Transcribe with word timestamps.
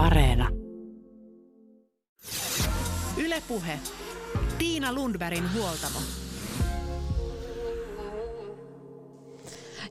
Areena. 0.00 0.48
Ylepuhe. 3.16 3.78
Tiina 4.58 4.92
Lundbergin 4.92 5.54
huoltamo. 5.54 5.98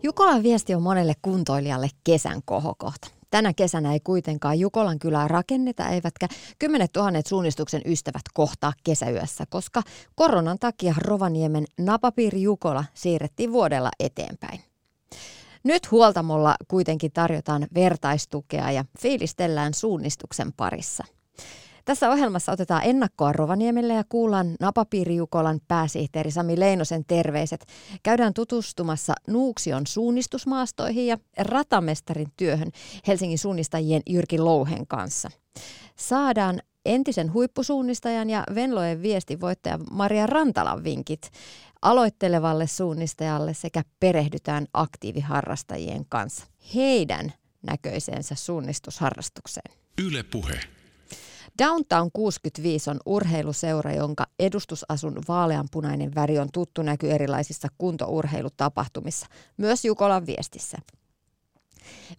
Jukolan 0.04 0.44
viesti 0.44 0.76
on 0.76 0.82
monelle 0.82 1.14
kuntoilijalle 1.22 1.90
kesän 2.04 2.42
kohokohta. 2.46 3.08
Tänä 3.32 3.54
kesänä 3.54 3.94
ei 3.94 4.00
kuitenkaan 4.00 4.60
Jukolan 4.60 5.00
kylää 5.00 5.28
rakenneta, 5.28 5.90
eivätkä 5.90 6.28
kymmenet 6.60 6.92
tuhannet 6.92 7.28
suunnistuksen 7.28 7.82
ystävät 7.86 8.24
kohtaa 8.34 8.74
kesäyössä, 8.84 9.44
koska 9.50 9.82
koronan 10.16 10.60
takia 10.60 10.94
Rovaniemen 10.98 11.66
napapiiri 11.80 12.42
Jukola 12.42 12.86
siirrettiin 12.94 13.52
vuodella 13.52 13.90
eteenpäin. 14.00 14.60
Nyt 15.64 15.92
huoltamolla 15.92 16.56
kuitenkin 16.68 17.12
tarjotaan 17.12 17.68
vertaistukea 17.74 18.72
ja 18.72 18.86
fiilistellään 19.00 19.74
suunnistuksen 19.74 20.54
parissa. 20.54 21.04
Tässä 21.86 22.10
ohjelmassa 22.10 22.52
otetaan 22.52 22.82
ennakkoa 22.86 23.32
Rovaniemelle 23.32 23.94
ja 23.94 24.04
kuullaan 24.10 24.56
Napapiirijukolan 24.60 25.60
pääsihteeri 25.68 26.32
Sami 26.32 26.60
Leinosen 26.60 27.06
terveiset. 27.06 27.66
Käydään 28.04 28.34
tutustumassa 28.34 29.14
Nuuksion 29.28 29.88
suunnistusmaastoihin 29.88 31.08
ja 31.08 31.18
ratamestarin 31.38 32.32
työhön 32.38 32.72
Helsingin 33.08 33.40
suunnistajien 33.40 34.02
Jyrki 34.10 34.40
Louhen 34.40 34.88
kanssa. 34.88 35.30
Saadaan 35.96 36.60
entisen 36.86 37.34
huippusuunnistajan 37.34 38.30
ja 38.30 38.44
Venloen 38.56 39.02
viestivoittaja 39.02 39.80
Maria 39.92 40.28
Rantalan 40.28 40.84
vinkit 40.84 41.32
aloittelevalle 41.82 42.68
suunnistajalle 42.68 43.54
sekä 43.54 43.84
perehdytään 44.00 44.68
aktiiviharrastajien 44.74 46.06
kanssa 46.10 46.46
heidän 46.76 47.34
näköiseensä 47.62 48.36
suunnistusharrastukseen. 48.36 49.78
Yle 50.06 50.24
Puhe. 50.24 50.60
Downtown 51.64 52.10
65 52.14 52.90
on 52.90 53.00
urheiluseura, 53.06 53.94
jonka 53.94 54.28
edustusasun 54.40 55.22
vaaleanpunainen 55.28 56.16
väri 56.16 56.40
on 56.40 56.50
tuttu 56.54 56.82
näky 56.82 57.12
erilaisissa 57.12 57.68
kuntourheilutapahtumissa, 57.78 59.28
myös 59.58 59.86
Jukolan 59.86 60.26
viestissä. 60.26 60.78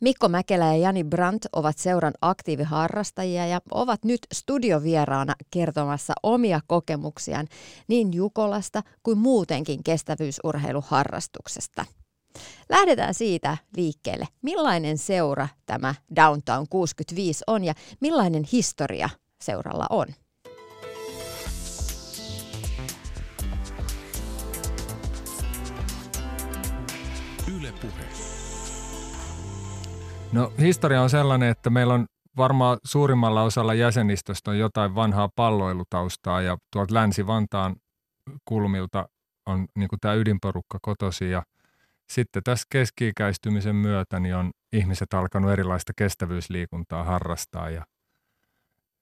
Mikko 0.00 0.28
Mäkelä 0.28 0.64
ja 0.64 0.76
Jani 0.76 1.04
Brandt 1.04 1.46
ovat 1.52 1.78
seuran 1.78 2.14
aktiiviharrastajia 2.20 3.46
ja 3.46 3.60
ovat 3.70 4.04
nyt 4.04 4.20
studiovieraana 4.34 5.34
kertomassa 5.50 6.12
omia 6.22 6.60
kokemuksiaan 6.66 7.46
niin 7.88 8.14
Jukolasta 8.14 8.82
kuin 9.02 9.18
muutenkin 9.18 9.84
kestävyysurheiluharrastuksesta. 9.84 11.84
Lähdetään 12.68 13.14
siitä 13.14 13.56
liikkeelle. 13.76 14.28
Millainen 14.42 14.98
seura 14.98 15.48
tämä 15.66 15.94
Downtown 16.16 16.66
65 16.70 17.44
on 17.46 17.64
ja 17.64 17.74
millainen 18.00 18.44
historia 18.52 19.08
seuralla 19.42 19.86
on? 19.90 20.06
Yle 27.56 27.72
Puhe. 27.80 28.09
No 30.32 30.52
historia 30.58 31.02
on 31.02 31.10
sellainen, 31.10 31.48
että 31.48 31.70
meillä 31.70 31.94
on 31.94 32.06
varmaan 32.36 32.78
suurimmalla 32.84 33.42
osalla 33.42 33.74
jäsenistöstä 33.74 34.50
on 34.50 34.58
jotain 34.58 34.94
vanhaa 34.94 35.28
palloilutaustaa 35.36 36.40
ja 36.42 36.58
tuolta 36.72 36.94
Länsi-Vantaan 36.94 37.76
kulmilta 38.44 39.08
on 39.46 39.66
niin 39.76 39.88
tämä 40.00 40.14
ydinporukka 40.14 40.78
kotosi 40.82 41.30
ja 41.30 41.42
sitten 42.10 42.42
tässä 42.42 42.66
keski-ikäistymisen 42.70 43.76
myötä 43.76 44.20
niin 44.20 44.34
on 44.34 44.50
ihmiset 44.72 45.14
alkanut 45.14 45.50
erilaista 45.50 45.92
kestävyysliikuntaa 45.96 47.04
harrastaa 47.04 47.70
ja 47.70 47.84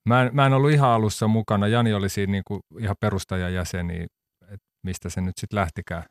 mä 0.05 0.23
en, 0.23 0.31
mä 0.33 0.47
en 0.47 0.53
ollut 0.53 0.71
ihan 0.71 0.91
alussa 0.91 1.29
mukana. 1.29 1.67
Jani 1.67 1.95
oli 1.95 2.09
siinä 2.09 2.31
niin 2.31 2.45
kuin 2.47 2.61
ihan 2.79 2.97
perustajajäseni, 3.01 4.07
että 4.43 4.67
mistä 4.83 5.09
se 5.09 5.21
nyt 5.21 5.39
sitten 5.39 5.59
lähtikään. 5.59 6.05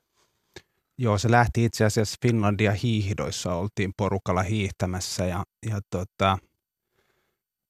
Joo, 0.99 1.17
se 1.17 1.31
lähti 1.31 1.65
itse 1.65 1.85
asiassa 1.85 2.17
Finlandia 2.21 2.71
hiihdoissa, 2.71 3.53
oltiin 3.53 3.91
porukalla 3.97 4.43
hiihtämässä 4.43 5.25
ja, 5.25 5.43
ja 5.69 5.79
tota, 5.89 6.37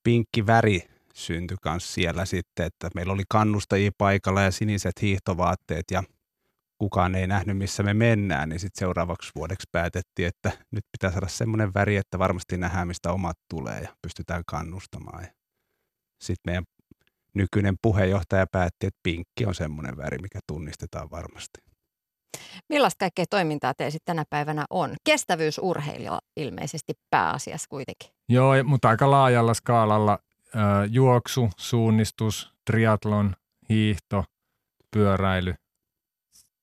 pinkki 0.03 0.47
väri 0.47 0.81
syntyi 1.13 1.57
myös 1.65 1.93
siellä 1.93 2.25
sitten, 2.25 2.65
että 2.65 2.89
meillä 2.95 3.13
oli 3.13 3.23
kannustajia 3.29 3.91
paikalla 3.97 4.41
ja 4.41 4.51
siniset 4.51 5.01
hiihtovaatteet 5.01 5.83
ja 5.91 6.03
kukaan 6.77 7.15
ei 7.15 7.27
nähnyt, 7.27 7.57
missä 7.57 7.83
me 7.83 7.93
mennään, 7.93 8.49
niin 8.49 8.59
sitten 8.59 8.79
seuraavaksi 8.79 9.31
vuodeksi 9.35 9.67
päätettiin, 9.71 10.27
että 10.27 10.51
nyt 10.71 10.85
pitää 10.91 11.11
saada 11.11 11.27
semmoinen 11.27 11.73
väri, 11.73 11.97
että 11.97 12.19
varmasti 12.19 12.57
nähdään, 12.57 12.87
mistä 12.87 13.11
omat 13.11 13.37
tulee 13.49 13.81
ja 13.81 13.95
pystytään 14.01 14.43
kannustamaan. 14.47 15.27
Sitten 16.21 16.51
meidän 16.51 16.63
nykyinen 17.33 17.75
puheenjohtaja 17.81 18.45
päätti, 18.51 18.87
että 18.87 18.99
pinkki 19.03 19.45
on 19.45 19.55
semmoinen 19.55 19.97
väri, 19.97 20.17
mikä 20.17 20.39
tunnistetaan 20.47 21.11
varmasti. 21.11 21.66
Millaista 22.69 22.99
kaikkea 22.99 23.25
toimintaa 23.29 23.73
te 23.73 23.91
sitten 23.91 24.15
tänä 24.15 24.25
päivänä 24.29 24.65
on? 24.69 24.95
Kestävyysurheilija 25.03 26.19
ilmeisesti 26.35 26.93
pääasiassa 27.09 27.67
kuitenkin. 27.69 28.09
Joo, 28.29 28.63
mutta 28.63 28.89
aika 28.89 29.11
laajalla 29.11 29.53
skaalalla 29.53 30.19
juoksu, 30.89 31.49
suunnistus, 31.57 32.53
triatlon, 32.65 33.35
hiihto, 33.69 34.23
pyöräily. 34.91 35.55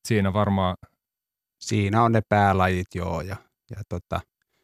Siinä 0.09 0.33
varmaan... 0.33 0.77
Siinä 1.61 2.03
on 2.03 2.13
ne 2.13 2.21
päälajit, 2.29 2.87
joo. 2.95 3.21
Ja, 3.21 3.37
ja 3.71 3.83
tota, 3.89 4.21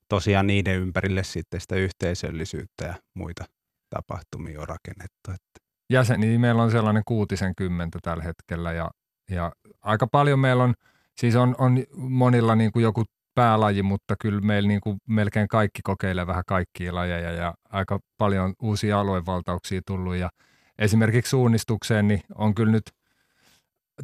tosiaan 0.08 0.46
niiden 0.46 0.76
ympärille 0.76 1.24
sitten 1.24 1.60
sitä 1.60 1.74
yhteisöllisyyttä 1.74 2.84
ja 2.84 2.94
muita 3.14 3.44
tapahtumia 3.90 4.60
on 4.60 4.68
rakennettu. 4.68 5.30
Että. 5.30 5.66
Jäseniä 5.90 6.38
meillä 6.38 6.62
on 6.62 6.70
sellainen 6.70 7.02
kuutisen 7.06 7.54
kymmentä 7.54 7.98
tällä 8.02 8.22
hetkellä 8.22 8.72
ja, 8.72 8.90
ja 9.30 9.52
aika 9.82 10.06
paljon 10.06 10.38
meillä 10.38 10.64
on– 10.64 10.74
Siis 11.20 11.36
on, 11.36 11.54
on 11.58 11.84
monilla 11.96 12.54
niin 12.54 12.72
kuin 12.72 12.82
joku 12.82 13.04
päälaji, 13.34 13.82
mutta 13.82 14.14
kyllä 14.20 14.40
meillä 14.40 14.68
niin 14.68 14.80
kuin 14.80 14.98
melkein 15.08 15.48
kaikki 15.48 15.82
kokeilee 15.84 16.26
vähän 16.26 16.44
kaikkia 16.46 16.94
lajeja 16.94 17.32
ja 17.32 17.54
aika 17.70 17.98
paljon 18.18 18.54
uusia 18.62 19.00
aluevaltauksia 19.00 19.80
tullut 19.86 20.16
ja 20.16 20.30
esimerkiksi 20.78 21.30
suunnistukseen 21.30 22.08
niin 22.08 22.22
on 22.34 22.54
kyllä 22.54 22.72
nyt 22.72 22.90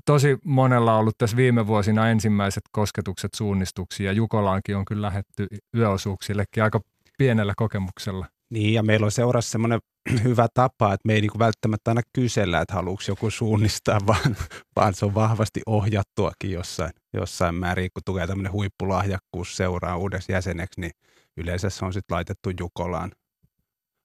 tosi 0.06 0.38
monella 0.44 0.96
ollut 0.96 1.18
tässä 1.18 1.36
viime 1.36 1.66
vuosina 1.66 2.08
ensimmäiset 2.08 2.62
kosketukset 2.72 3.34
suunnistuksiin 3.34 4.06
ja 4.06 4.12
Jukolaankin 4.12 4.76
on 4.76 4.84
kyllä 4.84 5.06
lähetty 5.06 5.46
yöosuuksillekin 5.76 6.62
aika 6.62 6.80
pienellä 7.18 7.52
kokemuksella. 7.56 8.26
Niin, 8.50 8.74
ja 8.74 8.82
meillä 8.82 9.04
on 9.04 9.12
seurassa 9.12 9.50
semmoinen 9.50 9.80
hyvä 10.24 10.46
tapa, 10.54 10.92
että 10.92 11.06
me 11.06 11.14
ei 11.14 11.20
niinku 11.20 11.38
välttämättä 11.38 11.90
aina 11.90 12.02
kysellä, 12.12 12.60
että 12.60 12.74
haluuko 12.74 13.02
joku 13.08 13.30
suunnistaa, 13.30 14.00
vaan, 14.06 14.36
vaan 14.76 14.94
se 14.94 15.04
on 15.04 15.14
vahvasti 15.14 15.60
ohjattuakin 15.66 16.50
jossain, 16.50 16.90
jossain 17.14 17.54
määrin. 17.54 17.90
Kun 17.94 18.02
tulee 18.04 18.26
tämmöinen 18.26 18.52
huippulahjakkuus 18.52 19.56
seuraa 19.56 19.96
uudessa 19.96 20.32
jäseneksi, 20.32 20.80
niin 20.80 20.92
yleensä 21.36 21.70
se 21.70 21.84
on 21.84 21.92
sitten 21.92 22.14
laitettu 22.14 22.50
Jukolaan 22.60 23.12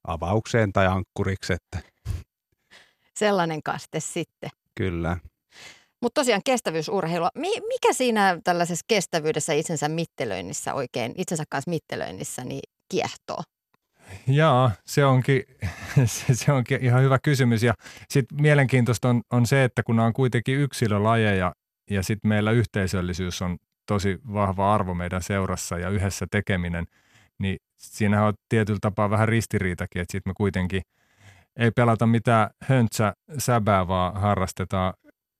avaukseen 0.07 0.73
tai 0.73 0.87
ankkuriksi. 0.87 1.53
Että. 1.53 1.89
Sellainen 3.19 3.63
kaste 3.63 3.99
sitten. 3.99 4.49
Kyllä. 4.75 5.17
Mutta 6.01 6.21
tosiaan 6.21 6.41
kestävyysurheilua. 6.45 7.29
Mikä 7.67 7.93
siinä 7.93 8.39
tällaisessa 8.43 8.85
kestävyydessä 8.87 9.53
itsensä 9.53 9.89
mittelöinnissä 9.89 10.73
oikein, 10.73 11.13
itsensä 11.17 11.43
kanssa 11.49 11.69
mittelöinnissä 11.69 12.43
niin 12.43 12.61
kiehtoo? 12.91 13.43
Jaa, 14.27 14.71
se 14.85 15.05
onkin, 15.05 15.43
se 16.33 16.51
onkin 16.51 16.85
ihan 16.85 17.03
hyvä 17.03 17.19
kysymys. 17.19 17.63
Ja 17.63 17.73
sitten 18.09 18.41
mielenkiintoista 18.41 19.09
on, 19.09 19.21
on 19.31 19.45
se, 19.45 19.63
että 19.63 19.83
kun 19.83 19.95
nämä 19.95 20.05
on 20.05 20.13
kuitenkin 20.13 20.57
yksilölajeja 20.57 21.53
ja 21.89 22.03
sitten 22.03 22.29
meillä 22.29 22.51
yhteisöllisyys 22.51 23.41
on 23.41 23.57
tosi 23.85 24.19
vahva 24.33 24.73
arvo 24.73 24.93
meidän 24.93 25.23
seurassa 25.23 25.77
ja 25.77 25.89
yhdessä 25.89 26.27
tekeminen, 26.31 26.85
niin 27.39 27.57
siinähän 27.77 28.27
on 28.27 28.33
tietyllä 28.49 28.79
tapaa 28.81 29.09
vähän 29.09 29.27
ristiriitakin, 29.27 30.01
että 30.01 30.11
sitten 30.11 30.29
me 30.29 30.33
kuitenkin 30.37 30.81
ei 31.59 31.71
pelata 31.71 32.07
mitään 32.07 32.49
höntsä 32.63 33.13
säbää, 33.37 33.87
vaan 33.87 34.21
harrastetaan 34.21 34.93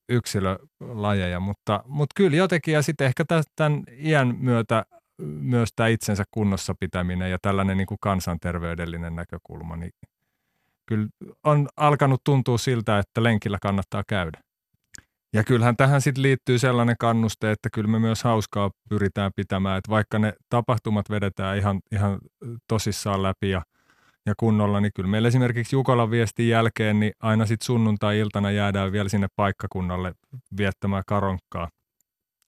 yksilölajeja, 0.10 1.40
mutta, 1.40 1.84
mutta 1.86 2.14
kyllä 2.16 2.38
jotenkin, 2.38 2.74
ja 2.74 2.82
sitten 2.82 3.08
ehkä 3.08 3.26
tämän 3.56 3.84
iän 3.98 4.36
myötä 4.40 4.86
myös 5.26 5.70
tämä 5.76 5.88
itsensä 5.88 6.24
kunnossa 6.32 6.76
pitäminen 6.80 7.32
ja 7.32 7.38
tällainen 7.42 7.78
niin 7.78 7.88
kuin 7.88 7.98
kansanterveydellinen 8.02 9.16
näkökulma, 9.16 9.76
niin 9.76 9.92
kyllä 10.86 11.08
on 11.44 11.70
alkanut 11.78 12.22
tuntua 12.24 12.58
siltä, 12.58 13.00
että 13.00 13.24
lenkillä 13.24 13.58
kannattaa 13.62 14.04
käydä. 14.08 14.42
Ja 15.34 15.44
kyllähän 15.44 15.78
tähän 15.78 16.02
sitten 16.02 16.22
liittyy 16.22 16.60
sellainen 16.60 16.96
kannuste, 17.00 17.52
että 17.52 17.70
kyllä 17.74 17.88
me 17.88 18.00
myös 18.00 18.24
hauskaa 18.24 18.72
pyritään 18.90 19.32
pitämään, 19.36 19.78
että 19.78 19.90
vaikka 19.92 20.20
ne 20.20 20.34
tapahtumat 20.50 21.10
vedetään 21.10 21.58
ihan, 21.58 21.80
ihan 21.92 22.20
tosissaan 22.68 23.24
läpi 23.24 23.50
ja, 23.50 23.62
ja 24.26 24.34
kunnolla, 24.38 24.82
niin 24.82 24.92
kyllä 24.96 25.10
meillä 25.10 25.28
esimerkiksi 25.28 25.76
Jukolan 25.76 26.12
viestin 26.12 26.50
jälkeen, 26.50 27.00
niin 27.00 27.14
aina 27.20 27.46
sitten 27.46 27.66
sunnuntai-iltana 27.66 28.52
jäädään 28.52 28.92
vielä 28.92 29.10
sinne 29.10 29.28
paikkakunnalle 29.36 30.14
viettämään 30.58 31.04
karonkkaa. 31.08 31.70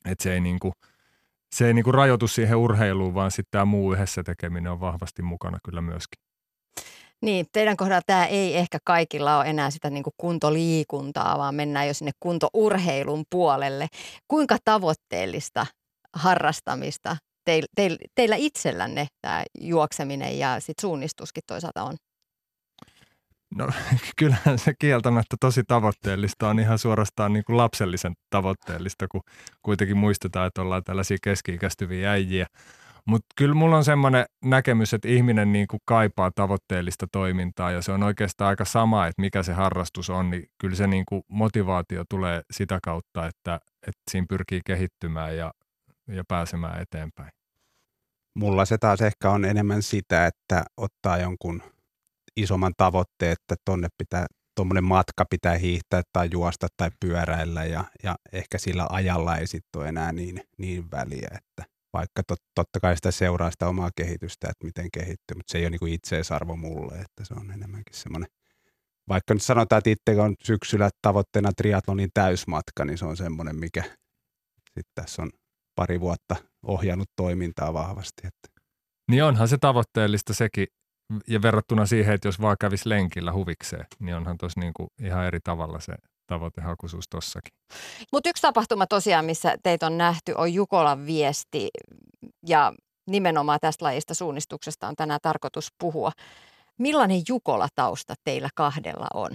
Että 0.05 0.23
se 0.23 0.33
ei 0.33 0.39
niin 0.39 0.59
kuin– 0.59 0.73
se 1.53 1.67
ei 1.67 1.73
niinku 1.73 1.91
rajoitu 1.91 2.27
siihen 2.27 2.57
urheiluun, 2.57 3.13
vaan 3.13 3.31
sitten 3.31 3.51
tämä 3.51 3.65
muu 3.65 3.93
yhdessä 3.93 4.23
tekeminen 4.23 4.71
on 4.71 4.79
vahvasti 4.79 5.21
mukana 5.21 5.57
kyllä 5.65 5.81
myöskin. 5.81 6.23
Niin, 7.21 7.45
teidän 7.51 7.77
kohdalla 7.77 8.01
tämä 8.05 8.25
ei 8.25 8.57
ehkä 8.57 8.77
kaikilla 8.85 9.37
ole 9.37 9.49
enää 9.49 9.69
sitä 9.69 9.89
niin 9.89 10.03
kuin 10.03 10.13
kuntoliikuntaa, 10.17 11.37
vaan 11.37 11.55
mennään 11.55 11.87
jo 11.87 11.93
sinne 11.93 12.11
kuntourheilun 12.19 13.23
puolelle. 13.31 13.87
Kuinka 14.27 14.57
tavoitteellista 14.65 15.65
harrastamista 16.15 17.17
teil, 17.45 17.63
teil, 17.75 17.97
teillä 18.15 18.35
itsellänne 18.35 19.07
tämä 19.21 19.43
juokseminen 19.59 20.39
ja 20.39 20.59
sit 20.59 20.79
suunnistuskin 20.81 21.43
toisaalta 21.47 21.83
on? 21.83 21.95
No 23.55 23.67
kyllähän 24.19 24.59
se 24.59 24.73
kieltämättä 24.79 25.37
tosi 25.39 25.63
tavoitteellista 25.63 26.49
on 26.49 26.59
ihan 26.59 26.79
suorastaan 26.79 27.33
niin 27.33 27.43
kuin 27.43 27.57
lapsellisen 27.57 28.13
tavoitteellista, 28.29 29.07
kun 29.07 29.21
kuitenkin 29.61 29.97
muistetaan, 29.97 30.47
että 30.47 30.61
ollaan 30.61 30.83
tällaisia 30.83 31.17
keski-ikäistyviä 31.23 32.11
äijiä. 32.11 32.47
Mutta 33.05 33.27
kyllä 33.35 33.55
mulla 33.55 33.77
on 33.77 33.83
semmoinen 33.83 34.25
näkemys, 34.45 34.93
että 34.93 35.07
ihminen 35.07 35.51
niin 35.51 35.67
kuin 35.67 35.79
kaipaa 35.85 36.31
tavoitteellista 36.35 37.07
toimintaa 37.11 37.71
ja 37.71 37.81
se 37.81 37.91
on 37.91 38.03
oikeastaan 38.03 38.49
aika 38.49 38.65
sama, 38.65 39.07
että 39.07 39.21
mikä 39.21 39.43
se 39.43 39.53
harrastus 39.53 40.09
on, 40.09 40.29
niin 40.29 40.45
kyllä 40.61 40.75
se 40.75 40.87
niin 40.87 41.05
kuin 41.05 41.23
motivaatio 41.27 42.03
tulee 42.09 42.41
sitä 42.51 42.79
kautta, 42.83 43.27
että, 43.27 43.59
että 43.87 44.01
siinä 44.11 44.25
pyrkii 44.29 44.61
kehittymään 44.65 45.37
ja, 45.37 45.53
ja 46.07 46.23
pääsemään 46.27 46.81
eteenpäin. 46.81 47.29
Mulla 48.35 48.65
se 48.65 48.77
taas 48.77 49.01
ehkä 49.01 49.29
on 49.29 49.45
enemmän 49.45 49.81
sitä, 49.81 50.27
että 50.27 50.63
ottaa 50.77 51.17
jonkun 51.17 51.63
isomman 52.37 52.73
tavoitteen, 52.77 53.31
että 53.31 53.55
tonne 53.65 53.87
pitää, 53.97 54.25
tuommoinen 54.55 54.83
matka 54.83 55.25
pitää 55.29 55.57
hiihtää 55.57 56.01
tai 56.13 56.29
juosta 56.31 56.67
tai 56.77 56.89
pyöräillä 56.99 57.65
ja, 57.65 57.83
ja 58.03 58.15
ehkä 58.33 58.57
sillä 58.57 58.87
ajalla 58.89 59.37
ei 59.37 59.47
sitten 59.47 59.79
ole 59.81 59.89
enää 59.89 60.11
niin, 60.11 60.41
niin 60.57 60.91
väliä, 60.91 61.29
että 61.31 61.73
vaikka 61.93 62.23
tot, 62.27 62.39
totta 62.55 62.79
kai 62.79 62.95
sitä 62.95 63.11
seuraa 63.11 63.51
sitä 63.51 63.67
omaa 63.67 63.89
kehitystä, 63.95 64.47
että 64.49 64.65
miten 64.65 64.89
kehittyy, 64.93 65.35
mutta 65.35 65.51
se 65.51 65.57
ei 65.57 65.63
ole 65.63 65.69
niin 65.69 65.93
itseisarvo 65.93 66.55
mulle, 66.55 66.95
että 66.95 67.25
se 67.25 67.33
on 67.33 67.51
enemmänkin 67.51 67.95
semmoinen, 67.95 68.29
vaikka 69.09 69.33
nyt 69.33 69.43
sanotaan, 69.43 69.77
että 69.77 69.89
itse 69.89 70.21
on 70.21 70.35
syksyllä 70.43 70.89
tavoitteena 71.01 71.51
triatlonin 71.57 72.09
täysmatka, 72.13 72.85
niin 72.85 72.97
se 72.97 73.05
on 73.05 73.17
semmoinen, 73.17 73.55
mikä 73.55 73.83
sitten 74.65 74.93
tässä 74.95 75.21
on 75.21 75.31
pari 75.75 75.99
vuotta 75.99 76.35
ohjannut 76.63 77.09
toimintaa 77.15 77.73
vahvasti. 77.73 78.27
Että. 78.27 78.61
Niin 79.11 79.23
onhan 79.23 79.47
se 79.47 79.57
tavoitteellista 79.57 80.33
sekin, 80.33 80.67
ja 81.27 81.41
verrattuna 81.41 81.85
siihen, 81.85 82.15
että 82.15 82.27
jos 82.27 82.41
vaan 82.41 82.57
kävisi 82.59 82.89
lenkillä 82.89 83.33
huvikseen, 83.33 83.85
niin 83.99 84.15
onhan 84.15 84.37
tuossa 84.37 84.59
niinku 84.59 84.87
ihan 85.01 85.25
eri 85.25 85.39
tavalla 85.43 85.79
se 85.79 85.93
tavoitehakuisuus 86.27 87.05
tossakin. 87.09 87.53
Mutta 88.11 88.29
yksi 88.29 88.41
tapahtuma 88.41 88.87
tosiaan, 88.87 89.25
missä 89.25 89.55
teitä 89.63 89.85
on 89.85 89.97
nähty, 89.97 90.33
on 90.37 90.53
Jukolan 90.53 91.05
viesti 91.05 91.69
ja 92.47 92.73
nimenomaan 93.07 93.59
tästä 93.61 93.85
lajista 93.85 94.13
suunnistuksesta 94.13 94.87
on 94.87 94.95
tänään 94.95 95.19
tarkoitus 95.21 95.67
puhua. 95.79 96.11
Millainen 96.77 97.21
Jukola-tausta 97.29 98.13
teillä 98.23 98.49
kahdella 98.55 99.07
on? 99.13 99.31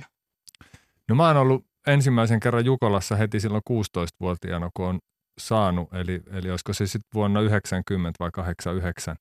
No 1.09 1.15
mä 1.15 1.27
oon 1.27 1.37
ollut 1.37 1.65
ensimmäisen 1.87 2.41
kerran 2.41 2.65
Jukolassa 2.65 3.17
heti 3.17 3.41
silloin 3.41 3.63
16-vuotiaana, 3.71 4.71
kun 4.75 4.87
on 4.87 4.99
saanut, 5.41 5.95
eli, 5.95 6.23
eli 6.33 6.51
olisiko 6.51 6.73
se 6.73 6.87
sitten 6.87 7.11
vuonna 7.15 7.41
90 7.41 8.17
vai 8.21 8.31
89, 8.31 9.17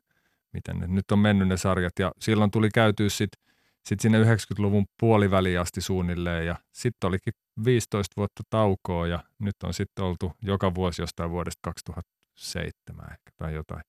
miten 0.57 0.79
ne 0.79 0.87
nyt 0.87 1.11
on 1.11 1.19
mennyt 1.19 1.47
ne 1.47 1.57
sarjat. 1.57 1.93
Ja 1.99 2.11
silloin 2.19 2.51
tuli 2.51 2.69
käytyä 2.69 3.09
sitten 3.09 3.55
sit 3.85 3.99
sinne 3.99 4.23
90-luvun 4.23 4.85
puoliväliin 4.99 5.59
asti 5.59 5.81
suunnilleen 5.81 6.45
ja 6.45 6.55
sitten 6.71 7.07
olikin 7.07 7.33
15 7.65 8.13
vuotta 8.17 8.43
taukoa 8.49 9.07
ja 9.07 9.23
nyt 9.39 9.55
on 9.63 9.73
sitten 9.73 10.05
oltu 10.05 10.31
joka 10.41 10.75
vuosi 10.75 11.01
jostain 11.01 11.31
vuodesta 11.31 11.59
2007 11.63 13.05
ehkä 13.11 13.31
tai 13.37 13.53
jotain. 13.53 13.83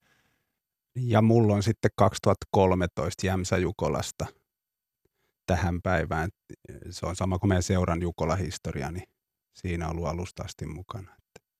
Ja 0.96 1.22
mulla 1.22 1.54
on 1.54 1.62
sitten 1.62 1.90
2013 1.96 3.26
Jämsä 3.26 3.58
Jukolasta 3.58 4.26
tähän 5.46 5.82
päivään. 5.82 6.30
Se 6.90 7.06
on 7.06 7.16
sama 7.16 7.38
kuin 7.38 7.48
meidän 7.48 7.62
seuran 7.62 8.02
Jukola-historia, 8.02 8.90
niin 8.90 9.08
siinä 9.54 9.86
on 9.86 9.92
ollut 9.92 10.08
alusta 10.08 10.42
asti 10.42 10.66
mukana. 10.66 11.16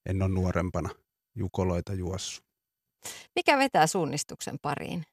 En 0.07 0.23
ole 0.23 0.31
nuorempana 0.31 0.91
Jukoloita 1.35 1.95
juossut. 1.95 2.48
Mikä 3.37 3.59
vetää 3.59 3.87
suunnistuksen 3.87 4.57
pariin? 4.63 5.05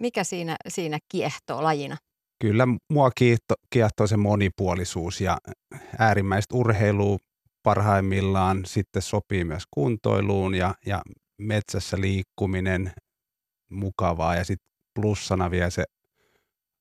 Mikä 0.00 0.24
siinä, 0.24 0.56
siinä 0.68 0.98
kiehtoo 1.08 1.62
lajina? 1.62 1.96
Kyllä 2.40 2.68
mua 2.90 3.10
kiehto, 3.10 3.54
kiehtoo 3.70 4.06
se 4.06 4.16
monipuolisuus 4.16 5.20
ja 5.20 5.38
äärimmäistä 5.98 6.56
urheilua 6.56 7.18
parhaimmillaan 7.62 8.64
sitten 8.66 9.02
sopii 9.02 9.44
myös 9.44 9.62
kuntoiluun 9.70 10.54
ja, 10.54 10.74
ja 10.86 11.02
metsässä 11.38 12.00
liikkuminen 12.00 12.92
mukavaa 13.70 14.36
ja 14.36 14.44
sitten 14.44 14.68
plussana 14.94 15.50
vielä 15.50 15.70
se 15.70 15.84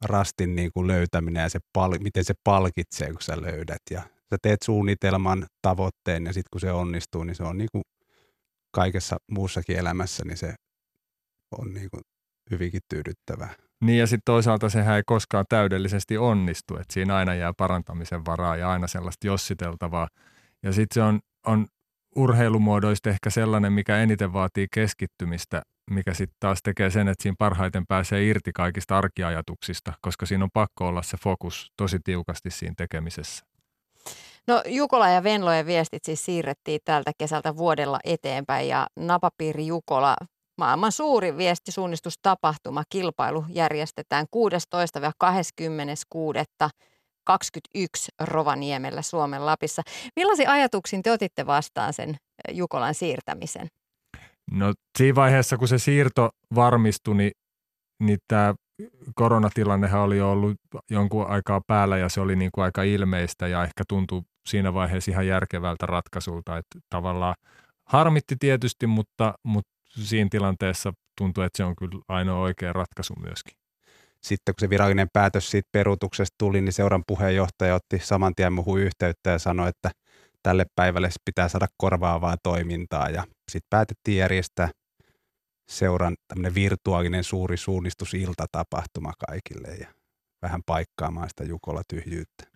rastin 0.06 0.56
niin 0.56 0.72
kuin 0.74 0.88
löytäminen 0.88 1.42
ja 1.42 1.50
se 1.50 1.60
pal- 1.74 2.00
miten 2.04 2.26
se 2.26 2.34
palkitsee, 2.44 3.12
kun 3.12 3.22
sä 3.22 3.42
löydät 3.42 3.82
ja 3.92 4.02
sä 4.02 4.38
teet 4.42 4.62
suunnitelman, 4.62 5.46
tavoitteen 5.62 6.26
ja 6.26 6.34
sitten 6.34 6.50
kun 6.52 6.62
se 6.62 6.72
onnistuu, 6.72 7.24
niin 7.24 7.36
se 7.36 7.44
on 7.44 7.58
niin 7.58 7.70
kuin 7.72 7.84
kaikessa 8.72 9.18
muussakin 9.32 9.78
elämässä, 9.78 10.26
niin 10.26 10.38
se 10.38 10.54
on 11.60 11.74
niin 11.74 11.90
kuin 11.90 12.02
hyvinkin 12.52 12.82
tyydyttävää. 12.90 13.56
Niin 13.82 14.00
ja 14.00 14.08
sitten 14.08 14.26
toisaalta 14.26 14.70
sehän 14.70 14.96
ei 14.96 15.04
koskaan 15.06 15.46
täydellisesti 15.50 16.18
onnistu, 16.18 16.76
että 16.76 16.94
siinä 16.94 17.16
aina 17.16 17.36
jää 17.36 17.54
parantamisen 17.58 18.26
varaa 18.26 18.56
ja 18.56 18.72
aina 18.72 18.88
sellaista 18.88 19.28
jossiteltavaa. 19.28 20.08
Ja 20.64 20.74
sitten 20.74 20.94
se 20.94 21.02
on, 21.02 21.20
on 21.46 21.68
urheilumuodoista 22.16 23.10
ehkä 23.10 23.30
sellainen, 23.30 23.74
mikä 23.74 23.98
eniten 23.98 24.34
vaatii 24.34 24.68
keskittymistä, 24.74 25.62
mikä 25.92 26.14
sitten 26.14 26.38
taas 26.40 26.60
tekee 26.64 26.90
sen, 26.90 27.08
että 27.08 27.24
siinä 27.24 27.36
parhaiten 27.40 27.84
pääsee 27.88 28.28
irti 28.28 28.52
kaikista 28.56 28.98
arkiajatuksista, 28.98 29.94
koska 30.02 30.26
siinä 30.26 30.44
on 30.44 30.50
pakko 30.54 30.88
olla 30.88 31.02
se 31.02 31.18
fokus 31.18 31.72
tosi 31.78 32.00
tiukasti 32.04 32.52
siinä 32.52 32.74
tekemisessä. 32.78 33.46
No 34.48 34.64
Jukola 34.66 35.10
ja 35.10 35.24
Venlojen 35.24 35.66
viestit 35.66 36.04
siis 36.04 36.26
siirrettiin 36.26 36.80
tältä 36.86 37.12
kesältä 37.18 37.58
vuodella 37.58 38.00
eteenpäin 38.04 38.68
ja 38.68 38.88
Napapiiri 39.00 39.68
Jukola 39.68 40.16
Maailman 40.58 40.92
suuri 40.92 41.38
viestisuunnistustapahtuma 41.38 42.84
kilpailu 42.90 43.46
järjestetään 43.50 44.26
16-26. 44.36 44.40
Rovaniemellä 48.22 49.02
Suomen 49.02 49.46
Lapissa. 49.46 49.82
Millaisia 50.16 50.52
ajatuksia 50.52 51.00
te 51.04 51.12
otitte 51.12 51.46
vastaan 51.46 51.94
sen 51.94 52.10
eh, 52.10 52.56
Jukolan 52.56 52.94
siirtämisen? 52.94 53.68
No 54.52 54.74
siinä 54.98 55.16
vaiheessa, 55.16 55.58
kun 55.58 55.68
se 55.68 55.78
siirto 55.78 56.30
varmistui, 56.56 57.16
niin, 57.16 57.32
niin 58.04 58.18
tämä 58.28 58.54
koronatilannehan 59.16 60.02
oli 60.02 60.22
ollut 60.22 60.58
jonkun 60.90 61.28
aikaa 61.28 61.62
päällä 61.68 61.98
ja 61.98 62.10
se 62.10 62.22
oli 62.22 62.36
niin 62.36 62.52
kuin 62.54 62.66
aika 62.66 62.84
ilmeistä 62.84 63.48
ja 63.48 63.64
ehkä 63.64 63.84
tuntui 63.88 64.22
siinä 64.46 64.74
vaiheessa 64.74 65.12
ihan 65.12 65.28
järkevältä 65.28 65.86
ratkaisulta, 65.86 66.58
että 66.58 66.80
tavallaan 66.90 67.36
harmitti 67.86 68.36
tietysti, 68.40 68.88
mutta, 68.88 69.34
mutta 69.44 69.72
siinä 69.90 70.28
tilanteessa 70.32 70.94
tuntuu, 71.18 71.44
että 71.44 71.58
se 71.58 71.64
on 71.64 71.76
kyllä 71.76 72.02
ainoa 72.08 72.40
oikea 72.40 72.74
ratkaisu 72.74 73.14
myöskin. 73.16 73.58
Sitten 74.24 74.56
kun 74.56 74.60
se 74.60 74.70
virallinen 74.70 75.08
päätös 75.14 75.52
siitä 75.52 75.70
peruutuksesta 75.72 76.36
tuli, 76.38 76.62
niin 76.62 76.74
seuran 76.74 77.04
puheenjohtaja 77.08 77.76
otti 77.76 78.00
saman 78.00 78.36
tien 78.36 78.54
muuhun 78.54 78.80
yhteyttä 78.80 79.30
ja 79.30 79.40
sanoi, 79.40 79.70
että 79.70 79.92
tälle 80.44 80.66
päivälle 80.76 81.10
pitää 81.26 81.50
saada 81.50 81.68
korvaavaa 81.78 82.36
toimintaa. 82.44 83.10
Ja 83.10 83.24
sitten 83.52 83.68
päätettiin 83.70 84.18
järjestää 84.18 84.70
seuran 85.72 86.16
tämmöinen 86.28 86.54
virtuaalinen 86.54 87.24
suuri 87.24 87.58
suunnistusiltatapahtuma 87.58 89.14
kaikille 89.28 89.68
ja 89.68 89.88
vähän 90.42 90.62
paikkaamaan 90.66 91.30
sitä 91.30 91.44
Jukola 91.44 91.82
tyhjyyttä. 91.88 92.51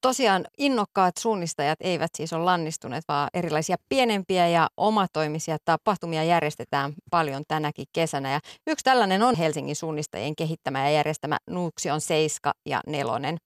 Tosiaan 0.00 0.46
innokkaat 0.58 1.16
suunnistajat 1.16 1.78
eivät 1.80 2.10
siis 2.14 2.32
ole 2.32 2.44
lannistuneet, 2.44 3.04
vaan 3.08 3.30
erilaisia 3.34 3.76
pienempiä 3.88 4.48
ja 4.48 4.68
omatoimisia 4.76 5.56
tapahtumia 5.64 6.24
järjestetään 6.24 6.92
paljon 7.10 7.42
tänäkin 7.48 7.86
kesänä. 7.92 8.32
Ja 8.32 8.40
yksi 8.66 8.84
tällainen 8.84 9.22
on 9.22 9.34
Helsingin 9.34 9.76
suunnistajien 9.76 10.36
kehittämä 10.36 10.88
ja 10.88 10.90
järjestämä 10.90 11.38
Nuuksion 11.50 12.00
7 12.00 12.52
ja 12.66 12.80
4. 12.86 13.38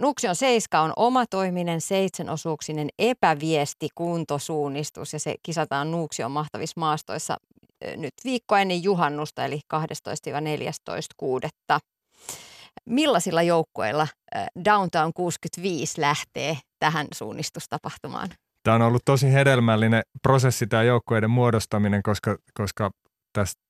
Nuksion 0.00 0.36
7 0.36 0.84
on 0.84 0.92
omatoiminen 0.96 1.80
seitsemänosuuksinen 1.80 2.88
epäviesti 2.98 3.88
kuntosuunnistus 3.94 5.12
ja 5.12 5.18
se 5.18 5.34
kisataan 5.42 5.90
Nuuksion 5.90 6.30
mahtavissa 6.30 6.80
maastoissa 6.80 7.36
nyt 7.96 8.14
viikko 8.24 8.56
ennen 8.56 8.82
juhannusta 8.82 9.44
eli 9.44 9.60
12-14.6 9.74 9.80
millaisilla 12.86 13.42
joukkueilla 13.42 14.08
Downtown 14.64 15.12
65 15.14 16.00
lähtee 16.00 16.58
tähän 16.78 17.06
suunnistustapahtumaan? 17.14 18.28
Tämä 18.62 18.74
on 18.74 18.82
ollut 18.82 19.02
tosi 19.04 19.32
hedelmällinen 19.32 20.02
prosessi 20.22 20.66
tämä 20.66 20.82
joukkueiden 20.82 21.30
muodostaminen, 21.30 22.02
koska, 22.02 22.36
koska 22.54 22.90
tästä 23.32 23.62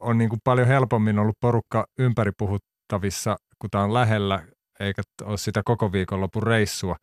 on 0.00 0.18
niin 0.18 0.30
kuin 0.30 0.40
paljon 0.44 0.66
helpommin 0.66 1.18
ollut 1.18 1.36
porukka 1.40 1.86
ympäripuhuttavissa, 1.98 3.36
kun 3.58 3.70
tämä 3.70 3.84
on 3.84 3.94
lähellä, 3.94 4.42
eikä 4.80 5.02
ole 5.22 5.38
sitä 5.38 5.62
koko 5.64 5.92
viikonlopun 5.92 6.42
reissua. 6.42 6.96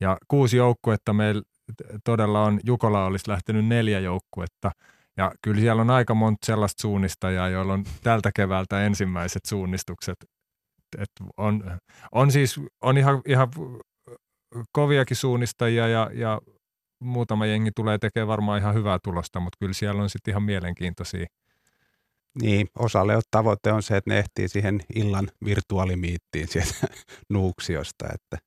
Ja 0.00 0.16
kuusi 0.28 0.56
joukkuetta 0.56 1.12
meillä 1.12 1.42
todella 2.04 2.44
on, 2.44 2.60
Jukola 2.64 3.04
olisi 3.04 3.30
lähtenyt 3.30 3.66
neljä 3.66 4.00
joukkuetta. 4.00 4.70
Ja 5.16 5.32
kyllä 5.42 5.60
siellä 5.60 5.82
on 5.82 5.90
aika 5.90 6.14
monta 6.14 6.46
sellaista 6.46 6.82
suunnistajaa, 6.82 7.48
joilla 7.48 7.72
on 7.72 7.84
tältä 8.02 8.30
keväältä 8.36 8.84
ensimmäiset 8.84 9.44
suunnistukset 9.44 10.16
et 10.98 11.10
on, 11.36 11.78
on 12.12 12.30
siis 12.30 12.60
on 12.82 12.98
ihan, 12.98 13.22
ihan 13.26 13.48
koviakin 14.72 15.16
suunnistajia 15.16 15.88
ja, 15.88 16.10
ja 16.14 16.40
muutama 17.02 17.46
jengi 17.46 17.70
tulee 17.76 17.98
tekemään 17.98 18.28
varmaan 18.28 18.58
ihan 18.58 18.74
hyvää 18.74 18.98
tulosta, 19.04 19.40
mutta 19.40 19.56
kyllä 19.60 19.72
siellä 19.72 20.02
on 20.02 20.10
sitten 20.10 20.32
ihan 20.32 20.42
mielenkiintoisia. 20.42 21.26
Niin, 22.42 22.66
osalle 22.78 23.20
tavoite 23.30 23.72
on 23.72 23.82
se, 23.82 23.96
että 23.96 24.10
ne 24.10 24.18
ehtii 24.18 24.48
siihen 24.48 24.80
illan 24.94 25.28
virtuaalimiittiin 25.44 26.48
sieltä 26.48 26.74
Nuuksiosta, 27.32 28.06
että 28.14 28.38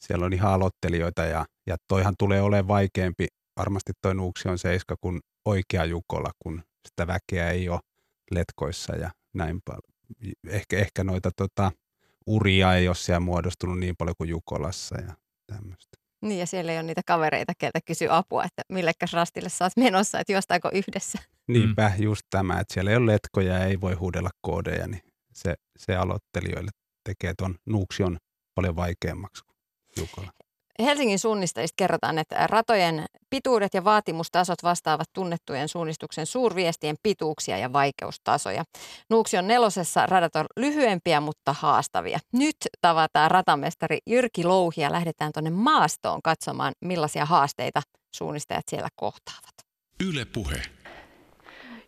siellä 0.00 0.26
on 0.26 0.32
ihan 0.32 0.52
aloittelijoita 0.52 1.24
ja, 1.24 1.46
ja 1.66 1.76
toihan 1.88 2.14
tulee 2.18 2.42
olemaan 2.42 2.68
vaikeampi, 2.68 3.26
varmasti 3.56 3.92
toi 4.02 4.14
Nuuksion 4.14 4.58
seiska 4.58 4.96
kuin 5.00 5.20
oikea 5.44 5.84
Jukola, 5.84 6.30
kun 6.38 6.62
sitä 6.88 7.06
väkeä 7.06 7.50
ei 7.50 7.68
ole 7.68 7.80
letkoissa 8.30 8.96
ja 8.96 9.10
näin 9.34 9.60
paljon. 9.64 10.34
Ehkä, 10.48 10.78
ehkä 10.78 11.04
noita 11.04 11.30
tota, 11.36 11.72
uria 12.30 12.74
ei 12.74 12.88
ole 12.88 12.96
siellä 12.96 13.20
muodostunut 13.20 13.78
niin 13.78 13.96
paljon 13.98 14.14
kuin 14.18 14.30
Jukolassa 14.30 15.00
ja 15.00 15.14
tämmöistä. 15.46 15.96
Niin 16.22 16.38
ja 16.38 16.46
siellä 16.46 16.72
ei 16.72 16.78
ole 16.78 16.86
niitä 16.86 17.00
kavereita, 17.06 17.52
keltä 17.58 17.80
kysyy 17.84 18.08
apua, 18.10 18.44
että 18.44 18.62
millekäs 18.68 19.12
rastille 19.12 19.48
sä 19.48 19.64
oot 19.64 19.76
menossa, 19.76 20.20
että 20.20 20.32
juostaako 20.32 20.70
yhdessä. 20.72 21.18
Niinpä 21.48 21.92
mm. 21.96 22.02
just 22.02 22.22
tämä, 22.30 22.60
että 22.60 22.74
siellä 22.74 22.90
ei 22.90 22.96
ole 22.96 23.12
letkoja 23.12 23.52
ja 23.52 23.64
ei 23.64 23.80
voi 23.80 23.94
huudella 23.94 24.30
koodeja, 24.40 24.86
niin 24.86 25.02
se, 25.32 25.54
se 25.78 25.96
aloittelijoille 25.96 26.70
tekee 27.04 27.34
tuon 27.38 27.54
nuuksion 27.66 28.18
paljon 28.54 28.76
vaikeammaksi 28.76 29.44
kuin 29.44 29.56
Jukola. 29.96 30.32
Helsingin 30.84 31.18
suunnistajista 31.18 31.74
kerrotaan, 31.76 32.18
että 32.18 32.46
ratojen 32.46 33.04
pituudet 33.30 33.74
ja 33.74 33.84
vaatimustasot 33.84 34.62
vastaavat 34.62 35.08
tunnettujen 35.12 35.68
suunnistuksen 35.68 36.26
suurviestien 36.26 36.96
pituuksia 37.02 37.58
ja 37.58 37.72
vaikeustasoja. 37.72 38.64
Nuuksion 39.10 39.46
nelosessa 39.46 40.06
radat 40.06 40.36
on 40.36 40.46
lyhyempiä, 40.56 41.20
mutta 41.20 41.52
haastavia. 41.52 42.18
Nyt 42.32 42.56
tavataan 42.80 43.30
ratamestari 43.30 43.98
Jyrki 44.06 44.44
Louhi 44.44 44.80
ja 44.80 44.92
lähdetään 44.92 45.32
tuonne 45.32 45.50
maastoon 45.50 46.22
katsomaan, 46.22 46.72
millaisia 46.80 47.24
haasteita 47.24 47.82
suunnistajat 48.14 48.64
siellä 48.68 48.88
kohtaavat. 48.96 49.54
Yle 50.08 50.24
Puhe. 50.24 50.62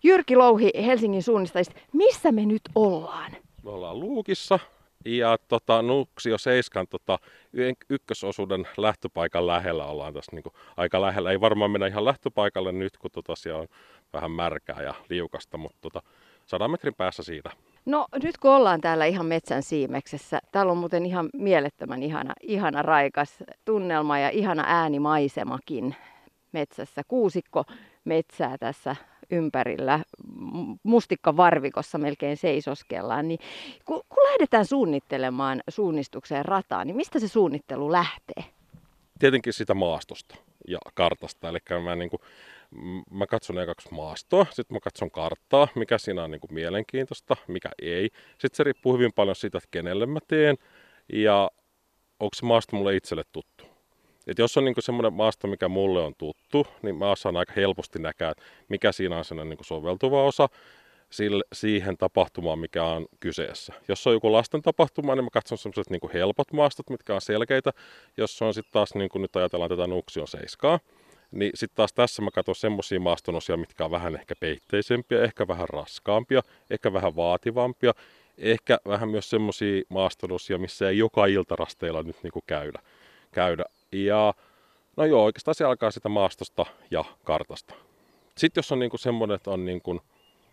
Jyrki 0.05 0.37
Louhi 0.37 0.71
Helsingin 0.87 1.23
suunnistajista, 1.23 1.75
missä 1.93 2.33
me 2.33 2.47
nyt 2.47 2.63
ollaan? 2.75 3.37
Me 3.63 3.71
ollaan 3.71 4.01
Luukissa 4.01 4.59
ja 5.05 5.39
tota, 5.49 5.83
Nuksio 5.83 6.39
Seiskan 6.39 6.87
tota, 6.91 7.19
ykkösosuuden 7.91 8.69
lähtöpaikan 8.77 9.47
lähellä 9.47 9.87
ollaan 9.87 10.15
tässä 10.15 10.33
niin 10.37 10.43
kuin, 10.43 10.53
aika 10.77 11.01
lähellä. 11.01 11.31
Ei 11.31 11.41
varmaan 11.41 11.71
mennä 11.71 11.87
ihan 11.87 12.05
lähtöpaikalle 12.05 12.73
nyt, 12.73 12.97
kun 12.99 13.11
tota, 13.11 13.37
siellä 13.37 13.61
on 13.61 13.69
vähän 14.13 14.31
märkää 14.31 14.83
ja 14.83 14.95
liukasta, 15.09 15.59
mutta 15.59 15.79
tota, 15.81 16.03
sadan 16.47 16.71
metrin 16.71 16.95
päässä 16.95 17.23
siitä. 17.23 17.51
No 17.85 18.07
nyt 18.23 18.39
kun 18.39 18.51
ollaan 18.51 18.81
täällä 18.81 19.07
ihan 19.07 19.27
metsän 19.27 19.63
siimeksessä, 19.63 20.41
täällä 20.53 20.73
on 20.73 20.79
muuten 20.79 21.07
ihan 21.07 21.31
mielettömän 21.33 22.03
ihana, 22.03 22.33
ihana 22.43 22.83
raikas 22.83 23.37
tunnelma 23.65 24.19
ja 24.19 24.31
ihana 24.31 24.65
äänimaisemakin 24.67 25.97
metsässä. 26.53 27.03
Kuusikko 27.09 27.65
metsää 28.05 28.59
tässä 28.59 28.97
ympärillä 29.33 30.01
mustikkavarvikossa 30.83 31.99
melkein 31.99 32.37
seisoskellaan, 32.37 33.29
niin 33.29 33.41
kun, 33.85 34.03
kun 34.09 34.25
lähdetään 34.25 34.67
suunnittelemaan 34.67 35.63
suunnistukseen 35.69 36.45
rataa, 36.45 36.85
niin 36.85 36.97
mistä 36.97 37.19
se 37.19 37.29
suunnittelu 37.29 37.93
lähtee? 37.93 38.45
Tietenkin 39.19 39.53
sitä 39.53 39.75
maastosta 39.75 40.37
ja 40.69 40.79
kartasta. 40.95 41.49
Eli 41.49 41.59
mä, 41.85 41.97
niin 41.97 42.11
kuin, 42.11 42.21
mä 43.11 43.27
katson 43.27 43.59
ekaksi 43.59 43.95
maastoa, 43.95 44.47
sitten 44.51 44.77
mä 44.77 44.81
katson 44.81 45.11
karttaa, 45.11 45.69
mikä 45.75 45.99
siinä 45.99 46.25
on 46.25 46.31
niin 46.31 46.41
kuin 46.41 46.55
mielenkiintoista, 46.55 47.37
mikä 47.49 47.71
ei. 47.83 48.11
Sitten 48.31 48.57
se 48.57 48.65
riippuu 48.65 48.95
hyvin 48.95 49.13
paljon 49.13 49.37
siitä, 49.37 49.59
että 49.59 49.69
kenelle 49.71 50.07
mä 50.07 50.19
teen 50.29 50.57
ja 51.13 51.51
onko 52.21 52.35
se 52.35 52.47
maasto 52.47 52.77
mulle 52.77 52.97
itselle 52.97 53.23
tuttu. 53.33 53.72
Et 54.27 54.39
jos 54.39 54.57
on 54.57 54.65
niinku 54.65 54.81
semmoinen 54.81 55.13
maasto, 55.13 55.49
mikä 55.49 55.69
mulle 55.69 56.01
on 56.01 56.15
tuttu, 56.19 56.67
niin 56.83 56.97
mä 56.97 57.11
osaan 57.11 57.37
aika 57.37 57.53
helposti 57.57 57.99
näkää, 57.99 58.33
mikä 58.69 58.93
siinä 58.93 59.19
on 59.19 59.25
sellainen 59.25 59.51
niinku 59.51 59.65
soveltuva 59.65 60.25
osa 60.25 60.49
sille, 61.11 61.45
siihen 61.53 61.97
tapahtumaan, 61.97 62.59
mikä 62.59 62.85
on 62.85 63.07
kyseessä. 63.21 63.73
Jos 63.89 64.07
on 64.07 64.13
joku 64.13 64.33
lasten 64.33 64.63
tapahtuma, 64.63 65.15
niin 65.15 65.25
mä 65.25 65.31
katson 65.33 65.59
semmoiset 65.59 65.91
niinku 65.91 66.11
helpot 66.15 66.53
maastot, 66.53 66.91
mitkä 66.91 67.15
on 67.15 67.21
selkeitä. 67.21 67.73
Jos 68.17 68.43
on 68.43 68.55
sitten 68.55 68.73
taas, 68.73 68.95
niin 68.95 69.09
kuin 69.09 69.23
nyt 69.23 69.37
ajatellaan 69.37 69.71
tätä 69.71 69.87
Nuksion 69.87 70.29
seiskaa, 70.29 70.81
niin 71.31 71.51
sitten 71.55 71.77
taas 71.77 71.93
tässä 71.93 72.23
mä 72.23 72.31
katson 72.31 72.55
semmoisia 72.55 73.01
maastonosia, 73.01 73.57
mitkä 73.57 73.85
on 73.85 73.91
vähän 73.91 74.15
ehkä 74.15 74.35
peitteisempiä, 74.41 75.23
ehkä 75.23 75.49
vähän 75.49 75.69
raskaampia, 75.69 76.43
ehkä 76.71 76.93
vähän 76.93 77.17
vaativampia, 77.17 77.93
ehkä 78.39 78.79
vähän 78.87 79.09
myös 79.09 79.31
semmoisia 79.31 79.83
maastonosia, 79.89 80.59
missä 80.59 80.89
ei 80.89 80.99
joka 80.99 81.27
iltarasteilla 81.27 82.03
nyt 82.03 82.23
niinku 82.23 82.43
käydä. 82.47 82.79
käydä. 83.33 83.65
Ja 83.93 84.35
no 84.97 85.05
joo, 85.05 85.25
oikeastaan 85.25 85.55
se 85.55 85.65
alkaa 85.65 85.91
sitä 85.91 86.09
maastosta 86.09 86.67
ja 86.91 87.05
kartasta. 87.25 87.75
Sitten 88.39 88.59
jos 88.59 88.73
on 88.73 88.79
niinku 88.79 88.99
semmoinen, 88.99 89.35
että 89.35 89.51
on 89.51 89.65
niinku 89.65 90.01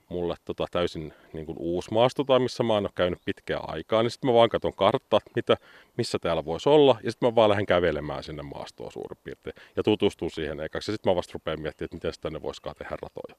mulle 0.10 0.36
tota 0.46 0.66
täysin 0.72 1.14
niinku 1.34 1.56
uusi 1.58 1.94
maasto 1.94 2.24
tai 2.24 2.40
missä 2.40 2.64
mä 2.64 2.74
oon 2.74 2.90
käynyt 2.96 3.20
pitkää 3.26 3.60
aikaa, 3.60 4.04
niin 4.04 4.12
sitten 4.12 4.30
mä 4.30 4.34
vaan 4.34 4.50
katson 4.50 4.74
karttaa, 4.74 5.20
mitä, 5.36 5.58
missä 5.98 6.20
täällä 6.20 6.46
voisi 6.46 6.70
olla, 6.70 6.98
ja 7.04 7.12
sitten 7.12 7.30
mä 7.30 7.36
vaan 7.36 7.50
lähden 7.50 7.66
kävelemään 7.66 8.24
sinne 8.24 8.44
maastoon 8.44 8.92
suurin 8.92 9.18
piirtein 9.24 9.56
ja 9.76 9.84
tutustun 9.84 10.32
siihen 10.32 10.60
ekaksi. 10.60 10.92
Ja 10.92 10.94
sitten 10.94 11.12
mä 11.12 11.16
vasta 11.16 11.34
rupean 11.34 11.62
miettimään, 11.62 11.86
että 11.86 11.96
miten 11.96 12.22
tänne 12.22 12.42
voisikaan 12.42 12.76
tehdä 12.76 12.98
ratoja. 13.02 13.36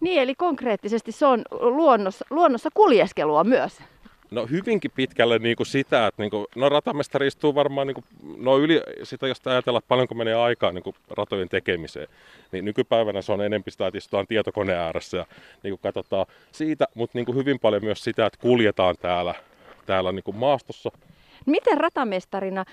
Niin, 0.00 0.22
eli 0.22 0.34
konkreettisesti 0.34 1.12
se 1.12 1.26
on 1.26 1.44
luonnossa, 1.50 2.24
luonnossa 2.30 2.70
kuljeskelua 2.74 3.44
myös. 3.44 3.78
No 4.34 4.46
hyvinkin 4.46 4.90
pitkälle 4.90 5.38
niin 5.38 5.56
kuin 5.56 5.66
sitä, 5.66 6.06
että 6.06 6.22
niin 6.22 6.30
kuin, 6.30 6.46
no 6.56 6.68
ratamestari 6.68 7.26
istuu 7.26 7.54
varmaan 7.54 7.86
niin 7.86 7.94
kuin, 7.94 8.04
no 8.36 8.58
yli 8.58 8.80
sitä, 9.02 9.26
jos 9.28 9.40
ajatellaan 9.46 9.82
paljonko 9.88 10.14
menee 10.14 10.34
aikaa 10.34 10.72
niin 10.72 10.82
kuin 10.82 10.96
ratojen 11.10 11.48
tekemiseen, 11.48 12.08
niin 12.52 12.64
nykypäivänä 12.64 13.22
se 13.22 13.32
on 13.32 13.40
enemmän 13.40 13.64
sitä, 13.68 13.86
että 13.86 13.98
istutaan 13.98 14.26
tietokoneen 14.26 14.78
ääressä 14.78 15.16
ja 15.16 15.26
niin 15.62 15.72
kuin 15.72 15.80
katsotaan 15.82 16.26
siitä, 16.52 16.88
mutta 16.94 17.18
niin 17.18 17.26
kuin 17.26 17.36
hyvin 17.36 17.60
paljon 17.60 17.84
myös 17.84 18.04
sitä, 18.04 18.26
että 18.26 18.38
kuljetaan 18.40 18.96
täällä, 19.00 19.34
täällä 19.86 20.12
niin 20.12 20.24
kuin 20.24 20.36
maastossa. 20.36 20.90
Miten 21.46 21.78
ratamestarina 21.78 22.64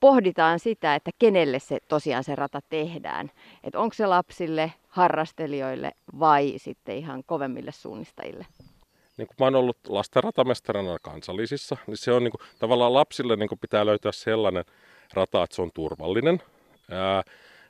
pohditaan 0.00 0.58
sitä, 0.58 0.94
että 0.94 1.10
kenelle 1.18 1.58
se 1.58 1.78
tosiaan 1.88 2.24
se 2.24 2.34
rata 2.34 2.60
tehdään? 2.68 3.30
Onko 3.74 3.94
se 3.94 4.06
lapsille, 4.06 4.72
harrastelijoille 4.88 5.92
vai 6.18 6.54
sitten 6.56 6.96
ihan 6.96 7.22
kovemmille 7.26 7.72
suunnistajille? 7.72 8.46
Niin 9.18 9.28
kun 9.28 9.36
mä 9.38 9.46
oon 9.46 9.54
ollut 9.54 9.78
lastenratamestarina 9.88 10.98
kansallisissa, 11.02 11.76
niin 11.86 11.96
se 11.96 12.12
on 12.12 12.24
niin 12.24 12.32
kuin, 12.32 12.40
tavallaan 12.58 12.94
lapsille 12.94 13.36
niin 13.36 13.48
kuin 13.48 13.58
pitää 13.58 13.86
löytää 13.86 14.12
sellainen 14.12 14.64
rata, 15.14 15.42
että 15.42 15.56
se 15.56 15.62
on 15.62 15.70
turvallinen. 15.74 16.42
Ää, 16.90 17.22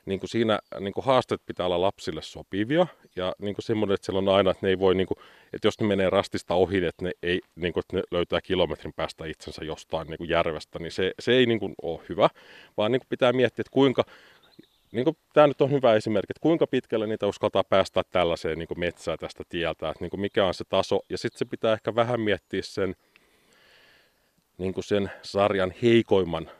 niin 0.05 0.19
kuin 0.19 0.29
siinä 0.29 0.59
niin 0.79 0.93
kuin 0.93 1.05
haasteet 1.05 1.41
pitää 1.45 1.65
olla 1.65 1.81
lapsille 1.81 2.21
sopivia 2.21 2.87
ja 3.15 3.35
niin 3.39 3.55
kuin 3.55 3.65
semmoinen, 3.65 3.93
että 3.93 4.05
siellä 4.05 4.17
on 4.17 4.35
aina, 4.35 4.51
että 4.51 4.65
ne 4.65 4.69
ei 4.69 4.79
voi, 4.79 4.95
niin 4.95 5.07
kuin, 5.07 5.17
että 5.53 5.67
jos 5.67 5.79
ne 5.79 5.87
menee 5.87 6.09
rastista 6.09 6.53
ohi, 6.53 6.85
että 6.85 7.05
ne, 7.05 7.11
ei, 7.23 7.41
niin 7.55 7.73
kuin, 7.73 7.81
että 7.81 7.97
ne 7.97 8.03
löytää 8.11 8.41
kilometrin 8.41 8.93
päästä 8.93 9.25
itsensä 9.25 9.65
jostain 9.65 10.07
niin 10.07 10.17
kuin 10.17 10.29
järvestä, 10.29 10.79
niin 10.79 10.91
se, 10.91 11.13
se 11.19 11.31
ei 11.31 11.45
niin 11.45 11.59
kuin, 11.59 11.73
ole 11.81 12.01
hyvä, 12.09 12.29
vaan 12.77 12.91
niin 12.91 12.99
kuin 12.99 13.09
pitää 13.09 13.33
miettiä, 13.33 13.61
että 13.61 13.73
kuinka, 13.73 14.03
niin 14.91 15.03
kuin, 15.03 15.17
tämä 15.33 15.47
nyt 15.47 15.61
on 15.61 15.71
hyvä 15.71 15.93
esimerkki, 15.93 16.31
että 16.31 16.41
kuinka 16.41 16.67
pitkälle 16.67 17.07
niitä 17.07 17.27
uskaltaa 17.27 17.63
päästä 17.63 18.03
tällaiseen 18.03 18.59
niin 18.59 18.67
metsään 18.77 19.17
tästä 19.17 19.43
tieltä, 19.49 19.89
että 19.89 20.05
niin 20.05 20.21
mikä 20.21 20.45
on 20.45 20.53
se 20.53 20.63
taso. 20.69 20.99
Ja 21.09 21.17
sitten 21.17 21.39
se 21.39 21.45
pitää 21.45 21.73
ehkä 21.73 21.95
vähän 21.95 22.21
miettiä 22.21 22.61
sen, 22.63 22.95
niin 24.57 24.73
sen 24.79 25.11
sarjan 25.21 25.73
heikoimman 25.81 26.51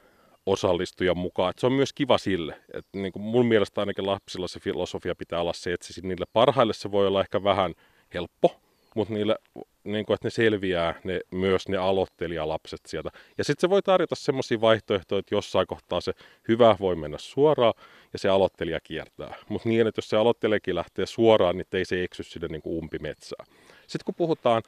osallistujan 0.45 1.17
mukaan. 1.17 1.49
Että 1.49 1.59
se 1.59 1.67
on 1.67 1.73
myös 1.73 1.93
kiva 1.93 2.17
sille. 2.17 2.55
Että 2.73 2.99
niin 2.99 3.13
mun 3.15 3.45
mielestä 3.45 3.81
ainakin 3.81 4.05
lapsilla 4.05 4.47
se 4.47 4.59
filosofia 4.59 5.15
pitää 5.15 5.41
olla 5.41 5.53
se, 5.53 5.73
että 5.73 5.93
se 5.93 6.01
niille 6.01 6.25
parhaille 6.33 6.73
se 6.73 6.91
voi 6.91 7.07
olla 7.07 7.21
ehkä 7.21 7.43
vähän 7.43 7.73
helppo, 8.13 8.61
mutta 8.95 9.13
niille, 9.13 9.35
niin 9.83 10.05
kuin, 10.05 10.15
että 10.15 10.25
ne 10.25 10.29
selviää 10.29 10.99
ne, 11.03 11.21
myös 11.31 11.67
ne 11.67 11.77
aloittelijalapset 11.77 12.79
sieltä. 12.85 13.09
Ja 13.37 13.43
sitten 13.43 13.61
se 13.61 13.69
voi 13.69 13.81
tarjota 13.81 14.15
semmoisia 14.15 14.61
vaihtoehtoja, 14.61 15.19
että 15.19 15.35
jossain 15.35 15.67
kohtaa 15.67 16.01
se 16.01 16.13
hyvä 16.47 16.75
voi 16.79 16.95
mennä 16.95 17.17
suoraan 17.17 17.73
ja 18.13 18.19
se 18.19 18.29
aloittelija 18.29 18.79
kiertää. 18.79 19.35
Mutta 19.49 19.69
niin, 19.69 19.87
että 19.87 19.99
jos 19.99 20.09
se 20.09 20.17
aloittelijakin 20.17 20.75
lähtee 20.75 21.05
suoraan, 21.05 21.57
niin 21.57 21.67
ei 21.73 21.85
se 21.85 22.03
eksy 22.03 22.23
sinne 22.23 22.47
niin 22.47 22.61
kuin 22.61 22.77
umpimetsään. 22.77 23.45
Sitten 23.81 24.05
kun 24.05 24.15
puhutaan 24.15 24.63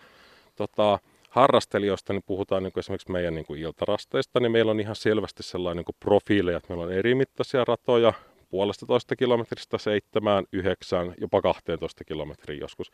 tota, 0.56 1.00
harrastelijoista, 1.30 2.14
niin 2.14 2.24
puhutaan 2.26 2.64
niin 2.64 2.74
kuin 2.74 2.82
esimerkiksi 2.82 3.12
meidän 3.12 3.36
niin 3.36 3.46
kuin 3.46 3.60
iltarasteista, 3.60 4.40
niin 4.40 4.52
meillä 4.52 4.72
on 4.72 4.80
ihan 4.80 4.96
selvästi 4.96 5.44
sellainen 5.44 5.78
niin 5.78 5.86
kuin 5.86 5.96
profiileja, 6.00 6.58
että 6.58 6.70
meillä 6.70 6.84
on 6.84 6.94
eri 6.94 7.16
mittaisia 7.16 7.66
ratoja, 7.66 8.14
puolesta 8.50 8.86
toista 8.86 9.16
kilometristä 9.16 9.78
seitsemään, 9.78 10.46
yhdeksään, 10.52 11.14
jopa 11.18 11.42
12 11.42 12.04
kilometriä 12.04 12.58
joskus 12.58 12.92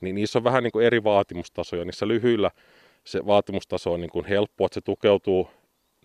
niin 0.00 0.14
niissä 0.14 0.38
on 0.38 0.44
vähän 0.44 0.62
niin 0.62 0.72
kuin 0.72 0.86
eri 0.86 1.04
vaatimustasoja. 1.04 1.84
Niissä 1.84 2.08
lyhyillä 2.08 2.50
se 3.04 3.26
vaatimustaso 3.26 3.92
on 3.92 4.00
niin 4.00 4.10
kuin 4.10 4.24
helppo, 4.24 4.66
että 4.66 4.74
se 4.74 4.80
tukeutuu, 4.80 5.50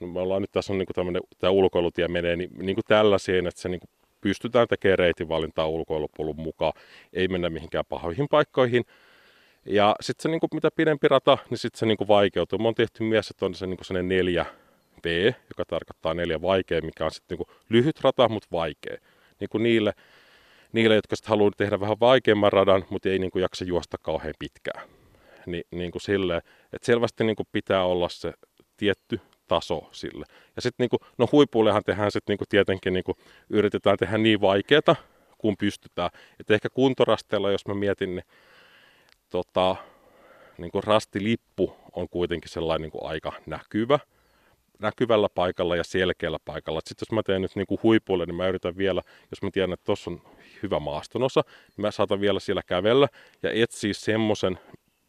no 0.02 0.08
me 0.08 0.20
ollaan 0.20 0.42
nyt 0.42 0.52
tässä 0.52 0.74
on 0.74 0.80
niin 0.80 0.86
kuin 0.86 0.96
tämmöinen, 0.96 1.22
tämä 1.40 1.52
ulkoilutie 1.52 2.08
menee 2.08 2.36
niin, 2.36 2.50
niin 2.58 2.76
kuin 2.76 2.86
tällaiseen, 2.88 3.48
että 3.48 3.62
se 3.62 3.70
niin 3.70 3.80
kuin 3.80 3.90
pystytään 4.22 4.68
tekemään 4.68 5.00
reitinvalintaa 5.00 5.68
ulkoilupolun 5.68 6.36
mukaan, 6.36 6.74
ei 7.14 7.28
mennä 7.28 7.50
mihinkään 7.50 7.86
pahoihin 7.90 8.28
paikkoihin. 8.30 8.86
Ja 9.66 9.96
sitten 10.02 10.24
se, 10.24 10.30
niin 10.30 10.40
kuin, 10.40 10.50
mitä 10.54 10.70
pidempi 10.76 11.08
rata, 11.08 11.38
niin 11.50 11.58
sitten 11.58 11.80
se 11.80 11.86
niin 11.86 11.98
kuin 11.98 12.08
vaikeutuu. 12.08 12.60
Me 12.60 12.68
on 12.68 12.76
tehty 12.76 13.04
mies, 13.04 13.30
että 13.30 13.46
on 13.46 13.56
se 13.56 13.68
niin 13.68 13.78
kuin 13.88 14.08
neljä 14.08 14.46
V, 15.06 15.26
joka 15.26 15.66
tarkoittaa 15.68 16.14
neljä 16.14 16.42
vaikea, 16.42 16.82
mikä 16.82 17.06
on 17.06 17.12
sitten 17.12 17.38
niin 17.38 17.46
kuin 17.46 17.58
lyhyt 17.70 18.02
rata, 18.02 18.30
mutta 18.30 18.48
vaikea. 18.52 18.98
Niin 19.40 19.50
kuin 19.50 19.64
niille, 19.64 19.94
niille, 20.74 20.96
jotka 20.96 21.15
sitten 21.15 21.30
haluaa 21.30 21.51
tehdä 21.58 21.80
vähän 21.80 22.00
vaikeamman 22.00 22.53
radan, 22.53 22.86
mutta 22.89 23.10
ei 23.10 23.20
niin 23.20 23.32
kuin 23.32 23.42
jaksa 23.42 23.65
juosta 23.65 23.98
kauhean 24.01 24.34
pitkään. 24.39 24.89
Ni, 25.46 25.62
niin 25.72 25.92
kuin 25.92 26.01
silleen, 26.01 26.42
että 26.74 26.86
selvästi 26.86 27.24
niin 27.24 27.36
kuin 27.36 27.48
pitää 27.51 27.86
olla 27.86 28.10
se 28.10 28.34
tietty 28.77 29.20
taso 29.48 29.89
sille. 29.92 30.25
Ja 30.56 30.62
sitten 30.62 30.88
niin 30.92 31.00
no 31.18 31.27
huipuillehan 31.32 31.84
tehdään 31.86 32.12
sitten 32.12 32.38
niin 32.39 32.48
tietenkin 32.50 33.03
kuin, 33.03 33.18
yritetään 33.50 33.98
tehdä 33.98 34.18
niin 34.18 34.42
vaikeata 34.42 34.96
kuin 35.38 35.58
pystytään. 35.58 36.10
Että 36.39 36.53
ehkä 36.53 36.70
kuntorasteella, 36.70 37.51
jos 37.51 37.68
mä 37.68 37.74
mietin, 37.74 38.15
niin 38.15 38.25
tota, 39.30 39.75
niin 40.58 40.72
kuin 40.72 40.84
rastilippu 40.84 41.75
on 41.92 42.10
kuitenkin 42.10 42.50
sellainen 42.50 42.82
niin 42.82 42.92
kuin 42.92 43.06
aika 43.06 43.32
näkyvä, 43.46 44.00
näkyvällä 44.80 45.30
paikalla 45.36 45.75
ja 45.75 45.84
selkeällä 45.84 46.38
paikalla. 46.46 46.80
Sitten 46.86 47.06
jos 47.10 47.12
mä 47.12 47.24
teen 47.24 47.42
nyt 47.42 47.56
niin 47.56 47.68
kuin 47.68 47.80
huipuille, 47.84 48.25
niin 48.25 48.36
mä 48.36 48.48
yritän 48.48 48.77
vielä, 48.77 49.01
jos 49.32 49.42
mä 49.42 49.50
tiedän, 49.51 49.74
että 49.74 49.86
tuossa 49.86 50.12
on 50.12 50.22
hyvä 50.63 50.79
maastonosa, 50.79 51.43
niin 51.48 51.82
mä 51.82 51.91
saatan 51.91 52.22
vielä 52.22 52.39
siellä 52.39 52.62
kävellä 52.65 53.08
ja 53.43 53.50
etsiä 53.53 53.93
semmoisen 53.93 54.60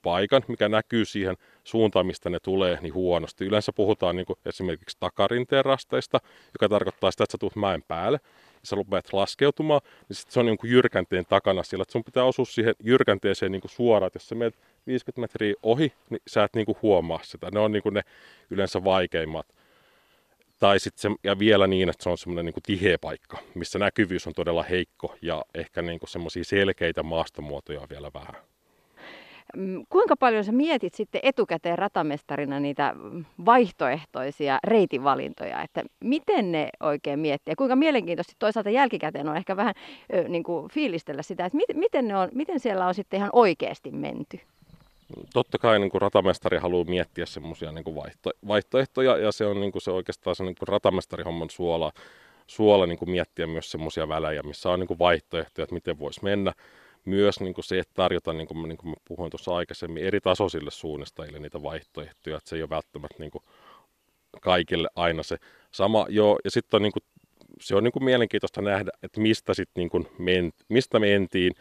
paikan, 0.05 0.43
mikä 0.49 0.69
näkyy 0.69 1.05
siihen 1.05 1.37
suuntaan, 1.65 2.07
mistä 2.07 2.31
ne 2.31 2.39
tulee, 2.41 2.79
niin 2.81 2.95
huonosti. 2.95 3.45
Yleensä 3.45 3.73
puhutaan 3.73 4.17
niin 4.17 4.27
esimerkiksi 4.47 4.97
takarinteen 5.01 5.65
rasteista, 5.65 6.21
joka 6.55 6.69
tarkoittaa 6.69 7.11
sitä, 7.11 7.25
että 7.25 7.33
sä 7.33 7.39
tulet 7.39 7.57
mäen 7.57 7.83
päälle 7.89 8.21
ja 8.55 8.61
sä 8.69 8.77
rupeat 8.77 9.13
laskeutumaan, 9.13 9.81
niin 10.09 10.17
sit 10.17 10.31
se 10.31 10.41
on 10.41 10.47
niin 10.47 10.59
jyrkänteen 10.65 11.27
takana 11.27 11.63
siellä, 11.63 11.83
että 11.83 11.93
sun 11.93 12.05
pitää 12.05 12.25
osua 12.25 12.45
siihen 12.45 12.75
jyrkänteeseen 12.83 13.53
niin 13.53 13.63
suoraan. 13.67 14.07
Että 14.07 14.17
jos 14.17 14.29
sä 14.29 14.35
menet 14.35 14.55
50 14.87 15.21
metriä 15.21 15.55
ohi, 15.63 15.93
niin 16.11 16.21
sä 16.27 16.45
et 16.45 16.55
niin 16.55 16.67
huomaa 16.83 17.21
sitä. 17.23 17.49
Ne 17.53 17.61
on 17.61 17.73
niin 17.73 17.83
ne 17.91 18.03
yleensä 18.51 18.85
vaikeimmat. 18.85 19.47
Tai 20.65 20.81
sitten 20.81 21.13
se, 21.13 21.19
ja 21.25 21.39
vielä 21.39 21.67
niin, 21.67 21.89
että 21.89 22.03
se 22.03 22.11
on 22.11 22.19
semmoinen 22.19 22.45
niin 22.45 22.63
tiheä 22.67 22.99
paikka, 23.01 23.39
missä 23.55 23.79
näkyvyys 23.79 24.27
on 24.27 24.33
todella 24.33 24.63
heikko 24.63 25.15
ja 25.23 25.45
ehkä 25.55 25.83
niin 25.83 26.01
semmoisia 26.07 26.45
selkeitä 26.45 27.03
maastomuotoja 27.03 27.81
on 27.81 27.87
vielä 27.91 28.11
vähän. 28.15 28.35
Mm, 29.57 29.85
kuinka 29.89 30.17
paljon 30.17 30.45
sä 30.45 30.53
mietit 30.53 30.95
sitten 30.95 31.21
etukäteen 31.25 31.79
ratamestarina 31.79 32.61
niitä 32.61 32.95
vaihtoehtoisia 33.45 34.59
reitinvalintoja, 34.65 35.63
että 35.63 35.85
miten 36.01 36.53
ne 36.53 36.69
oikein 36.81 37.19
miettii 37.19 37.55
kuinka 37.55 37.77
mielenkiintoisesti 37.77 38.37
toisaalta 38.39 38.71
jälkikäteen 38.71 39.29
on 39.29 39.37
ehkä 39.37 39.57
vähän 39.57 39.75
ö, 40.15 40.29
niin 40.29 40.43
kuin 40.43 40.71
fiilistellä 40.71 41.23
sitä, 41.23 41.45
että 41.45 41.57
mit, 41.57 41.75
miten, 41.75 42.09
ne 42.09 42.17
on, 42.17 42.29
miten 42.33 42.61
siellä 42.61 42.87
on 42.87 42.95
sitten 42.95 43.19
ihan 43.19 43.31
oikeasti 43.33 43.91
menty? 43.91 44.41
Totta 45.33 45.59
kai 45.59 45.79
niin 45.79 45.91
kuin 45.91 46.03
ratamestari 46.03 46.59
haluaa 46.59 46.85
miettiä 46.85 47.27
semmoisia 47.27 47.73
niin 47.73 47.95
vaihto, 47.95 48.31
vaihtoehtoja 48.49 49.17
ja 49.17 49.33
se 49.33 49.47
on 49.47 49.61
niin 49.61 49.73
kuin 49.73 49.83
se 49.83 49.91
oikeastaan 49.91 50.37
se 50.37 50.45
niin 50.45 50.55
kuin 50.59 50.69
ratamestarihomman 50.69 51.51
suola, 51.51 51.93
suola 52.47 52.87
niin 52.87 52.99
kuin 52.99 53.11
miettiä 53.11 53.47
myös 53.47 53.71
semmoisia 53.71 54.09
välejä, 54.09 54.43
missä 54.43 54.71
on 54.71 54.81
niin 54.81 54.89
kuin 54.89 54.99
vaihtoehtoja, 54.99 55.63
että 55.63 55.75
miten 55.75 55.99
voisi 55.99 56.21
mennä 56.23 56.53
myös 57.05 57.41
niin 57.41 57.55
kuin 57.55 57.65
se, 57.65 57.79
että 57.79 57.95
tarjota, 57.95 58.33
niin 58.33 58.47
kuin, 58.47 58.69
niin 58.69 58.79
kuin 58.79 58.89
mä 58.89 58.95
puhuin 59.09 59.31
tuossa 59.31 59.57
aikaisemmin, 59.57 60.05
eri 60.05 60.21
tasoisille 60.21 60.71
suunnistajille 60.71 61.39
niitä 61.39 61.63
vaihtoehtoja, 61.63 62.37
että 62.37 62.49
se 62.49 62.57
ei 62.57 62.63
ole 62.63 62.71
välttämättä 62.71 63.17
niin 63.19 63.31
kuin 63.31 63.45
kaikille 64.41 64.89
aina 64.97 65.23
se 65.23 65.37
sama. 65.71 66.07
Joo, 66.09 66.39
ja 66.45 66.51
sitten 66.51 66.79
on 66.79 66.83
niin 66.83 66.93
kuin, 66.93 67.03
se 67.61 67.77
on 67.77 67.85
niin 67.85 67.93
kuin 67.93 68.05
mielenkiintoista 68.05 68.63
nähdä, 68.63 68.91
että 69.03 69.21
mistä, 69.21 69.55
sit 69.55 69.71
niin 69.77 69.91
kuin 69.91 70.09
ment, 70.19 70.55
mistä 70.69 70.99
mentiin, 70.99 71.53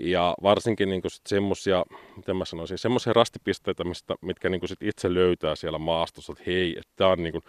ja 0.00 0.34
varsinkin 0.42 0.88
niin 0.88 1.02
semmoisia, 1.28 1.84
miten 2.16 2.36
mä 2.36 2.44
sanoisin, 2.44 2.78
semmoisia 2.78 3.12
rastipisteitä, 3.12 3.84
mistä, 3.84 4.14
mitkä 4.20 4.48
niin 4.48 4.68
sit 4.68 4.82
itse 4.82 5.14
löytää 5.14 5.56
siellä 5.56 5.78
maastossa, 5.78 6.32
että 6.32 6.44
hei, 6.46 6.70
että 6.78 6.92
tämä 6.96 7.10
on 7.10 7.22
niin 7.22 7.32
kuin, 7.32 7.42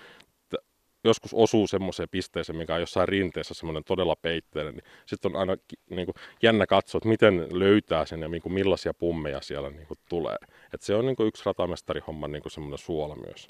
joskus 1.04 1.34
osuu 1.34 1.68
semmoiseen 1.68 2.10
pisteeseen, 2.10 2.58
mikä 2.58 2.74
on 2.74 2.80
jossain 2.80 3.08
rinteessä 3.08 3.54
semmoinen 3.54 3.84
todella 3.84 4.16
peitteinen, 4.16 4.74
niin 4.74 4.84
sitten 5.06 5.36
on 5.36 5.40
aina 5.40 5.58
niin 5.90 6.06
kuin, 6.06 6.16
jännä 6.42 6.68
katsoa, 6.68 6.98
että 6.98 7.10
miten 7.10 7.48
löytää 7.52 8.06
sen 8.06 8.22
ja 8.22 8.28
niin 8.28 8.42
kuin, 8.42 8.54
millaisia 8.54 8.94
pummeja 8.94 9.42
siellä 9.42 9.70
niin 9.70 9.88
kuin, 9.88 10.00
tulee. 10.10 10.38
Et 10.74 10.82
se 10.82 10.96
on 10.96 11.06
niin 11.06 11.16
kuin, 11.16 11.28
yksi 11.28 11.44
ratamestarihomman 11.46 12.32
niin 12.32 12.42
kuin, 12.42 12.52
semmoinen 12.52 12.78
suola 12.78 13.16
myös. 13.16 13.48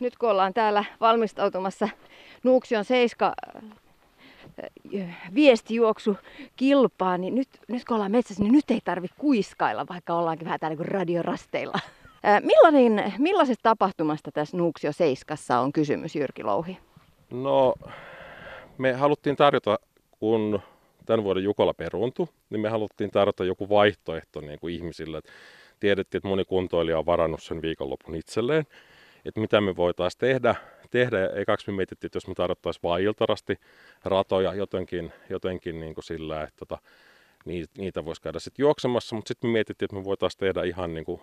Nyt 0.00 0.16
kun 0.16 0.30
ollaan 0.30 0.54
täällä 0.54 0.84
valmistautumassa 1.00 1.88
Nuuksion 2.44 2.84
seiska. 2.84 3.32
Äh, 4.58 5.30
viestijuoksukilpaa, 5.34 7.18
niin 7.18 7.34
nyt, 7.34 7.48
nyt 7.68 7.84
kun 7.84 7.94
ollaan 7.94 8.12
metsässä, 8.12 8.42
niin 8.42 8.52
nyt 8.52 8.70
ei 8.70 8.80
tarvi 8.84 9.08
kuiskailla, 9.18 9.86
vaikka 9.88 10.14
ollaankin 10.14 10.44
vähän 10.44 10.60
täällä 10.60 10.72
niin 10.72 10.84
kuin 10.86 10.92
radiorasteilla. 10.92 11.78
Äh, 12.26 12.42
millainen, 12.42 13.14
millaisesta 13.18 13.62
tapahtumasta 13.62 14.32
tässä 14.32 14.56
Nuuksio 14.56 14.92
Seiskassa 14.92 15.58
on 15.58 15.72
kysymys, 15.72 16.16
Jyrki 16.16 16.44
Louhi? 16.44 16.78
No, 17.30 17.74
me 18.78 18.92
haluttiin 18.92 19.36
tarjota, 19.36 19.78
kun 20.10 20.60
tämän 21.06 21.24
vuoden 21.24 21.44
Jukola 21.44 21.74
peruuntui, 21.74 22.26
niin 22.50 22.60
me 22.60 22.68
haluttiin 22.68 23.10
tarjota 23.10 23.44
joku 23.44 23.68
vaihtoehto 23.68 24.40
niin 24.40 24.58
kuin 24.58 24.74
ihmisille. 24.74 25.20
Tiedettiin, 25.80 26.18
että 26.18 26.28
moni 26.28 26.44
kuntoilija 26.44 26.98
on 26.98 27.06
varannut 27.06 27.42
sen 27.42 27.62
viikonlopun 27.62 28.14
itselleen 28.14 28.64
että 29.24 29.40
mitä 29.40 29.60
me 29.60 29.76
voitaisiin 29.76 30.18
tehdä. 30.18 30.54
tehdä. 30.90 31.26
Ekaksi 31.34 31.70
me 31.70 31.76
mietittiin, 31.76 32.08
että 32.08 32.16
jos 32.16 32.28
me 32.28 32.34
tarjottaisiin 32.34 32.82
vain 32.82 33.04
iltarasti 33.04 33.60
ratoja 34.04 34.54
jotenkin, 34.54 35.12
jotenkin 35.30 35.80
niin 35.80 35.94
kuin 35.94 36.04
sillä, 36.04 36.42
että 36.42 36.58
tota, 36.58 36.78
niitä 37.78 38.04
voisi 38.04 38.22
käydä 38.22 38.38
sitten 38.38 38.62
juoksemassa, 38.62 39.16
mutta 39.16 39.28
sitten 39.28 39.50
me 39.50 39.52
mietittiin, 39.52 39.86
että 39.86 39.96
me 39.96 40.04
voitaisiin 40.04 40.38
tehdä 40.38 40.62
ihan 40.62 40.94
niin 40.94 41.04
kuin 41.04 41.20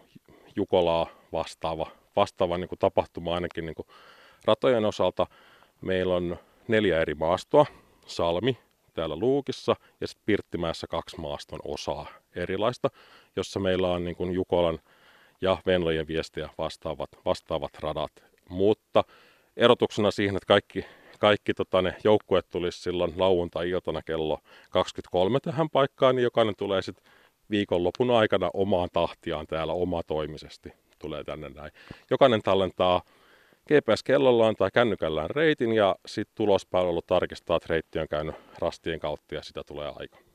Jukolaa 0.56 1.08
vastaava, 1.32 1.88
vastaava 2.16 2.58
niin 2.58 2.70
kuin 2.70 2.80
tapahtuma 2.80 3.34
ainakin 3.36 3.66
niin 3.66 3.76
kuin 3.76 3.88
ratojen 4.46 4.86
osalta. 4.86 5.28
Meillä 5.82 6.16
on 6.16 6.38
neljä 6.68 7.02
eri 7.02 7.16
maastoa, 7.16 7.66
Salmi 8.06 8.58
täällä 8.94 9.16
Luukissa 9.16 9.76
ja 10.02 10.08
sitten 10.08 10.26
Pirttimäessä 10.26 10.88
kaksi 10.88 11.20
maaston 11.20 11.60
osaa 11.64 12.08
erilaista, 12.36 12.90
jossa 13.36 13.60
meillä 13.60 13.88
on 13.92 14.04
niin 14.04 14.16
kuin 14.16 14.34
Jukolan 14.34 14.80
ja 15.41 15.58
Venlojen 15.65 16.08
viestiä 16.08 16.49
vastaavat, 16.58 17.10
vastaavat 17.25 17.71
radat. 17.80 18.12
Mutta 18.49 19.04
erotuksena 19.58 20.12
siihen, 20.12 20.36
että 20.36 20.47
kaikki, 20.47 20.86
kaikki 21.19 21.54
tota, 21.54 21.82
ne 21.82 21.95
joukkueet 22.04 22.49
tulisi 22.49 22.82
silloin 22.82 23.13
lauantai-iltana 23.17 24.02
kello 24.02 24.39
23 24.69 25.39
tähän 25.39 25.69
paikkaan, 25.69 26.15
niin 26.15 26.23
jokainen 26.23 26.56
tulee 26.58 26.82
sitten 26.82 27.13
viikonlopun 27.49 28.12
aikana 28.12 28.49
omaan 28.54 28.89
tahtiaan 28.93 29.47
täällä 29.47 29.73
omatoimisesti 29.73 30.73
tulee 30.99 31.23
tänne 31.23 31.49
näin. 31.49 31.71
Jokainen 32.10 32.41
tallentaa 32.41 33.02
GPS-kellollaan 33.67 34.56
tai 34.56 34.69
kännykällään 34.73 35.30
reitin 35.30 35.73
ja 35.73 35.95
sitten 36.06 36.36
tulospalvelu 36.36 37.02
tarkistaa, 37.02 37.58
että 37.58 37.67
reitti 37.69 37.99
on 37.99 38.08
käynyt 38.08 38.36
rastien 38.60 38.99
kautta 38.99 39.36
ja 39.36 39.43
sitä 39.43 39.62
tulee 39.63 39.93
aika. 39.95 40.29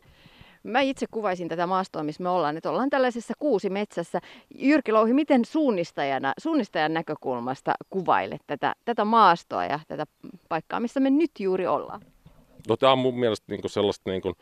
Mä 0.64 0.81
itse 0.81 1.07
kuvaisin 1.11 1.48
tätä 1.48 1.66
maastoa, 1.66 2.03
missä 2.03 2.22
me 2.22 2.29
ollaan. 2.29 2.57
Että 2.57 2.70
ollaan 2.70 2.90
tällaisessa 2.90 3.35
kuusi 3.38 3.70
metsässä. 3.70 4.20
Jyrki 4.55 4.92
Louhi, 4.92 5.12
miten 5.12 5.44
suunnistajana, 5.44 6.33
suunnistajan 6.38 6.94
näkökulmasta 6.94 7.74
kuvailet 7.90 8.40
tätä, 8.46 8.74
tätä 8.85 9.05
maastoa 9.05 9.64
ja 9.64 9.81
tätä 9.88 10.05
paikkaa, 10.48 10.81
missä 10.81 11.00
me 11.00 11.11
nyt 11.11 11.31
juuri 11.38 11.66
ollaan? 11.66 12.00
No, 12.68 12.77
tämä 12.77 12.92
on 12.92 12.98
mun 12.98 13.18
mielestä 13.18 13.53
niin 13.53 13.70
sellaista 13.70 14.11
niin 14.11 14.22
kuin 14.22 14.35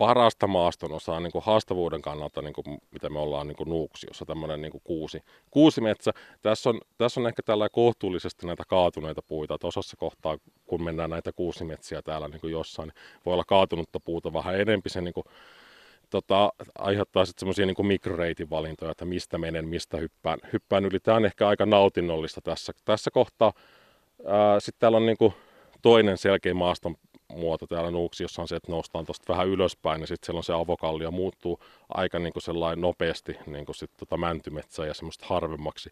parasta 0.00 0.46
maaston 0.46 0.92
osaa 0.92 1.20
niin 1.20 1.32
kuin 1.32 1.44
haastavuuden 1.44 2.02
kannalta, 2.02 2.42
niin 2.42 2.52
kuin, 2.52 2.78
mitä 2.90 3.10
me 3.10 3.18
ollaan 3.18 3.46
niin 3.46 3.56
kuin 3.56 3.68
Nuuksiossa, 3.68 4.24
tämmöinen 4.24 4.62
niin 4.62 4.72
kuin 4.72 4.82
kuusi, 4.84 5.22
kuusi 5.50 5.80
metsä. 5.80 6.10
Tässä 6.42 6.70
on, 6.70 6.80
tässä 6.98 7.20
on 7.20 7.26
ehkä 7.26 7.42
tällä 7.42 7.68
kohtuullisesti 7.68 8.46
näitä 8.46 8.62
kaatuneita 8.68 9.22
puita, 9.22 9.54
että 9.54 9.66
osassa 9.66 9.96
kohtaa, 9.96 10.38
kun 10.66 10.82
mennään 10.82 11.10
näitä 11.10 11.32
kuusimetsiä 11.32 12.02
täällä 12.02 12.28
niin 12.28 12.40
kuin 12.40 12.52
jossain, 12.52 12.86
niin 12.88 12.94
voi 13.26 13.32
olla 13.34 13.44
kaatunutta 13.44 14.00
puuta 14.00 14.32
vähän 14.32 14.60
enempi, 14.60 14.88
se 14.88 15.00
niin 15.00 15.14
kuin, 15.14 15.24
tota, 16.10 16.52
aiheuttaa 16.78 17.24
sitten 17.24 17.40
semmoisia 17.40 17.66
niin 17.66 17.86
mikroreitin 17.86 18.50
valintoja, 18.50 18.90
että 18.90 19.04
mistä 19.04 19.38
menen, 19.38 19.68
mistä 19.68 19.96
hyppään, 19.96 20.38
hyppään 20.52 20.84
yli. 20.84 21.00
Tämä 21.00 21.16
on 21.16 21.24
ehkä 21.24 21.48
aika 21.48 21.66
nautinnollista 21.66 22.40
tässä, 22.40 22.72
tässä 22.84 23.10
kohtaa. 23.10 23.52
Sitten 24.58 24.80
täällä 24.80 24.96
on 24.96 25.06
niin 25.06 25.18
kuin 25.18 25.34
toinen 25.82 26.18
selkeä 26.18 26.54
maaston 26.54 26.96
muoto 27.36 27.66
täällä 27.66 27.90
Nuuksiossa 27.90 28.42
on 28.42 28.48
se, 28.48 28.56
että 28.56 28.72
noustaan 28.72 29.06
tuosta 29.06 29.32
vähän 29.32 29.48
ylöspäin 29.48 30.00
ja 30.00 30.06
sitten 30.06 30.26
siellä 30.26 30.38
on 30.38 30.44
se 30.44 30.52
avokallio 30.52 31.10
muuttuu 31.10 31.60
aika 31.88 32.18
niin 32.18 32.32
kuin 32.32 32.42
sellainen 32.42 32.80
nopeasti 32.80 33.36
niin 33.46 33.66
kuin 33.66 33.76
sit 33.76 33.90
tota 33.96 34.16
mäntymetsää 34.16 34.86
ja 34.86 34.94
semmoista 34.94 35.26
harvemmaksi, 35.28 35.90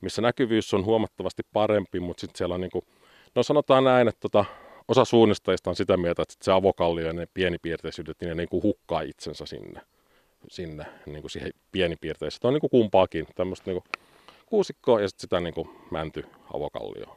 missä 0.00 0.22
näkyvyys 0.22 0.74
on 0.74 0.84
huomattavasti 0.84 1.42
parempi, 1.52 2.00
mutta 2.00 2.20
sitten 2.20 2.38
siellä 2.38 2.54
on 2.54 2.60
niin 2.60 2.70
kuin, 2.70 2.84
no 3.34 3.42
sanotaan 3.42 3.84
näin, 3.84 4.08
että 4.08 4.20
tota, 4.20 4.44
osa 4.88 5.04
suunnistajista 5.04 5.70
on 5.70 5.76
sitä 5.76 5.96
mieltä, 5.96 6.22
että 6.22 6.34
se 6.42 6.52
avokallio 6.52 7.06
ja 7.06 7.12
ne 7.12 7.28
pienipiirteisyydet, 7.34 8.16
niin 8.20 8.28
ne 8.28 8.34
niin 8.34 8.48
kuin 8.48 8.62
hukkaa 8.62 9.00
itsensä 9.00 9.46
sinne, 9.46 9.80
sinne 10.50 10.86
niin 11.06 11.20
kuin 11.20 11.30
siihen 11.30 11.52
pienipiirteisyyteen. 11.72 12.48
On 12.48 12.54
niin 12.54 12.60
kuin 12.60 12.70
kumpaakin, 12.70 13.26
tämmöistä 13.34 13.70
niin 13.70 13.82
kuin 13.82 14.02
kuusikkoa 14.46 15.00
ja 15.00 15.08
sitten 15.08 15.20
sitä 15.20 15.40
niin 15.40 15.54
kuin 15.54 15.70
mänty 15.90 16.26
avokallioa. 16.54 17.16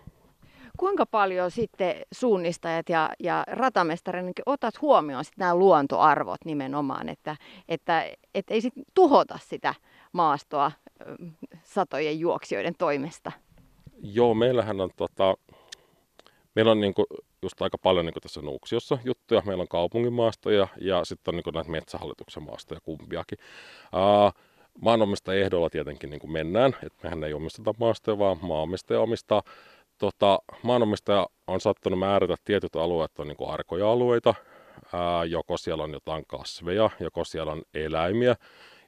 Kuinka 0.82 1.06
paljon 1.06 1.52
sitten 1.52 1.96
suunnistajat 2.12 2.90
ja, 2.90 3.10
ja 3.20 3.44
ratamestarit 3.48 4.26
niin 4.26 4.34
otat 4.46 4.82
huomioon 4.82 5.26
sit 5.26 5.38
nämä 5.38 5.56
luontoarvot 5.56 6.46
nimenomaan, 6.46 7.10
että, 7.10 7.36
että, 7.70 8.12
että 8.36 8.54
ei 8.54 8.62
sit 8.62 8.74
tuhota 8.94 9.40
sitä 9.42 9.74
maastoa 10.14 10.72
satojen 11.64 12.20
juoksijoiden 12.20 12.74
toimesta? 12.78 13.32
Joo, 14.04 14.34
meillähän 14.34 14.82
on 14.82 14.90
tota, 14.96 15.36
meillä 16.56 16.72
on 16.72 16.82
niin 16.82 16.94
kuin, 16.94 17.06
just 17.42 17.62
aika 17.62 17.78
paljon 17.78 18.06
niin 18.06 18.14
tässä 18.22 18.42
Nuuksiossa 18.42 18.98
juttuja. 19.04 19.42
Meillä 19.46 19.62
on 19.62 19.68
kaupungin 19.68 20.14
maastoja 20.14 20.68
ja 20.78 21.06
sitten 21.06 21.36
on 21.36 21.42
niin 21.46 21.54
näitä 21.54 21.72
metsähallituksen 21.72 22.44
maastoja 22.44 22.82
kumpiakin. 22.82 23.38
Uh, 23.94 24.42
maanomista 24.80 25.34
ehdolla 25.34 25.70
tietenkin 25.70 26.10
niin 26.10 26.32
mennään, 26.32 26.76
että 26.84 27.00
mehän 27.04 27.24
ei 27.24 27.34
omisteta 27.34 27.74
maastoja, 27.80 28.20
vaan 28.20 28.38
maanomistaja 28.42 29.02
omistaa. 29.02 29.44
Tota, 30.02 30.40
maanomistaja 30.64 31.28
on 31.48 31.62
sattunut 31.62 32.00
määrätä 32.00 32.36
tietyt 32.46 32.76
alueet 32.76 33.20
on 33.20 33.28
niin 33.28 33.38
arkoja 33.48 33.92
alueita, 33.92 34.34
ää, 34.94 35.26
joko 35.26 35.58
siellä 35.58 35.84
on 35.84 35.94
jotain 35.94 36.24
kasveja, 36.28 36.90
joko 37.00 37.24
siellä 37.24 37.52
on 37.52 37.62
eläimiä, 37.74 38.36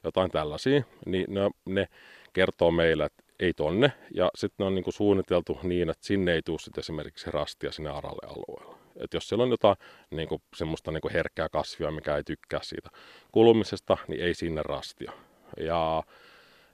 jotain 0.04 0.30
tällaisia, 0.30 0.82
niin 1.06 1.26
ne, 1.28 1.50
ne 1.64 1.88
kertoo 2.32 2.70
meille, 2.70 3.04
että 3.04 3.24
ei 3.40 3.52
tonne. 3.52 3.92
Ja 4.14 4.30
sitten 4.34 4.54
ne 4.58 4.66
on 4.66 4.74
niin 4.74 4.84
kuin 4.84 4.94
suunniteltu 4.94 5.58
niin, 5.62 5.90
että 5.90 6.06
sinne 6.06 6.32
ei 6.32 6.42
tule 6.42 6.58
sit 6.58 6.78
esimerkiksi 6.78 7.30
rastia 7.30 7.72
sinne 7.72 7.90
aralle 7.90 8.28
alueella. 8.28 8.78
Et 8.96 9.14
jos 9.14 9.28
siellä 9.28 9.44
on 9.44 9.50
jotain 9.50 9.76
niin 10.10 10.28
kuin, 10.28 10.42
semmoista 10.56 10.92
niin 10.92 11.00
kuin 11.00 11.12
herkkää 11.12 11.48
kasvia, 11.48 11.90
mikä 11.90 12.16
ei 12.16 12.24
tykkää 12.24 12.60
siitä 12.62 12.90
kulumisesta, 13.32 13.96
niin 14.08 14.22
ei 14.22 14.34
sinne 14.34 14.62
rastia. 14.62 15.12
Ja 15.60 16.02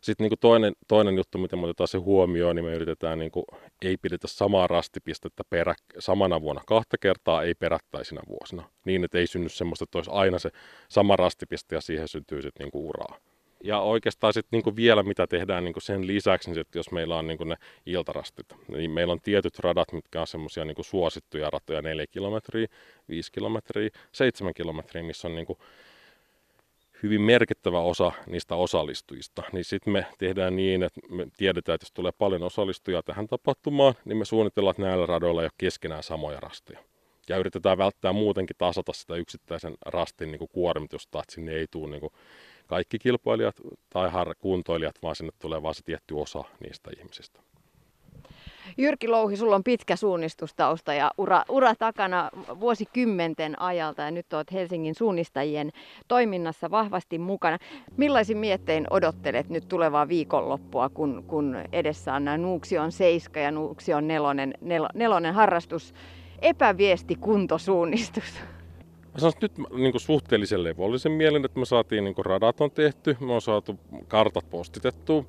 sitten 0.01 0.29
niin 0.29 0.39
toinen, 0.41 0.73
toinen 0.89 1.17
juttu, 1.17 1.39
miten 1.39 1.59
me 1.59 1.65
otetaan 1.65 1.89
se 1.89 1.99
huomioon, 1.99 2.57
niin 2.57 2.65
me 2.65 2.75
yritetään, 2.75 3.19
niin 3.19 3.31
kuin, 3.31 3.45
ei 3.83 3.97
pidetä 3.97 4.29
samaa 4.29 4.67
rastipistettä 4.67 5.43
perä, 5.51 5.75
samana 5.99 6.41
vuonna 6.41 6.63
kahta 6.67 6.99
kertaa, 6.99 7.43
ei 7.43 7.55
perättäisinä 7.55 8.21
vuosina. 8.29 8.71
Niin, 8.85 9.05
että 9.05 9.19
ei 9.19 9.27
synny 9.27 9.49
semmoista, 9.49 9.85
että 9.85 9.99
olisi 9.99 10.11
aina 10.15 10.39
se 10.39 10.51
sama 10.89 11.17
rastipiste 11.17 11.75
ja 11.75 11.81
siihen 11.81 12.09
syntyy 12.09 12.43
sitten 12.43 12.65
niin 12.65 12.85
uraa. 12.85 13.17
Ja 13.65 13.81
oikeastaan 13.81 14.33
sitten 14.33 14.61
niin 14.61 14.77
vielä 14.77 15.03
mitä 15.03 15.27
tehdään 15.27 15.65
niin 15.65 15.75
sen 15.79 16.07
lisäksi, 16.07 16.51
niin 16.51 16.61
että 16.61 16.79
jos 16.79 16.93
meillä 16.93 17.17
on 17.17 17.27
niin 17.27 17.49
ne 17.49 17.57
iltarastit, 17.87 18.47
niin 18.69 18.91
meillä 18.91 19.13
on 19.13 19.21
tietyt 19.21 19.59
radat, 19.59 19.93
mitkä 19.93 20.21
on 20.21 20.27
semmoisia 20.27 20.65
niin 20.65 20.77
suosittuja 20.81 21.51
ratoja, 21.51 21.83
4 21.83 22.07
kilometriä, 22.07 22.67
5 23.09 23.33
kilometriä, 23.33 23.89
7 24.13 24.55
kilometriä, 24.55 25.03
missä 25.03 25.29
on 25.29 25.35
niin 25.35 25.47
hyvin 27.03 27.21
merkittävä 27.21 27.81
osa 27.81 28.13
niistä 28.27 28.55
osallistujista, 28.55 29.43
niin 29.53 29.65
sitten 29.65 29.93
me 29.93 30.07
tehdään 30.19 30.57
niin, 30.57 30.83
että 30.83 31.01
me 31.09 31.27
tiedetään, 31.37 31.75
että 31.75 31.85
jos 31.85 31.93
tulee 31.93 32.13
paljon 32.13 32.43
osallistujia 32.43 33.03
tähän 33.03 33.27
tapahtumaan, 33.27 33.95
niin 34.05 34.17
me 34.17 34.25
suunnitellaan, 34.25 34.71
että 34.71 34.83
näillä 34.83 35.07
radoilla 35.07 35.41
ei 35.41 35.45
ole 35.45 35.53
keskenään 35.59 36.03
samoja 36.03 36.41
rasteja. 36.41 36.79
Ja 37.29 37.37
yritetään 37.37 37.79
välttää 37.79 38.13
muutenkin 38.13 38.57
tasata 38.59 38.93
sitä 38.93 39.15
yksittäisen 39.15 39.75
rastin 39.87 40.31
niin 40.31 40.39
kuin 40.39 40.51
kuormitusta, 40.53 41.19
että 41.21 41.35
sinne 41.35 41.53
ei 41.53 41.67
tule 41.71 41.91
niin 41.91 42.01
kuin 42.01 42.13
kaikki 42.67 42.99
kilpailijat 42.99 43.57
tai 43.91 44.11
kuntoilijat, 44.39 45.03
vaan 45.03 45.17
sinne 45.17 45.33
tulee 45.39 45.63
vain 45.63 45.75
se 45.75 45.83
tietty 45.85 46.15
osa 46.15 46.45
niistä 46.61 46.91
ihmisistä. 46.99 47.43
Jyrki 48.79 49.09
Louhi, 49.09 49.37
sulla 49.37 49.57
on 49.57 49.65
pitkä 49.65 49.97
suunnistustausta 49.97 50.95
ja 50.95 51.11
ura, 51.19 51.45
ura 51.49 51.75
takana 51.75 52.31
vuosikymmenten 52.61 53.61
ajalta 53.61 54.03
ja 54.03 54.11
nyt 54.11 54.33
olet 54.33 54.53
Helsingin 54.53 54.95
suunnistajien 54.95 55.71
toiminnassa 56.09 56.71
vahvasti 56.71 57.19
mukana. 57.19 57.59
Millaisin 57.97 58.39
miettein 58.39 58.87
odottelet 58.91 59.49
nyt 59.49 59.69
tulevaa 59.69 60.09
viikonloppua, 60.09 60.89
kun, 60.89 61.25
kun 61.27 61.57
edessä 61.73 62.15
on 62.15 62.25
nämä 62.25 62.39
Nuuksion 62.39 62.93
7 62.93 63.43
ja 63.43 63.51
Nuuksion 63.51 64.09
4, 64.09 64.35
nel, 64.61 64.89
nelonen 64.95 65.35
harrastus, 65.35 65.95
epäviesti 66.43 67.17
kuntosuunnistus? 67.17 68.41
Mä 69.23 69.29
että 69.29 69.45
nyt 69.45 69.59
niin 69.59 69.93
kuin 69.93 70.01
suhteellisen 70.01 70.65
levollisen 70.65 71.13
mielen, 71.13 71.45
että 71.45 71.59
me 71.59 71.65
saatiin 71.65 72.05
niin 72.05 72.15
kuin 72.15 72.27
radat 72.27 72.61
on 72.61 72.71
tehty, 72.71 73.17
me 73.21 73.33
on 73.33 73.41
saatu 73.41 73.79
kartat 74.09 74.51
postitettu 74.51 75.27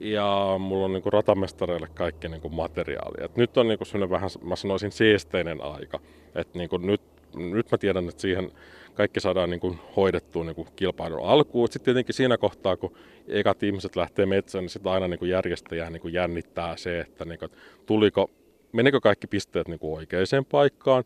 ja 0.00 0.56
mulla 0.58 0.84
on 0.84 0.92
niin 0.92 1.02
kuin 1.02 1.12
ratamestareille 1.12 1.88
kaikki 1.94 2.28
niin 2.28 2.40
kuin 2.40 2.54
materiaali. 2.54 3.24
Et 3.24 3.36
nyt 3.36 3.56
on 3.56 3.68
niin 3.68 3.78
kuin 3.78 4.10
vähän, 4.10 4.30
mä 4.42 4.56
sanoisin, 4.56 4.92
seesteinen 4.92 5.60
aika. 5.60 6.00
Et 6.34 6.54
niin 6.54 6.68
kuin 6.68 6.86
nyt, 6.86 7.00
nyt 7.34 7.70
mä 7.70 7.78
tiedän, 7.78 8.08
että 8.08 8.22
siihen 8.22 8.52
kaikki 8.94 9.20
saadaan 9.20 9.50
niin 9.50 9.60
kuin 9.60 9.78
hoidettua 9.96 10.44
niin 10.44 10.54
kuin 10.54 10.68
kilpailun 10.76 11.28
alkuun. 11.28 11.68
Sitten 11.68 11.84
tietenkin 11.84 12.14
siinä 12.14 12.38
kohtaa, 12.38 12.76
kun 12.76 12.96
ekat 13.28 13.62
ihmiset 13.62 13.96
lähtee 13.96 14.26
metsään, 14.26 14.62
niin 14.62 14.70
sitten 14.70 14.92
aina 14.92 15.08
niin 15.08 15.18
kuin 15.18 15.30
järjestäjää 15.30 15.90
niin 15.90 16.02
kuin 16.02 16.14
jännittää 16.14 16.76
se, 16.76 17.00
että 17.00 17.24
niin 17.24 17.38
kuin, 17.38 17.50
tuliko, 17.86 18.30
menikö 18.72 19.00
kaikki 19.00 19.26
pisteet 19.26 19.68
niin 19.68 19.78
kuin 19.78 19.96
oikeaan 19.96 20.44
paikkaan 20.50 21.04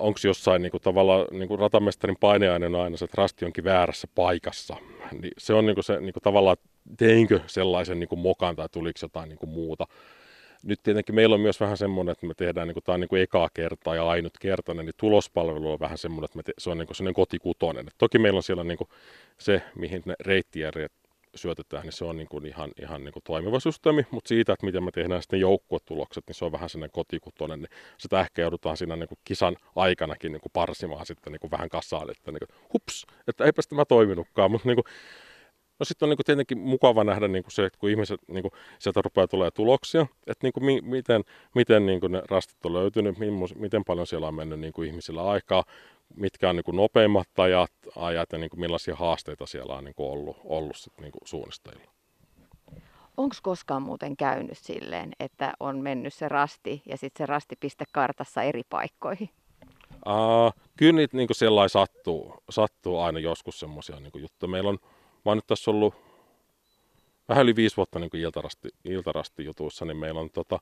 onko 0.00 0.18
jossain 0.24 0.62
niin 0.62 0.70
kuin, 0.70 0.82
tavallaan 0.82 1.26
niin 1.30 1.48
kuin 1.48 1.60
ratamestarin 1.60 2.16
paineainen 2.20 2.74
aina 2.74 2.96
se, 2.96 3.04
että 3.04 3.22
rasti 3.22 3.44
onkin 3.44 3.64
väärässä 3.64 4.08
paikassa. 4.14 4.76
Niin 5.12 5.32
se 5.38 5.54
on 5.54 5.66
niin 5.66 5.74
kuin 5.74 5.84
se 5.84 6.00
niin 6.00 6.12
kuin, 6.12 6.22
tavallaan, 6.22 6.56
teinkö 6.96 7.40
sellaisen 7.46 8.00
niin 8.00 8.08
kuin 8.08 8.18
mokan 8.18 8.56
tai 8.56 8.68
tuliko 8.72 8.98
jotain 9.02 9.28
niin 9.28 9.38
kuin 9.38 9.50
muuta. 9.50 9.86
Nyt 10.62 10.80
tietenkin 10.82 11.14
meillä 11.14 11.34
on 11.34 11.40
myös 11.40 11.60
vähän 11.60 11.76
semmoinen, 11.76 12.12
että 12.12 12.26
me 12.26 12.34
tehdään, 12.34 12.68
niin 12.68 12.74
kuin, 12.74 12.84
tämä 12.84 12.94
on 12.94 13.00
niin 13.00 13.08
kuin 13.08 13.22
ekaa 13.22 13.48
kertaa 13.54 13.94
ja 13.94 14.08
ainutkertainen, 14.08 14.86
niin 14.86 14.94
tulospalvelu 14.96 15.72
on 15.72 15.80
vähän 15.80 15.98
semmoinen, 15.98 16.24
että 16.24 16.36
me 16.36 16.42
te, 16.42 16.52
se 16.58 16.70
on 16.70 16.78
niin 16.78 16.86
kuin 16.86 16.96
sellainen 16.96 17.14
kotikutoinen. 17.14 17.86
Et 17.86 17.94
toki 17.98 18.18
meillä 18.18 18.36
on 18.36 18.42
siellä 18.42 18.64
niin 18.64 18.78
kuin 18.78 18.88
se, 19.38 19.62
mihin 19.74 20.02
ne 20.06 20.14
reittijärjet 20.20 20.92
syötetään, 21.34 21.82
niin 21.82 21.92
se 21.92 22.04
on 22.04 22.16
niin 22.16 22.28
kuin 22.28 22.46
ihan, 22.46 22.70
ihan 22.82 23.04
niin 23.04 23.12
kuin 23.12 23.22
toimiva 23.22 23.60
systeemi, 23.60 24.06
mutta 24.10 24.28
siitä, 24.28 24.52
että 24.52 24.66
miten 24.66 24.84
me 24.84 24.90
tehdään 24.90 25.22
sitten 25.22 25.40
joukkuetulokset, 25.40 26.24
niin 26.26 26.34
se 26.34 26.44
on 26.44 26.52
vähän 26.52 26.68
sellainen 26.68 26.92
kotikutoinen, 26.92 27.60
niin 27.60 27.70
sitä 27.98 28.20
ehkä 28.20 28.42
joudutaan 28.42 28.76
siinä 28.76 28.96
niin 28.96 29.08
kuin 29.08 29.18
kisan 29.24 29.56
aikanakin 29.76 30.32
niin 30.32 30.40
kuin 30.40 30.52
parsimaan 30.52 31.06
sitten 31.06 31.32
niin 31.32 31.40
kuin 31.40 31.50
vähän 31.50 31.68
kasaan, 31.68 32.10
että 32.10 32.32
niin 32.32 32.40
kuin, 32.48 32.58
hups, 32.72 33.06
että 33.28 33.44
eipä 33.44 33.62
sitä 33.62 33.74
mä 33.74 33.84
toiminutkaan, 33.84 34.50
mutta 34.50 34.68
niin 34.68 34.76
kuin, 34.76 34.84
No 35.78 35.84
sitten 35.84 36.06
on 36.06 36.10
niin 36.10 36.16
kuin 36.16 36.24
tietenkin 36.24 36.58
mukava 36.58 37.04
nähdä 37.04 37.28
niin 37.28 37.44
kuin 37.44 37.52
se, 37.52 37.64
että 37.64 37.78
kun 37.78 37.90
ihmiset 37.90 38.20
niin 38.28 38.42
kuin 38.42 38.52
sieltä 38.78 39.02
rupeaa 39.02 39.28
tulee 39.28 39.50
tuloksia, 39.50 40.06
että 40.26 40.46
niin 40.46 40.52
kuin 40.52 40.64
mi, 40.64 40.80
miten, 40.80 41.24
miten 41.54 41.86
niin 41.86 42.00
kuin 42.00 42.12
ne 42.12 42.22
rastit 42.30 42.66
on 42.66 42.72
löytynyt, 42.72 43.16
miten 43.54 43.84
paljon 43.84 44.06
siellä 44.06 44.28
on 44.28 44.34
mennyt 44.34 44.60
niin 44.60 44.72
kuin 44.72 44.88
ihmisillä 44.88 45.28
aikaa, 45.28 45.64
mitkä 46.16 46.50
on 46.50 46.56
niin 46.56 46.64
kuin 46.64 46.76
nopeimmat 46.76 47.28
ajat, 47.38 47.72
ajat 47.96 48.32
ja 48.32 48.38
niin 48.38 48.50
kuin 48.50 48.60
millaisia 48.60 48.96
haasteita 48.96 49.46
siellä 49.46 49.74
on 49.74 49.84
niin 49.84 49.94
kuin 49.94 50.10
ollut, 50.10 50.36
ollut 50.44 50.76
sit 50.76 50.92
niin 51.00 51.12
kuin 51.12 51.28
suunnistajilla. 51.28 51.94
Onko 53.16 53.36
koskaan 53.42 53.82
muuten 53.82 54.16
käynyt 54.16 54.58
silleen, 54.58 55.12
että 55.20 55.52
on 55.60 55.78
mennyt 55.78 56.14
se 56.14 56.28
rasti 56.28 56.82
ja 56.86 56.96
sitten 56.96 57.26
se 57.26 57.26
rastipiste 57.26 57.84
kartassa 57.92 58.42
eri 58.42 58.62
paikkoihin? 58.70 59.30
Uh, 60.06 60.52
kyllä 60.76 60.92
niitä 60.92 61.16
niin 61.16 61.28
sellainen 61.32 61.68
sattuu, 61.68 62.34
sattuu 62.50 62.98
aina 62.98 63.18
joskus 63.18 63.60
semmoisia 63.60 64.00
niin 64.00 64.12
juttuja. 64.14 64.50
Meillä 64.50 64.70
on, 64.70 64.78
mä 65.24 65.30
oon 65.30 65.38
nyt 65.38 65.46
tässä 65.46 65.70
ollut 65.70 65.94
vähän 67.28 67.42
yli 67.42 67.56
viisi 67.56 67.76
vuotta 67.76 67.98
niin 67.98 68.16
iltarasti, 68.16 68.68
iltarasti 68.84 69.44
jutuissa, 69.44 69.84
niin 69.84 69.96
meillä 69.96 70.20
on 70.20 70.30
tota, 70.30 70.58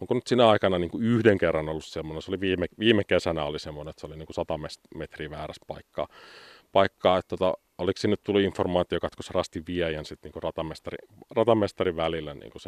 onko 0.00 0.14
nyt 0.14 0.26
siinä 0.26 0.48
aikana 0.48 0.78
niin 0.78 0.90
yhden 1.00 1.38
kerran 1.38 1.68
ollut 1.68 1.84
semmoinen, 1.84 2.22
se 2.22 2.30
oli 2.30 2.40
viime, 2.40 2.66
viime 2.78 3.04
kesänä 3.04 3.44
oli 3.44 3.58
semmoinen, 3.58 3.90
että 3.90 4.00
se 4.00 4.06
oli 4.06 4.16
niin 4.16 4.26
kuin 4.26 4.34
100 4.34 4.58
metriä 4.94 5.30
väärässä 5.30 5.64
paikkaa, 5.66 6.08
paikkaa 6.72 7.18
että 7.18 7.36
tota, 7.36 7.54
oliko 7.78 7.98
sinne 7.98 8.16
tuli 8.16 8.44
informaatio 8.44 9.00
katkossa 9.00 9.32
rasti 9.34 9.62
viejän 9.66 10.04
sitten 10.04 10.30
niin 10.34 10.42
ratamestari, 10.42 10.96
ratamestarin 11.30 11.96
välillä 11.96 12.34
niin 12.34 12.50
kuin 12.50 12.62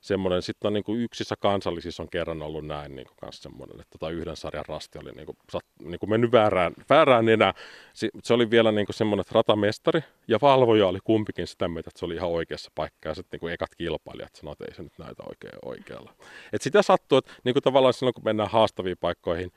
semmoinen. 0.00 0.42
Sitten 0.42 0.68
on 0.68 0.72
niin 0.72 0.84
kuin 0.84 1.00
yksissä 1.00 1.34
kansallisissa 1.40 2.02
on 2.02 2.08
kerran 2.08 2.42
ollut 2.42 2.66
näin 2.66 2.96
niin 2.96 3.06
kuin 3.06 3.16
kanssa 3.20 3.42
semmoinen, 3.42 3.80
että 3.80 3.98
tota 3.98 4.10
yhden 4.10 4.36
sarjan 4.36 4.64
rasti 4.68 4.98
oli 4.98 5.12
niin 5.12 5.26
kuin, 5.26 5.36
sat, 5.52 5.64
niin 5.82 5.98
kuin 5.98 6.10
mennyt 6.10 6.32
väärään, 6.32 6.72
väärään 6.90 7.28
enää. 7.28 7.54
Se, 7.92 8.34
oli 8.34 8.50
vielä 8.50 8.72
niin 8.72 8.86
kuin 8.86 8.96
semmoinen, 8.96 9.20
että 9.20 9.34
ratamestari 9.34 10.00
ja 10.28 10.38
valvoja 10.42 10.86
oli 10.86 10.98
kumpikin 11.04 11.46
sitä 11.46 11.68
mieltä, 11.68 11.88
että 11.88 11.98
se 11.98 12.04
oli 12.06 12.14
ihan 12.14 12.30
oikeassa 12.30 12.70
paikkaa. 12.74 13.10
Ja 13.10 13.14
sitten 13.14 13.36
niin 13.36 13.40
kuin 13.40 13.52
ekat 13.52 13.74
kilpailijat 13.74 14.34
sanoivat, 14.34 14.60
että 14.60 14.72
ei 14.72 14.76
se 14.76 14.82
nyt 14.82 14.98
näytä 14.98 15.22
oikein 15.28 15.58
oikealla. 15.64 16.14
Et 16.52 16.62
sitä 16.62 16.82
sattuu, 16.82 17.18
että 17.18 17.32
niin 17.44 17.54
kuin 17.54 17.62
tavallaan 17.62 17.94
silloin 17.94 18.14
kun 18.14 18.24
mennään 18.24 18.50
haastaviin 18.50 18.96
paikkoihin, 19.00 19.52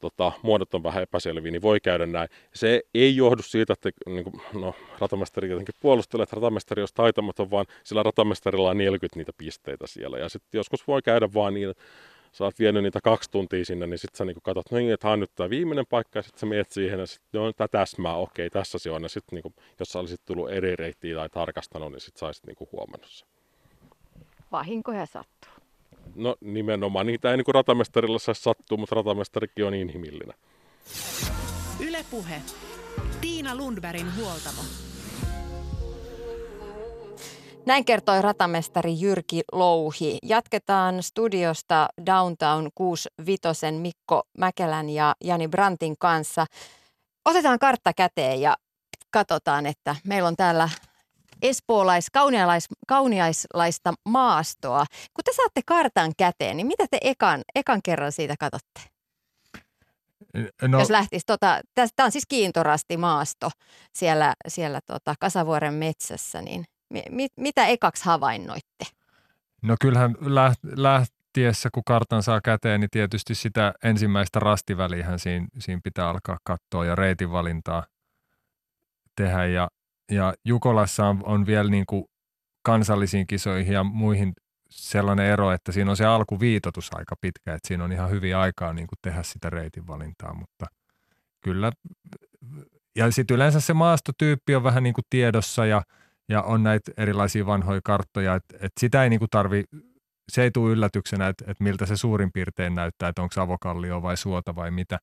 tota, 0.00 0.32
muodot 0.42 0.74
on 0.74 0.82
vähän 0.82 1.02
epäselviä, 1.02 1.52
niin 1.52 1.62
voi 1.62 1.80
käydä 1.80 2.06
näin. 2.06 2.28
Se 2.54 2.82
ei 2.94 3.16
johdu 3.16 3.42
siitä, 3.42 3.72
että 3.72 3.90
niin 4.06 4.24
kuin, 4.24 4.42
no, 4.52 4.74
ratamestari 4.98 5.50
jotenkin 5.50 5.74
puolustelee, 5.80 6.22
että 6.22 6.36
ratamestari 6.36 6.82
olisi 6.82 6.94
taitamaton, 6.94 7.50
vaan 7.50 7.66
sillä 7.84 8.02
ratamestarilla 8.02 8.70
on 8.70 8.78
40 8.78 9.18
niitä 9.18 9.32
pisteitä 9.38 9.86
siellä. 9.86 10.18
Ja 10.18 10.28
sitten 10.28 10.58
joskus 10.58 10.86
voi 10.86 11.02
käydä 11.02 11.28
vaan 11.34 11.54
niin, 11.54 11.70
että 11.70 11.82
sä 12.32 12.44
oot 12.44 12.58
vienyt 12.58 12.82
niitä 12.82 13.00
kaksi 13.00 13.30
tuntia 13.30 13.64
sinne, 13.64 13.86
niin 13.86 13.98
sitten 13.98 14.18
sä 14.18 14.24
niin 14.24 14.36
katsot, 14.42 14.70
no 14.70 14.78
niin, 14.78 14.92
että 14.92 15.08
on 15.08 15.20
nyt 15.20 15.34
tämä 15.34 15.50
viimeinen 15.50 15.86
paikka, 15.86 16.18
ja 16.18 16.22
sitten 16.22 16.40
sä 16.40 16.46
meet 16.46 16.70
siihen, 16.70 17.00
ja 17.00 17.06
sitten 17.06 17.40
no, 17.40 17.52
tämä 17.52 17.68
täsmää, 17.68 18.14
okei, 18.14 18.50
tässä 18.50 18.78
se 18.78 18.90
on. 18.90 19.02
Ja 19.02 19.08
sitten 19.08 19.40
niin 19.44 19.54
jos 19.78 19.88
sä 19.88 19.98
olisit 19.98 20.20
tullut 20.24 20.50
eri 20.50 20.76
reittiä 20.76 21.16
tai 21.16 21.28
tarkastanut, 21.28 21.92
niin 21.92 22.00
sitten 22.00 22.20
sä 22.20 22.26
olisit 22.26 22.46
niin 22.46 22.68
huomannut 22.72 23.10
sen. 23.10 23.28
Vahinkoja 24.52 25.06
sattuu. 25.06 25.49
No 26.14 26.36
nimenomaan, 26.40 27.06
niitä 27.06 27.30
ei 27.30 27.36
niin 27.36 27.44
kuin 27.44 27.54
ratamestarilla 27.54 28.18
saisi 28.18 28.42
sattua, 28.42 28.78
mutta 28.78 28.96
ratamestarikin 28.96 29.64
on 29.64 29.74
inhimillinen. 29.74 30.34
Ylepuhe. 31.80 32.42
Tiina 33.20 33.56
Lundbergin 33.56 34.16
huoltamo. 34.16 34.62
Näin 37.66 37.84
kertoi 37.84 38.22
ratamestari 38.22 39.00
Jyrki 39.00 39.42
Louhi. 39.52 40.18
Jatketaan 40.22 41.02
studiosta 41.02 41.88
Downtown 42.06 42.68
65 42.74 43.66
Mikko 43.72 44.22
Mäkelän 44.38 44.88
ja 44.88 45.14
Jani 45.24 45.48
Brantin 45.48 45.94
kanssa. 45.98 46.46
Otetaan 47.24 47.58
kartta 47.58 47.92
käteen 47.96 48.40
ja 48.40 48.56
katsotaan, 49.10 49.66
että 49.66 49.96
meillä 50.04 50.28
on 50.28 50.36
täällä 50.36 50.68
espoolais, 51.42 52.10
kaunialais, 52.10 52.68
kauniaislaista 52.88 53.94
maastoa. 54.04 54.84
Kun 55.14 55.24
te 55.24 55.32
saatte 55.36 55.60
kartan 55.66 56.12
käteen, 56.18 56.56
niin 56.56 56.66
mitä 56.66 56.86
te 56.90 56.98
ekan, 57.00 57.42
ekan 57.54 57.80
kerran 57.84 58.12
siitä 58.12 58.34
katsotte? 58.40 58.80
No, 60.68 60.78
Jos 60.78 60.90
lähtisi, 60.90 61.26
tota, 61.26 61.60
tämä 61.74 62.04
on 62.04 62.12
siis 62.12 62.26
kiintorasti 62.28 62.96
maasto 62.96 63.50
siellä, 63.94 64.34
siellä 64.48 64.80
tota, 64.86 65.14
Kasavuoren 65.20 65.74
metsässä, 65.74 66.42
niin 66.42 66.64
mi, 67.10 67.26
mitä 67.36 67.66
ekaksi 67.66 68.04
havainnoitte? 68.04 68.84
No 69.62 69.76
kyllähän 69.80 70.16
lähtiessä, 70.62 71.68
kun 71.74 71.82
kartan 71.86 72.22
saa 72.22 72.40
käteen, 72.40 72.80
niin 72.80 72.90
tietysti 72.90 73.34
sitä 73.34 73.74
ensimmäistä 73.84 74.40
rastiväliä 74.40 75.18
siinä, 75.18 75.46
siinä 75.58 75.80
pitää 75.84 76.08
alkaa 76.08 76.38
katsoa 76.44 76.84
ja 76.84 76.94
reitin 76.94 77.32
valintaa 77.32 77.86
tehdä. 79.16 79.46
Ja, 79.46 79.68
ja 80.10 80.34
Jukolassa 80.44 81.06
on, 81.06 81.20
on 81.24 81.46
vielä 81.46 81.70
niin 81.70 81.86
kuin 81.86 82.04
kansallisiin 82.62 83.26
kisoihin 83.26 83.74
ja 83.74 83.84
muihin 83.84 84.32
sellainen 84.70 85.26
ero, 85.26 85.52
että 85.52 85.72
siinä 85.72 85.90
on 85.90 85.96
se 85.96 86.04
alkuviitotus 86.04 86.90
aika 86.94 87.14
pitkä, 87.20 87.54
että 87.54 87.68
siinä 87.68 87.84
on 87.84 87.92
ihan 87.92 88.10
hyvin 88.10 88.36
aikaa 88.36 88.72
niin 88.72 88.86
kuin 88.86 88.98
tehdä 89.02 89.22
sitä 89.22 89.50
reitin 89.50 89.86
valintaa, 89.86 90.34
mutta 90.34 90.66
kyllä, 91.40 91.72
ja 92.96 93.10
sitten 93.10 93.34
yleensä 93.34 93.60
se 93.60 93.74
maastotyyppi 93.74 94.54
on 94.54 94.62
vähän 94.62 94.82
niin 94.82 94.94
kuin 94.94 95.04
tiedossa 95.10 95.66
ja, 95.66 95.82
ja 96.28 96.42
on 96.42 96.62
näitä 96.62 96.92
erilaisia 96.96 97.46
vanhoja 97.46 97.80
karttoja, 97.84 98.34
että, 98.34 98.56
että 98.56 98.80
sitä 98.80 99.04
ei 99.04 99.10
niin 99.10 99.18
kuin 99.18 99.30
tarvi, 99.30 99.64
se 100.32 100.42
ei 100.42 100.50
tule 100.50 100.72
yllätyksenä, 100.72 101.28
että, 101.28 101.44
että 101.48 101.64
miltä 101.64 101.86
se 101.86 101.96
suurin 101.96 102.32
piirtein 102.32 102.74
näyttää, 102.74 103.08
että 103.08 103.22
onko 103.22 103.40
avokallio 103.40 104.02
vai 104.02 104.16
suota 104.16 104.54
vai 104.54 104.70
mitä, 104.70 104.98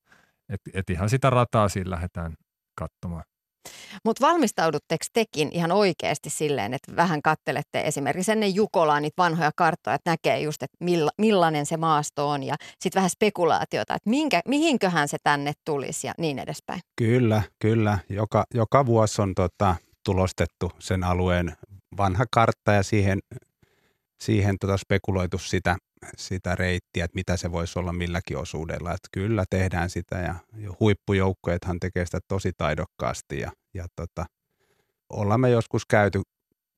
että, 0.50 0.72
että 0.74 0.94
ihan 0.94 1.10
sitä 1.10 1.30
rataa 1.30 1.70
siinä 1.70 1.90
lähdetään 1.90 2.34
katsomaan. 2.76 3.24
Mutta 4.06 4.28
valmistaudutteko 4.28 5.06
tekin 5.14 5.50
ihan 5.52 5.72
oikeasti 5.72 6.30
silleen, 6.30 6.74
että 6.74 6.96
vähän 6.96 7.22
kattelette 7.22 7.82
esimerkiksi 7.82 8.32
ennen 8.32 8.56
Jukolaa 8.56 9.00
niitä 9.00 9.24
vanhoja 9.24 9.52
karttoja, 9.56 9.96
että 9.96 10.12
näkee 10.12 10.40
just, 10.40 10.64
että 10.64 10.78
milla, 10.80 11.12
millainen 11.18 11.66
se 11.66 11.78
maasto 11.78 12.30
on 12.30 12.44
ja 12.44 12.56
sitten 12.80 13.00
vähän 13.00 13.10
spekulaatiota, 13.10 13.96
että 13.96 14.10
minkä, 14.10 14.42
mihinköhän 14.48 15.08
se 15.08 15.18
tänne 15.24 15.54
tulisi 15.66 16.08
ja 16.08 16.14
niin 16.18 16.40
edespäin. 16.40 16.80
Kyllä, 16.96 17.42
kyllä. 17.60 18.00
Joka, 18.10 18.46
joka 18.54 18.86
vuosi 18.86 19.22
on 19.22 19.36
tota, 19.36 19.76
tulostettu 20.06 20.72
sen 20.80 21.04
alueen 21.04 21.56
vanha 21.98 22.26
kartta 22.32 22.72
ja 22.72 22.84
siihen, 22.84 23.20
siihen 24.24 24.56
tota 24.60 24.78
spekuloitu 24.78 25.38
sitä, 25.38 25.78
sitä 26.18 26.56
reittiä, 26.56 27.06
että 27.06 27.16
mitä 27.16 27.38
se 27.38 27.52
voisi 27.52 27.80
olla 27.80 27.94
milläkin 27.94 28.38
osuudella. 28.38 28.90
Että 28.90 29.08
kyllä 29.12 29.44
tehdään 29.50 29.90
sitä 29.90 30.16
ja 30.16 30.36
huippujoukkojethan 30.80 31.80
tekee 31.80 32.06
sitä 32.06 32.20
tosi 32.28 32.52
taidokkaasti 32.58 33.40
ja, 33.40 33.52
ja 33.74 33.86
tota, 33.96 34.26
ollaan 35.10 35.40
me 35.40 35.50
joskus 35.50 35.86
käyty 35.86 36.22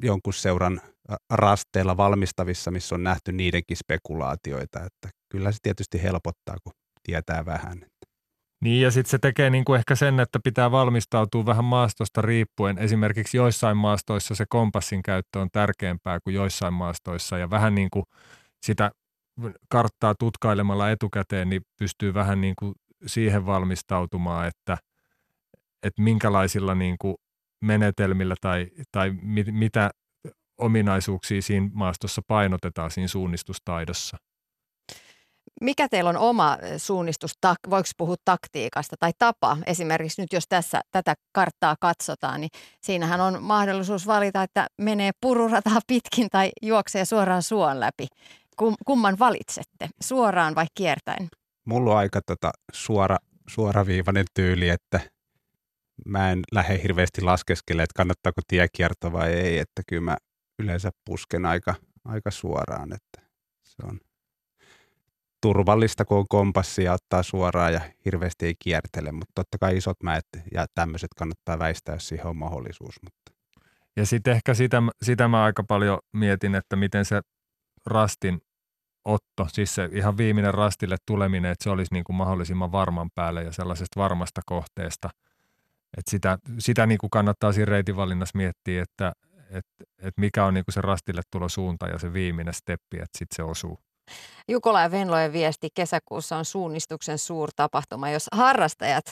jonkun 0.03 0.34
seuran 0.34 0.82
rasteilla 1.29 1.97
valmistavissa, 1.97 2.71
missä 2.71 2.95
on 2.95 3.03
nähty 3.03 3.32
niidenkin 3.32 3.77
spekulaatioita, 3.77 4.79
että 4.79 5.10
kyllä 5.29 5.51
se 5.51 5.58
tietysti 5.62 6.03
helpottaa, 6.03 6.55
kun 6.63 6.73
tietää 7.03 7.45
vähän. 7.45 7.86
Niin 8.63 8.82
ja 8.82 8.91
sitten 8.91 9.12
se 9.12 9.19
tekee 9.19 9.49
niinku 9.49 9.73
ehkä 9.73 9.95
sen, 9.95 10.19
että 10.19 10.39
pitää 10.43 10.71
valmistautua 10.71 11.45
vähän 11.45 11.65
maastosta 11.65 12.21
riippuen. 12.21 12.77
Esimerkiksi 12.77 13.38
joissain 13.38 13.77
maastoissa 13.77 14.36
se 14.36 14.45
kompassin 14.49 15.03
käyttö 15.03 15.39
on 15.39 15.49
tärkeämpää 15.51 16.19
kuin 16.19 16.34
joissain 16.34 16.73
maastoissa 16.73 17.38
ja 17.38 17.49
vähän 17.49 17.75
niin 17.75 17.89
kuin 17.93 18.05
sitä 18.65 18.91
karttaa 19.69 20.15
tutkailemalla 20.15 20.91
etukäteen, 20.91 21.49
niin 21.49 21.62
pystyy 21.78 22.13
vähän 22.13 22.41
niin 22.41 22.56
kuin 22.60 22.75
siihen 23.06 23.45
valmistautumaan, 23.45 24.47
että, 24.47 24.78
että 25.84 26.02
minkälaisilla 26.02 26.75
niin 26.75 26.95
kuin 27.02 27.15
menetelmillä 27.62 28.36
tai, 28.41 28.67
tai 28.91 29.12
mit, 29.21 29.47
mitä 29.52 29.89
ominaisuuksia 30.58 31.41
siinä 31.41 31.69
maastossa 31.73 32.21
painotetaan 32.28 32.91
siinä 32.91 33.08
suunnistustaidossa. 33.08 34.17
Mikä 35.62 35.89
teillä 35.89 36.10
on 36.10 36.17
oma 36.17 36.58
suunnistus, 36.78 37.32
voiko 37.69 37.89
puhua 37.97 38.15
taktiikasta 38.25 38.95
tai 38.99 39.12
tapa? 39.17 39.58
Esimerkiksi 39.65 40.21
nyt 40.21 40.34
jos 40.34 40.43
tässä 40.49 40.82
tätä 40.91 41.13
karttaa 41.32 41.75
katsotaan, 41.82 42.41
niin 42.41 42.49
siinähän 42.82 43.21
on 43.21 43.43
mahdollisuus 43.43 44.08
valita, 44.08 44.43
että 44.43 44.67
menee 44.82 45.12
pururataa 45.21 45.80
pitkin 45.88 46.28
tai 46.32 46.52
juoksee 46.62 47.06
suoraan 47.06 47.43
suon 47.43 47.80
läpi. 47.80 48.08
Kum, 48.60 48.76
kumman 48.86 49.19
valitsette, 49.19 49.89
suoraan 50.02 50.56
vai 50.56 50.65
kiertäen? 50.76 51.28
Mulla 51.65 51.91
on 51.91 51.98
aika 51.98 52.22
tota 52.22 52.52
suora, 52.74 53.17
suoraviivainen 53.48 54.26
tyyli, 54.34 54.69
että 54.69 55.00
mä 56.06 56.32
en 56.32 56.41
lähde 56.52 56.82
hirveästi 56.84 57.22
laskeskelemaan, 57.22 57.84
että 57.84 57.98
kannattaako 57.98 58.41
tiekierto 58.48 59.12
vai 59.12 59.34
ei, 59.34 59.60
että 59.60 59.82
kyllä 59.88 60.02
mä 60.02 60.17
yleensä 60.60 60.89
pusken 61.06 61.45
aika, 61.45 61.76
aika 62.06 62.32
suoraan, 62.32 62.93
että 62.93 63.30
se 63.63 63.76
on 63.84 64.00
turvallista, 65.41 66.06
kun 66.06 66.17
on 66.17 66.28
kompassi 66.30 66.84
ja 66.84 66.93
ottaa 66.93 67.24
suoraan 67.24 67.74
ja 67.74 67.82
hirveästi 68.06 68.45
ei 68.45 68.56
kiertele, 68.60 69.12
mutta 69.12 69.32
totta 69.36 69.58
kai 69.58 69.78
isot 69.78 70.04
mäet 70.04 70.26
ja 70.54 70.65
tämmöiset 70.76 71.10
kannattaa 71.17 71.60
väistää, 71.60 71.95
jos 71.95 72.08
siihen 72.08 72.26
on 72.26 72.38
mahdollisuus. 72.38 72.95
Mutta. 73.04 73.32
Ja 73.98 74.06
sitten 74.06 74.34
ehkä 74.34 74.54
sitä, 74.54 74.82
sitä 75.02 75.28
mä 75.28 75.43
aika 75.43 75.63
paljon 75.63 76.00
mietin, 76.13 76.56
että 76.56 76.76
miten 76.76 77.06
se 77.06 77.22
rastin 77.86 78.41
otto, 79.05 79.47
siis 79.47 79.75
se 79.75 79.89
ihan 79.91 80.17
viimeinen 80.17 80.53
rastille 80.53 80.97
tuleminen, 81.05 81.51
että 81.51 81.63
se 81.63 81.69
olisi 81.69 81.93
niin 81.93 82.03
kuin 82.03 82.15
mahdollisimman 82.15 82.71
varman 82.71 83.09
päälle 83.15 83.43
ja 83.43 83.51
sellaisesta 83.51 83.99
varmasta 83.99 84.41
kohteesta. 84.45 85.09
Että 85.97 86.12
sitä, 86.12 86.38
sitä 86.59 86.85
niin 86.85 86.97
kuin 86.97 87.09
kannattaa 87.09 87.51
siinä 87.51 87.71
reitinvalinnassa 87.71 88.38
miettiä, 88.38 88.83
että 88.83 89.12
et, 89.49 89.65
et 89.99 90.13
mikä 90.17 90.45
on 90.45 90.53
niin 90.53 90.65
kuin 90.65 90.73
se 90.73 90.81
rastille 90.81 91.21
tulosuunta 91.31 91.88
ja 91.88 91.99
se 91.99 92.13
viimeinen 92.13 92.53
steppi, 92.53 92.97
että 92.97 93.17
sitten 93.17 93.35
se 93.35 93.43
osuu. 93.43 93.79
Jukola 94.47 94.81
ja 94.81 94.91
Venlojen 94.91 95.33
viesti 95.33 95.69
kesäkuussa 95.73 96.38
on 96.38 96.45
suunnistuksen 96.45 97.17
suurtapahtuma, 97.17 98.09
jos 98.09 98.27
harrastajat 98.31 99.05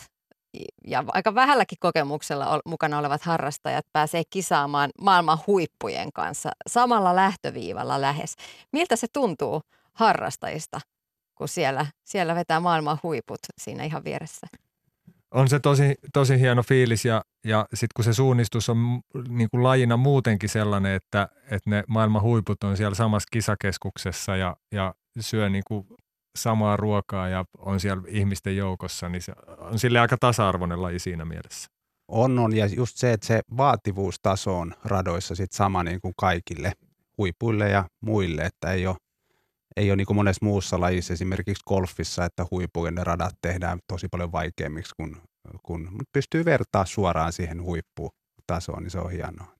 ja 0.88 1.04
aika 1.08 1.36
vähälläkin 1.36 1.78
kokemuksella 1.82 2.60
mukana 2.66 2.98
olevat 2.98 3.22
harrastajat 3.22 3.86
pääsee 3.94 4.24
kisaamaan 4.30 4.90
maailman 5.02 5.40
huippujen 5.48 6.12
kanssa 6.14 6.52
samalla 6.68 7.16
lähtöviivalla 7.16 8.02
lähes. 8.02 8.36
Miltä 8.72 8.96
se 8.96 9.08
tuntuu 9.14 9.62
harrastajista, 9.98 10.80
kun 11.36 11.48
siellä, 11.48 11.86
siellä 12.04 12.36
vetää 12.36 12.60
maailman 12.60 13.00
huiput 13.04 13.40
siinä 13.62 13.84
ihan 13.84 14.04
vieressä? 14.04 14.48
On 15.32 15.50
se 15.50 15.60
tosi, 15.60 15.96
tosi 16.14 16.40
hieno 16.40 16.64
fiilis 16.64 17.06
ja, 17.06 17.22
ja 17.46 17.66
sitten 17.70 17.94
kun 17.96 18.06
se 18.06 18.14
suunnistus 18.14 18.70
on 18.70 19.02
niin 19.28 19.50
kuin 19.52 19.64
lajina 19.64 19.98
muutenkin 19.98 20.50
sellainen, 20.50 20.92
että, 20.92 21.30
että 21.44 21.70
ne 21.70 21.84
maailman 21.88 22.22
huiput 22.22 22.64
on 22.64 22.78
siellä 22.78 22.96
samassa 22.96 23.28
kisakeskuksessa 23.32 24.36
ja, 24.36 24.56
ja 24.72 24.94
syö 25.20 25.50
niin 25.50 25.64
kuin 25.68 25.88
samaa 26.38 26.78
ruokaa 26.78 27.30
ja 27.30 27.46
on 27.58 27.80
siellä 27.80 28.04
ihmisten 28.08 28.58
joukossa, 28.58 29.10
niin 29.10 29.22
se 29.22 29.34
on 29.58 29.80
sille 29.80 30.00
aika 30.00 30.18
tasa-arvoinen 30.20 30.82
laji 30.82 31.00
siinä 31.00 31.26
mielessä. 31.26 31.68
On, 32.08 32.40
on. 32.40 32.56
Ja 32.56 32.66
just 32.66 32.98
se, 32.98 33.14
että 33.14 33.28
se 33.28 33.42
vaativuustaso 33.58 34.60
on 34.60 34.74
radoissa 34.84 35.36
sit 35.36 35.52
sama 35.52 35.84
niin 35.84 36.02
kuin 36.02 36.14
kaikille 36.18 36.74
huipuille 37.18 37.70
ja 37.70 37.86
muille, 38.02 38.42
että 38.42 38.72
ei 38.72 38.88
ole, 38.88 38.96
ei 39.78 39.92
ole 39.92 39.96
niin 39.96 40.08
kuin 40.08 40.18
monessa 40.18 40.46
muussa 40.46 40.80
lajissa, 40.80 41.14
esimerkiksi 41.14 41.64
golfissa, 41.68 42.26
että 42.26 42.46
huipujen 42.52 42.96
ne 42.96 43.04
radat 43.04 43.36
tehdään 43.42 43.80
tosi 43.88 44.08
paljon 44.08 44.32
vaikeammiksi, 44.32 44.94
kun, 44.98 45.22
kun 45.64 45.90
pystyy 46.14 46.46
vertaa 46.46 46.86
suoraan 46.86 47.34
siihen 47.34 47.64
huipputasoon, 47.64 48.84
niin 48.84 48.92
se 48.92 49.00
on 49.00 49.12
hienoa. 49.12 49.58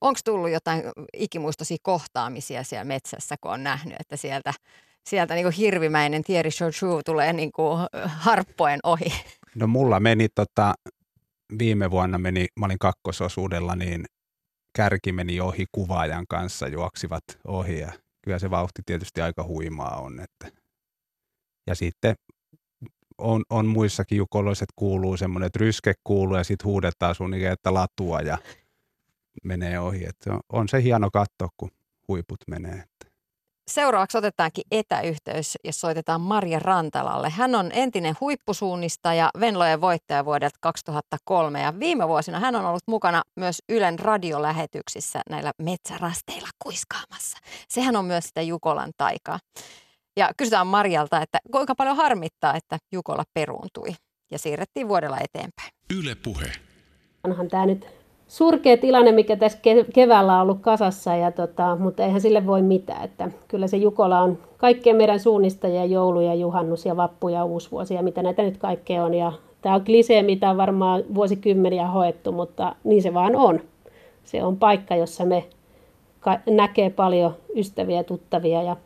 Onko 0.00 0.20
tullut 0.24 0.50
jotain 0.50 0.82
ikimuistoisia 1.16 1.76
kohtaamisia 1.82 2.64
siellä 2.64 2.84
metsässä, 2.84 3.36
kun 3.40 3.52
on 3.52 3.64
nähnyt, 3.64 3.96
että 4.00 4.16
sieltä 4.16 4.52
sieltä 5.08 5.34
niin 5.34 5.44
kuin 5.44 5.54
hirvimäinen 5.54 6.24
Thierry 6.24 6.50
Chouchou 6.50 7.02
tulee 7.02 7.32
niin 7.32 7.52
kuin 7.52 7.86
harppoen 8.06 8.80
ohi? 8.82 9.12
No 9.54 9.66
mulla 9.66 10.00
meni 10.00 10.28
tota, 10.28 10.74
viime 11.58 11.90
vuonna 11.90 12.18
meni, 12.18 12.46
mä 12.60 12.66
olin 12.66 12.78
kakkososuudella, 12.78 13.76
niin 13.76 14.04
kärki 14.76 15.12
meni 15.12 15.40
ohi 15.40 15.66
kuvaajan 15.72 16.24
kanssa, 16.28 16.68
juoksivat 16.68 17.24
ohi 17.46 17.78
ja 17.78 17.92
kyllä 18.22 18.38
se 18.38 18.50
vauhti 18.50 18.82
tietysti 18.86 19.20
aika 19.20 19.44
huimaa 19.44 19.96
on. 20.00 20.20
Että. 20.20 20.60
Ja 21.66 21.74
sitten 21.74 22.14
on, 23.18 23.42
on 23.50 23.66
muissakin 23.66 24.18
jukoloiset 24.18 24.68
kuuluu 24.76 25.16
semmoinen, 25.16 25.46
että 25.46 25.58
ryske 25.58 25.94
kuuluu 26.04 26.36
ja 26.36 26.44
sitten 26.44 26.64
huudetaan 26.64 27.14
sun 27.14 27.34
että 27.34 27.74
latua 27.74 28.20
ja 28.20 28.38
menee 29.44 29.80
ohi. 29.80 30.04
Että 30.04 30.32
on, 30.32 30.40
on 30.52 30.68
se 30.68 30.82
hieno 30.82 31.10
katto, 31.10 31.48
kun 31.56 31.70
huiput 32.08 32.40
menee. 32.46 32.89
Seuraavaksi 33.70 34.18
otetaankin 34.18 34.64
etäyhteys 34.70 35.58
ja 35.64 35.72
soitetaan 35.72 36.20
Marja 36.20 36.58
Rantalalle. 36.58 37.30
Hän 37.30 37.54
on 37.54 37.70
entinen 37.72 38.14
huippusuunnistaja, 38.20 39.30
Venlojen 39.40 39.80
voittaja 39.80 40.24
vuodelta 40.24 40.56
2003 40.60 41.62
ja 41.62 41.78
viime 41.78 42.08
vuosina 42.08 42.40
hän 42.40 42.56
on 42.56 42.64
ollut 42.64 42.82
mukana 42.86 43.22
myös 43.36 43.62
Ylen 43.68 43.98
radiolähetyksissä 43.98 45.20
näillä 45.30 45.52
metsärasteilla 45.62 46.48
kuiskaamassa. 46.62 47.38
Sehän 47.68 47.96
on 47.96 48.04
myös 48.04 48.24
sitä 48.24 48.42
Jukolan 48.42 48.92
taikaa. 48.96 49.38
Ja 50.16 50.30
kysytään 50.36 50.66
Marjalta, 50.66 51.22
että 51.22 51.38
kuinka 51.52 51.74
paljon 51.74 51.96
harmittaa, 51.96 52.54
että 52.54 52.78
Jukola 52.92 53.24
peruuntui 53.34 53.94
ja 54.30 54.38
siirrettiin 54.38 54.88
vuodella 54.88 55.18
eteenpäin. 55.18 55.70
Yle 55.98 56.14
Puhe. 56.14 56.52
Onhan 57.24 57.48
tämä 57.48 57.66
nyt 57.66 57.99
surkea 58.30 58.76
tilanne, 58.76 59.12
mikä 59.12 59.36
tässä 59.36 59.58
keväällä 59.94 60.34
on 60.34 60.42
ollut 60.42 60.60
kasassa, 60.60 61.16
ja 61.16 61.32
tota, 61.32 61.76
mutta 61.76 62.04
eihän 62.04 62.20
sille 62.20 62.46
voi 62.46 62.62
mitään. 62.62 63.04
Että 63.04 63.30
kyllä 63.48 63.66
se 63.66 63.76
Jukola 63.76 64.20
on 64.20 64.38
kaikkien 64.56 64.96
meidän 64.96 65.20
suunnistajia, 65.20 65.84
joulu 65.84 66.20
ja 66.20 66.34
juhannus 66.34 66.86
ja 66.86 66.96
vappu 66.96 67.28
ja 67.28 67.42
ja 67.94 68.02
mitä 68.02 68.22
näitä 68.22 68.42
nyt 68.42 68.58
kaikkea 68.58 69.04
on. 69.04 69.14
Ja 69.14 69.32
tämä 69.62 69.74
on 69.74 69.84
klisee, 69.84 70.22
mitä 70.22 70.50
on 70.50 70.56
varmaan 70.56 71.04
vuosikymmeniä 71.14 71.86
hoettu, 71.86 72.32
mutta 72.32 72.76
niin 72.84 73.02
se 73.02 73.14
vaan 73.14 73.36
on. 73.36 73.60
Se 74.24 74.44
on 74.44 74.56
paikka, 74.56 74.96
jossa 74.96 75.24
me 75.24 75.44
näkee 76.50 76.90
paljon 76.90 77.34
ystäviä 77.56 77.96
ja 77.96 78.04
tuttavia 78.04 78.62
ja 78.62 78.76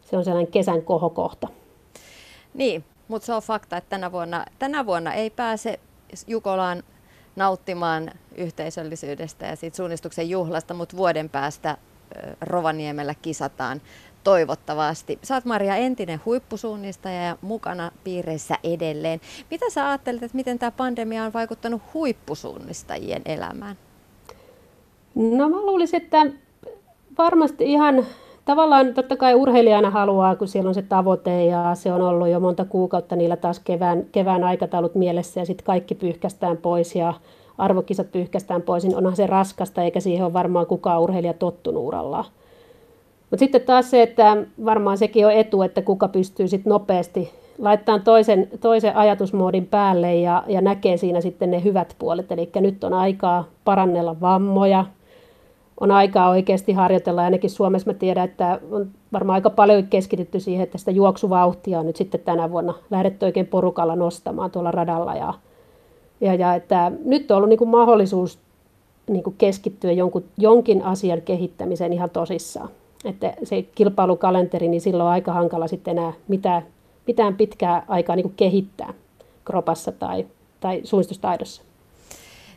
se 0.00 0.16
on 0.16 0.24
sellainen 0.24 0.52
kesän 0.52 0.82
kohokohta. 0.82 1.48
Niin, 2.54 2.84
mutta 3.08 3.26
se 3.26 3.34
on 3.34 3.42
fakta, 3.42 3.76
että 3.76 3.90
tänä 3.90 4.12
vuonna, 4.12 4.44
tänä 4.58 4.86
vuonna 4.86 5.14
ei 5.14 5.30
pääse 5.30 5.80
Jukolaan 6.26 6.82
nauttimaan 7.36 8.10
yhteisöllisyydestä 8.36 9.46
ja 9.46 9.56
siitä 9.56 9.76
suunnistuksen 9.76 10.30
juhlasta, 10.30 10.74
mutta 10.74 10.96
vuoden 10.96 11.28
päästä 11.30 11.76
Rovaniemellä 12.40 13.14
kisataan 13.14 13.80
toivottavasti. 14.24 15.18
Oot 15.34 15.44
Maria 15.44 15.76
entinen 15.76 16.20
huippusuunnistaja 16.24 17.22
ja 17.22 17.36
mukana 17.42 17.90
piireissä 18.04 18.58
edelleen. 18.64 19.20
Mitä 19.50 19.70
sä 19.70 19.88
ajattelet, 19.88 20.22
että 20.22 20.36
miten 20.36 20.58
tämä 20.58 20.70
pandemia 20.70 21.24
on 21.24 21.32
vaikuttanut 21.32 21.82
huippusuunnistajien 21.94 23.22
elämään? 23.24 23.76
No 25.14 25.48
mä 25.48 25.56
luulisin, 25.56 26.02
että 26.02 26.26
varmasti 27.18 27.72
ihan 27.72 28.06
tavallaan 28.46 28.94
totta 28.94 29.16
kai 29.16 29.34
urheilijana 29.34 29.90
haluaa, 29.90 30.36
kun 30.36 30.48
siellä 30.48 30.68
on 30.68 30.74
se 30.74 30.82
tavoite 30.82 31.44
ja 31.44 31.74
se 31.74 31.92
on 31.92 32.02
ollut 32.02 32.28
jo 32.28 32.40
monta 32.40 32.64
kuukautta 32.64 33.16
niillä 33.16 33.36
taas 33.36 33.58
kevään, 33.58 34.06
kevään 34.12 34.44
aikataulut 34.44 34.94
mielessä 34.94 35.40
ja 35.40 35.46
sitten 35.46 35.66
kaikki 35.66 35.94
pyyhkästään 35.94 36.56
pois 36.56 36.94
ja 36.94 37.14
arvokisat 37.58 38.12
pyyhkästään 38.12 38.62
pois, 38.62 38.84
niin 38.84 38.96
onhan 38.96 39.16
se 39.16 39.26
raskasta 39.26 39.82
eikä 39.82 40.00
siihen 40.00 40.24
ole 40.24 40.32
varmaan 40.32 40.66
kukaan 40.66 41.02
urheilija 41.02 41.34
tottunut 41.34 41.82
urallaan. 41.82 42.24
Mutta 43.30 43.40
sitten 43.40 43.60
taas 43.60 43.90
se, 43.90 44.02
että 44.02 44.36
varmaan 44.64 44.98
sekin 44.98 45.26
on 45.26 45.32
etu, 45.32 45.62
että 45.62 45.82
kuka 45.82 46.08
pystyy 46.08 46.48
sitten 46.48 46.70
nopeasti 46.70 47.32
laittamaan 47.58 48.02
toisen, 48.02 48.48
toisen 48.60 48.96
ajatusmoodin 48.96 49.66
päälle 49.66 50.14
ja, 50.14 50.42
ja 50.46 50.60
näkee 50.60 50.96
siinä 50.96 51.20
sitten 51.20 51.50
ne 51.50 51.64
hyvät 51.64 51.96
puolet. 51.98 52.32
Eli 52.32 52.50
nyt 52.60 52.84
on 52.84 52.92
aikaa 52.92 53.44
parannella 53.64 54.20
vammoja, 54.20 54.84
on 55.80 55.90
aikaa 55.90 56.28
oikeasti 56.30 56.72
harjoitella. 56.72 57.22
Ainakin 57.22 57.50
Suomessa 57.50 57.90
mä 57.90 57.94
tiedän, 57.94 58.24
että 58.24 58.60
on 58.70 58.90
varmaan 59.12 59.34
aika 59.34 59.50
paljon 59.50 59.86
keskitytty 59.86 60.40
siihen, 60.40 60.62
että 60.62 60.78
sitä 60.78 60.90
juoksuvauhtia 60.90 61.80
on 61.80 61.86
nyt 61.86 61.96
sitten 61.96 62.20
tänä 62.20 62.50
vuonna 62.50 62.74
lähdetty 62.90 63.26
oikein 63.26 63.46
porukalla 63.46 63.96
nostamaan 63.96 64.50
tuolla 64.50 64.70
radalla. 64.70 65.14
Ja, 65.14 65.34
ja, 66.20 66.34
ja 66.34 66.54
että 66.54 66.92
nyt 67.04 67.30
on 67.30 67.36
ollut 67.36 67.48
niin 67.48 67.58
kuin 67.58 67.70
mahdollisuus 67.70 68.38
niin 69.10 69.22
kuin 69.22 69.36
keskittyä 69.38 69.92
jonkun, 69.92 70.24
jonkin 70.38 70.82
asian 70.82 71.22
kehittämiseen 71.22 71.92
ihan 71.92 72.10
tosissaan. 72.10 72.68
Että 73.04 73.34
se 73.44 73.62
kilpailukalenteri, 73.62 74.68
niin 74.68 74.80
silloin 74.80 75.06
on 75.06 75.12
aika 75.12 75.32
hankala 75.32 75.68
sitten 75.68 75.98
enää 75.98 76.12
mitään, 76.28 76.62
mitään 77.06 77.34
pitkää 77.36 77.84
aikaa 77.88 78.16
niin 78.16 78.24
kuin 78.24 78.34
kehittää 78.36 78.94
kropassa 79.44 79.92
tai, 79.92 80.26
tai 80.60 80.80
suunnistustaidossa. 80.84 81.62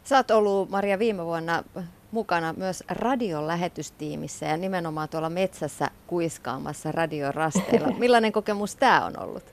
Sä 0.04 0.18
oot 0.18 0.32
ollut, 0.32 0.70
Maria, 0.70 1.00
viime 1.00 1.26
vuonna 1.26 1.64
mukana 2.12 2.54
myös 2.58 2.84
radion 2.90 3.48
lähetystiimissä 3.48 4.46
ja 4.46 4.58
nimenomaan 4.58 5.10
tuolla 5.10 5.30
metsässä 5.30 5.88
kuiskaamassa 6.08 6.92
radiorasteilla. 6.92 7.88
Millainen 8.00 8.32
kokemus 8.32 8.76
tämä 8.76 9.06
on 9.06 9.14
ollut? 9.24 9.44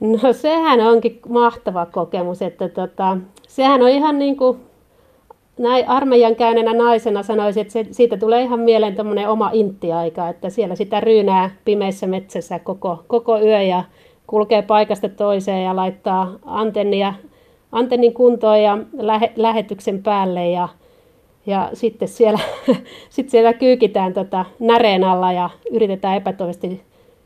No 0.00 0.32
sehän 0.32 0.80
onkin 0.80 1.20
mahtava 1.28 1.86
kokemus, 1.86 2.42
että 2.42 2.68
tota, 2.68 3.16
sehän 3.48 3.82
on 3.82 3.88
ihan 3.88 4.18
niin 4.18 4.36
kuin 4.36 4.60
näin 5.58 5.88
armeijan 5.88 6.36
käyneenä 6.36 6.74
naisena 6.74 7.22
sanoisin, 7.22 7.60
että 7.60 7.72
se, 7.72 7.86
siitä 7.90 8.16
tulee 8.16 8.42
ihan 8.42 8.60
mieleen 8.60 8.94
tämmöinen 8.94 9.28
oma 9.28 9.50
intti-aika, 9.52 10.28
että 10.28 10.50
siellä 10.50 10.74
sitä 10.74 11.00
ryynää 11.00 11.50
pimeässä 11.64 12.06
metsässä 12.06 12.58
koko, 12.58 13.04
koko 13.06 13.40
yö 13.40 13.62
ja 13.62 13.84
kulkee 14.26 14.62
paikasta 14.62 15.08
toiseen 15.08 15.64
ja 15.64 15.76
laittaa 15.76 16.32
antennia, 16.44 17.14
antennin 17.72 18.14
kuntoon 18.14 18.62
ja 18.62 18.78
lähe, 18.92 19.32
lähetyksen 19.36 20.02
päälle 20.02 20.48
ja 20.50 20.68
ja 21.50 21.70
sitten 21.74 22.08
siellä, 22.08 22.38
sitten 23.10 23.30
siellä 23.30 23.52
kyykitään 23.52 24.14
tota 24.14 24.44
näreen 24.58 25.04
alla 25.04 25.32
ja 25.32 25.50
yritetään 25.70 26.16
epätoivasti 26.16 26.82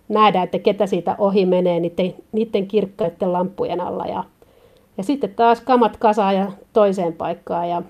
nähdä, 0.09 0.43
että 0.43 0.59
ketä 0.59 0.87
siitä 0.87 1.15
ohi 1.19 1.47
menee 1.47 1.81
niiden, 1.81 2.15
niiden 2.33 2.67
kirkkaiden 2.67 3.33
lampujen 3.33 3.81
alla. 3.81 4.05
Ja, 4.05 4.25
ja 4.99 5.05
sitten 5.05 5.35
taas 5.35 5.61
kamat 5.61 5.97
kasaa 5.97 6.33
ja 6.33 6.53
toiseen 6.73 7.13
paikkaan. 7.13 7.69
Ja 7.69 7.83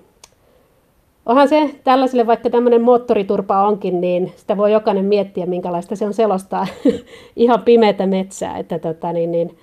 onhan 1.27 1.49
se 1.49 1.71
tällaiselle, 1.85 2.27
vaikka 2.27 2.51
tämmöinen 2.51 2.83
moottoriturpa 2.83 3.67
onkin, 3.67 4.01
niin 4.01 4.33
sitä 4.37 4.57
voi 4.57 4.73
jokainen 4.73 5.05
miettiä, 5.05 5.47
minkälaista 5.47 5.97
se 5.97 6.07
on 6.07 6.15
selostaa 6.15 6.67
ihan 7.37 7.63
pimeätä 7.63 8.07
metsää. 8.07 8.59
Että 8.59 8.79
tota, 8.79 9.13
niin, 9.13 9.31
niin, 9.31 9.59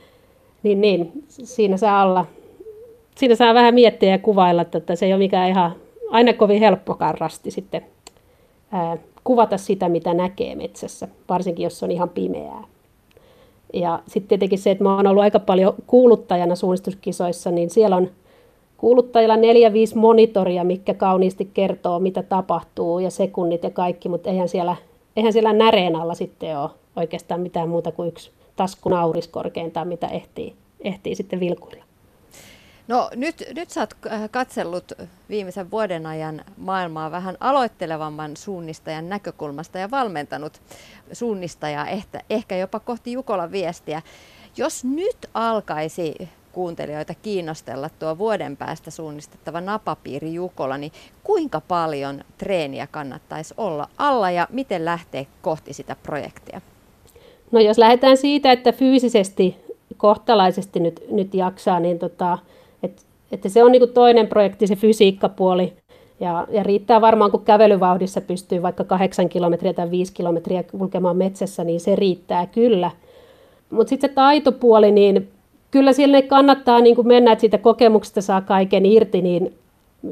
niin, 0.63 0.81
niin, 0.81 1.11
siinä 1.27 1.77
saa 1.77 2.05
olla, 2.05 2.25
siinä 3.15 3.35
saa 3.35 3.53
vähän 3.53 3.73
miettiä 3.73 4.09
ja 4.09 4.17
kuvailla, 4.17 4.61
että 4.61 4.95
se 4.95 5.05
ei 5.05 5.13
ole 5.13 5.19
mikään 5.19 5.49
ihan 5.49 5.71
aina 6.11 6.33
kovin 6.33 6.59
helppokaan 6.59 7.17
rasti 7.17 7.51
sitten 7.51 7.85
ää, 8.71 8.97
kuvata 9.23 9.57
sitä, 9.57 9.89
mitä 9.89 10.13
näkee 10.13 10.55
metsässä, 10.55 11.07
varsinkin 11.29 11.63
jos 11.63 11.83
on 11.83 11.91
ihan 11.91 12.09
pimeää. 12.09 12.63
Ja 13.73 13.99
sitten 14.07 14.27
tietenkin 14.27 14.59
se, 14.59 14.71
että 14.71 14.83
mä 14.83 14.95
oon 14.95 15.07
ollut 15.07 15.23
aika 15.23 15.39
paljon 15.39 15.73
kuuluttajana 15.87 16.55
suunnistuskisoissa, 16.55 17.51
niin 17.51 17.69
siellä 17.69 17.95
on 17.95 18.09
kuuluttajilla 18.77 19.37
neljä, 19.37 19.73
viisi 19.73 19.97
monitoria, 19.97 20.63
mikä 20.63 20.93
kauniisti 20.93 21.49
kertoo, 21.53 21.99
mitä 21.99 22.23
tapahtuu 22.23 22.99
ja 22.99 23.11
sekunnit 23.11 23.63
ja 23.63 23.69
kaikki, 23.69 24.09
mutta 24.09 24.29
eihän 24.29 24.49
siellä, 24.49 24.75
eihän 25.15 25.33
siellä 25.33 25.53
näreen 25.53 25.95
alla 25.95 26.13
sitten 26.13 26.59
ole 26.59 26.69
oikeastaan 26.95 27.41
mitään 27.41 27.69
muuta 27.69 27.91
kuin 27.91 28.07
yksi 28.07 28.31
taskunauris 28.55 29.27
korkeintaan, 29.27 29.87
mitä 29.87 30.07
ehtii, 30.07 30.53
ehtii 30.81 31.15
sitten 31.15 31.39
vilkuilla. 31.39 31.83
No 32.87 33.09
nyt, 33.15 33.43
nyt 33.55 33.69
sä 33.69 33.79
oot 33.79 33.95
äh, 34.11 34.29
katsellut 34.31 34.91
viimeisen 35.29 35.71
vuoden 35.71 36.05
ajan 36.05 36.41
maailmaa 36.57 37.11
vähän 37.11 37.37
aloittelevamman 37.39 38.37
suunnistajan 38.37 39.09
näkökulmasta 39.09 39.79
ja 39.79 39.91
valmentanut 39.91 40.61
suunnistajaa 41.13 41.87
ehkä, 41.87 42.19
ehkä 42.29 42.57
jopa 42.57 42.79
kohti 42.79 43.11
Jukolan 43.11 43.51
viestiä. 43.51 44.01
Jos 44.57 44.83
nyt 44.83 45.17
alkaisi 45.33 46.29
kuuntelijoita 46.51 47.13
kiinnostella 47.21 47.89
tuo 47.89 48.17
vuoden 48.17 48.57
päästä 48.57 48.91
suunnistettava 48.91 49.61
napapiiri 49.61 50.33
Jukola, 50.33 50.77
niin 50.77 50.91
kuinka 51.23 51.61
paljon 51.61 52.23
treeniä 52.37 52.87
kannattaisi 52.87 53.53
olla 53.57 53.89
alla 53.97 54.31
ja 54.31 54.47
miten 54.51 54.85
lähteä 54.85 55.25
kohti 55.41 55.73
sitä 55.73 55.95
projektia? 56.03 56.61
No 57.51 57.59
jos 57.59 57.77
lähdetään 57.77 58.17
siitä, 58.17 58.51
että 58.51 58.71
fyysisesti 58.71 59.57
kohtalaisesti 59.97 60.79
nyt, 60.79 61.03
nyt 61.11 61.33
jaksaa, 61.33 61.79
niin 61.79 61.99
tota, 61.99 62.37
että 63.31 63.49
se 63.49 63.63
on 63.63 63.71
niin 63.71 63.79
kuin 63.79 63.93
toinen 63.93 64.27
projekti, 64.27 64.67
se 64.67 64.75
fysiikkapuoli. 64.75 65.73
Ja, 66.19 66.47
ja 66.49 66.63
riittää 66.63 67.01
varmaan, 67.01 67.31
kun 67.31 67.45
kävelyvauhdissa 67.45 68.21
pystyy 68.21 68.61
vaikka 68.61 68.83
8 68.83 69.29
kilometriä 69.29 69.73
tai 69.73 69.91
5 69.91 70.13
kilometriä 70.13 70.63
kulkemaan 70.63 71.17
metsässä, 71.17 71.63
niin 71.63 71.79
se 71.79 71.95
riittää 71.95 72.45
kyllä. 72.45 72.91
Mutta 73.69 73.89
sitten 73.89 74.09
se 74.09 74.13
taitopuoli, 74.13 74.91
niin 74.91 75.29
kyllä 75.71 75.93
sille 75.93 76.21
kannattaa 76.21 76.79
niin 76.79 76.95
kuin 76.95 77.07
mennä, 77.07 77.31
että 77.31 77.41
siitä 77.41 77.57
kokemuksesta 77.57 78.21
saa 78.21 78.41
kaiken 78.41 78.85
irti, 78.85 79.21
niin 79.21 79.53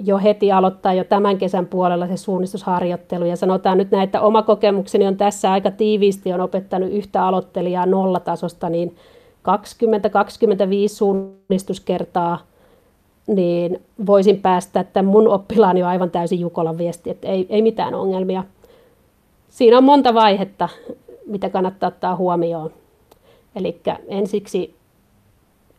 jo 0.06 0.18
heti 0.18 0.52
aloittaa 0.52 0.94
jo 0.94 1.04
tämän 1.04 1.38
kesän 1.38 1.66
puolella 1.66 2.08
se 2.08 2.18
suunnistusharjoittelu. 2.18 3.26
Ja 3.26 3.36
sanotaan 3.36 3.78
nyt 3.78 3.92
näin, 3.92 4.04
että 4.04 4.22
oma 4.22 4.42
kokemukseni 4.42 5.08
on 5.08 5.18
tässä 5.18 5.52
aika 5.52 5.72
tiiviisti, 5.72 6.34
on 6.34 6.42
opettanut 6.42 6.92
yhtä 6.92 7.26
aloittelijaa 7.26 7.86
nollatasosta, 7.86 8.70
niin 8.70 8.96
20-25 9.50 10.88
suunnistuskertaa 10.88 12.40
niin 13.36 13.82
voisin 14.06 14.42
päästä, 14.42 14.80
että 14.80 15.04
mun 15.04 15.28
oppilaani 15.28 15.84
on 15.84 15.90
aivan 15.90 16.12
täysin 16.12 16.40
Jukolan 16.40 16.78
viesti, 16.78 17.10
että 17.10 17.28
ei, 17.28 17.46
ei 17.50 17.62
mitään 17.62 17.94
ongelmia. 17.94 18.44
Siinä 19.50 19.78
on 19.78 19.84
monta 19.84 20.14
vaihetta, 20.14 20.70
mitä 21.26 21.50
kannattaa 21.50 21.88
ottaa 21.88 22.16
huomioon. 22.16 22.72
Eli 23.56 23.82
ensiksi 24.08 24.76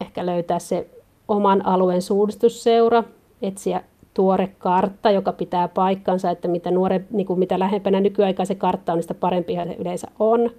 ehkä 0.01 0.27
löytää 0.27 0.59
se 0.59 0.87
oman 1.29 1.67
alueen 1.67 2.03
suunnistusseura, 2.03 3.05
etsiä 3.43 3.83
tuore 4.15 4.51
kartta, 4.59 5.11
joka 5.11 5.33
pitää 5.33 5.69
paikkansa, 5.69 6.31
että 6.31 6.49
mitä, 6.49 6.71
nuore, 6.71 7.05
niin 7.11 7.27
kuin 7.27 7.39
mitä 7.39 7.59
lähempänä 7.59 8.01
nykyaikaisen 8.01 8.57
kartta 8.57 8.93
on, 8.93 8.97
niin 8.97 9.03
sitä 9.03 9.15
parempi 9.15 9.55
se 9.55 9.77
yleensä 9.79 10.09
on. 10.19 10.51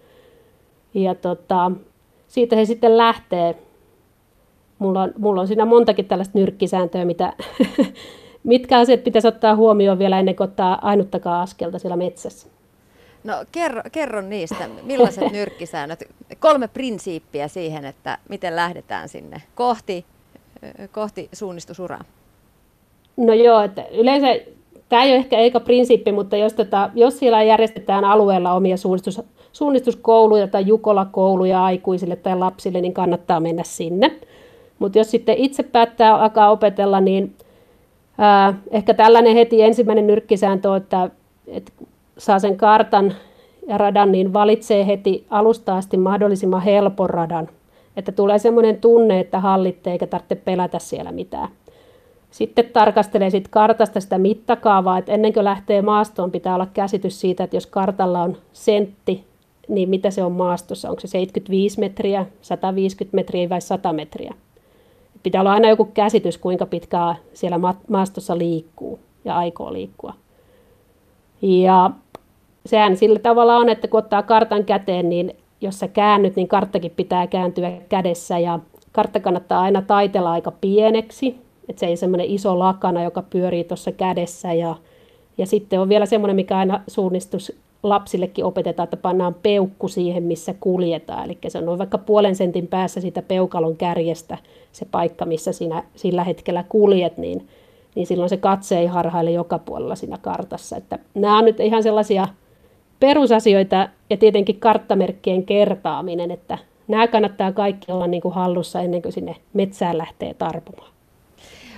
Ja 0.93 1.15
tota, 1.15 1.71
siitä 2.27 2.55
he 2.55 2.65
sitten 2.65 2.97
lähtee. 2.97 3.55
Mulla 4.81 5.01
on, 5.01 5.13
mulla 5.17 5.41
on 5.41 5.47
siinä 5.47 5.65
montakin 5.65 6.05
tällaista 6.05 6.37
nyrkkisääntöä, 6.37 7.05
mitä, 7.05 7.33
mitkä 8.43 8.79
asiat 8.79 9.03
pitäisi 9.03 9.27
ottaa 9.27 9.55
huomioon 9.55 9.99
vielä 9.99 10.19
ennen 10.19 10.35
kuin 10.35 10.47
ottaa 10.49 10.79
ainuttakaan 10.81 11.41
askelta 11.41 11.79
siellä 11.79 11.97
metsässä. 11.97 12.47
No 13.23 13.33
kerro, 13.51 13.81
kerro 13.91 14.21
niistä, 14.21 14.69
millaiset 14.83 15.31
nyrkkisäännöt, 15.31 16.03
kolme 16.39 16.67
prinsiippiä 16.67 17.47
siihen, 17.47 17.85
että 17.85 18.17
miten 18.29 18.55
lähdetään 18.55 19.09
sinne 19.09 19.41
kohti, 19.55 20.05
kohti 20.91 21.29
suunnistusuraa. 21.33 22.03
No 23.17 23.33
joo, 23.33 23.61
että 23.61 23.85
yleensä 23.91 24.27
tämä 24.89 25.03
ei 25.03 25.11
ole 25.11 25.17
ehkä 25.17 25.37
eikä 25.37 25.59
prinsiippi, 25.59 26.11
mutta 26.11 26.37
jos, 26.37 26.53
tota, 26.53 26.89
jos 26.95 27.19
siellä 27.19 27.43
järjestetään 27.43 28.05
alueella 28.05 28.53
omia 28.53 28.77
suunnistus, 28.77 29.21
suunnistuskouluja 29.51 30.47
tai 30.47 30.67
jukolakouluja 30.67 31.63
aikuisille 31.63 32.15
tai 32.15 32.37
lapsille, 32.37 32.81
niin 32.81 32.93
kannattaa 32.93 33.39
mennä 33.39 33.63
sinne. 33.63 34.11
Mutta 34.81 34.97
jos 34.97 35.11
sitten 35.11 35.37
itse 35.37 35.63
päättää 35.63 36.15
alkaa 36.15 36.51
opetella, 36.51 37.01
niin 37.01 37.35
ää, 38.17 38.53
ehkä 38.71 38.93
tällainen 38.93 39.35
heti 39.35 39.61
ensimmäinen 39.61 40.07
nyrkkisääntö 40.07 40.69
on, 40.69 40.77
että, 40.77 41.09
että 41.47 41.71
saa 42.17 42.39
sen 42.39 42.57
kartan 42.57 43.13
ja 43.67 43.77
radan, 43.77 44.11
niin 44.11 44.33
valitsee 44.33 44.87
heti 44.87 45.25
alusta 45.29 45.77
asti 45.77 45.97
mahdollisimman 45.97 46.61
helpon 46.61 47.09
radan. 47.09 47.49
Että 47.97 48.11
tulee 48.11 48.39
semmoinen 48.39 48.77
tunne, 48.77 49.19
että 49.19 49.39
hallitte 49.39 49.91
eikä 49.91 50.07
tarvitse 50.07 50.35
pelätä 50.35 50.79
siellä 50.79 51.11
mitään. 51.11 51.47
Sitten 52.31 52.65
tarkastelee 52.73 53.29
sit 53.29 53.47
kartasta 53.47 53.99
sitä 53.99 54.17
mittakaavaa, 54.17 54.97
että 54.97 55.11
ennen 55.11 55.33
kuin 55.33 55.43
lähtee 55.43 55.81
maastoon, 55.81 56.31
pitää 56.31 56.55
olla 56.55 56.67
käsitys 56.73 57.21
siitä, 57.21 57.43
että 57.43 57.55
jos 57.55 57.67
kartalla 57.67 58.21
on 58.21 58.37
sentti, 58.53 59.25
niin 59.67 59.89
mitä 59.89 60.11
se 60.11 60.23
on 60.23 60.31
maastossa, 60.31 60.89
onko 60.89 60.99
se 60.99 61.07
75 61.07 61.79
metriä, 61.79 62.25
150 62.41 63.15
metriä 63.15 63.49
vai 63.49 63.61
100 63.61 63.93
metriä. 63.93 64.33
Pitää 65.23 65.41
olla 65.41 65.53
aina 65.53 65.69
joku 65.69 65.85
käsitys, 65.85 66.37
kuinka 66.37 66.65
pitkää 66.65 67.15
siellä 67.33 67.59
maastossa 67.89 68.37
liikkuu 68.37 68.99
ja 69.25 69.37
aikoo 69.37 69.73
liikkua. 69.73 70.13
Ja 71.41 71.91
sehän 72.65 72.97
sillä 72.97 73.19
tavalla 73.19 73.57
on, 73.57 73.69
että 73.69 73.87
kun 73.87 73.97
ottaa 73.97 74.23
kartan 74.23 74.65
käteen, 74.65 75.09
niin 75.09 75.35
jos 75.61 75.79
sä 75.79 75.87
käännyt, 75.87 76.35
niin 76.35 76.47
karttakin 76.47 76.91
pitää 76.91 77.27
kääntyä 77.27 77.71
kädessä 77.89 78.39
ja 78.39 78.59
kartta 78.91 79.19
kannattaa 79.19 79.61
aina 79.61 79.81
taitella 79.81 80.31
aika 80.31 80.51
pieneksi, 80.51 81.35
että 81.69 81.79
se 81.79 81.85
ei 81.85 81.97
semmoinen 81.97 82.27
iso 82.27 82.59
lakana, 82.59 83.03
joka 83.03 83.21
pyörii 83.21 83.63
tuossa 83.63 83.91
kädessä 83.91 84.53
ja, 84.53 84.75
ja 85.37 85.45
sitten 85.45 85.79
on 85.79 85.89
vielä 85.89 86.05
semmoinen, 86.05 86.35
mikä 86.35 86.57
aina 86.57 86.81
suunnistus 86.87 87.61
lapsillekin 87.83 88.45
opetetaan, 88.45 88.83
että 88.83 88.97
pannaan 88.97 89.33
peukku 89.33 89.87
siihen, 89.87 90.23
missä 90.23 90.53
kuljetaan. 90.59 91.25
Eli 91.25 91.37
se 91.47 91.57
on 91.57 91.65
noin 91.65 91.79
vaikka 91.79 91.97
puolen 91.97 92.35
sentin 92.35 92.67
päässä 92.67 93.01
siitä 93.01 93.21
peukalon 93.21 93.77
kärjestä 93.77 94.37
se 94.71 94.85
paikka, 94.91 95.25
missä 95.25 95.51
sinä 95.51 95.83
sillä 95.95 96.23
hetkellä 96.23 96.63
kuljet, 96.69 97.17
niin, 97.17 97.47
niin 97.95 98.07
silloin 98.07 98.29
se 98.29 98.37
katse 98.37 98.79
ei 98.79 98.85
harhaile 98.85 99.31
joka 99.31 99.59
puolella 99.59 99.95
siinä 99.95 100.17
kartassa. 100.17 100.77
Että 100.77 100.99
nämä 101.13 101.37
on 101.37 101.45
nyt 101.45 101.59
ihan 101.59 101.83
sellaisia 101.83 102.27
perusasioita 102.99 103.89
ja 104.09 104.17
tietenkin 104.17 104.59
karttamerkkien 104.59 105.45
kertaaminen, 105.45 106.31
että 106.31 106.57
nämä 106.87 107.07
kannattaa 107.07 107.51
kaikki 107.51 107.91
olla 107.91 108.07
niin 108.07 108.21
kuin 108.21 108.33
hallussa 108.33 108.81
ennen 108.81 109.01
kuin 109.01 109.13
sinne 109.13 109.35
metsään 109.53 109.97
lähtee 109.97 110.33
tarpumaan. 110.33 110.91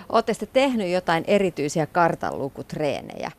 Oletteko 0.09 0.39
te 0.39 0.47
tehnyt 0.53 0.91
jotain 0.91 1.23
erityisiä 1.27 1.85
kartanlukutreenejä? 1.85 3.31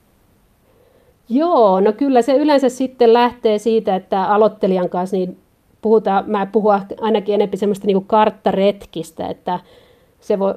Joo, 1.29 1.81
no 1.81 1.93
kyllä 1.93 2.23
se 2.23 2.37
yleensä 2.37 2.69
sitten 2.69 3.13
lähtee 3.13 3.59
siitä, 3.59 3.97
että 3.97 4.25
aloittelijan 4.25 4.89
kanssa 4.89 5.17
niin 5.17 5.39
puhutaan, 5.83 6.25
mä 6.27 6.47
puhun 6.47 6.73
ainakin 7.01 7.35
enemmän 7.35 7.59
semmoista 7.59 7.87
niin 7.87 7.97
kuin 7.97 8.07
karttaretkistä, 8.07 9.27
että 9.27 9.61
se 10.21 10.39
voi, 10.39 10.55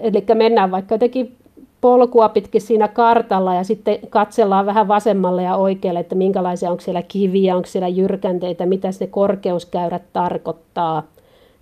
eli 0.00 0.24
mennään 0.34 0.70
vaikka 0.70 0.94
jotenkin 0.94 1.36
polkua 1.80 2.28
pitkin 2.28 2.60
siinä 2.60 2.88
kartalla 2.88 3.54
ja 3.54 3.64
sitten 3.64 3.98
katsellaan 4.10 4.66
vähän 4.66 4.88
vasemmalle 4.88 5.42
ja 5.42 5.56
oikealle, 5.56 6.00
että 6.00 6.14
minkälaisia 6.14 6.70
onko 6.70 6.80
siellä 6.80 7.02
kiviä, 7.02 7.56
onko 7.56 7.66
siellä 7.66 7.88
jyrkänteitä, 7.88 8.66
mitä 8.66 8.92
se 8.92 9.06
korkeuskäyrät 9.06 10.02
tarkoittaa. 10.12 11.02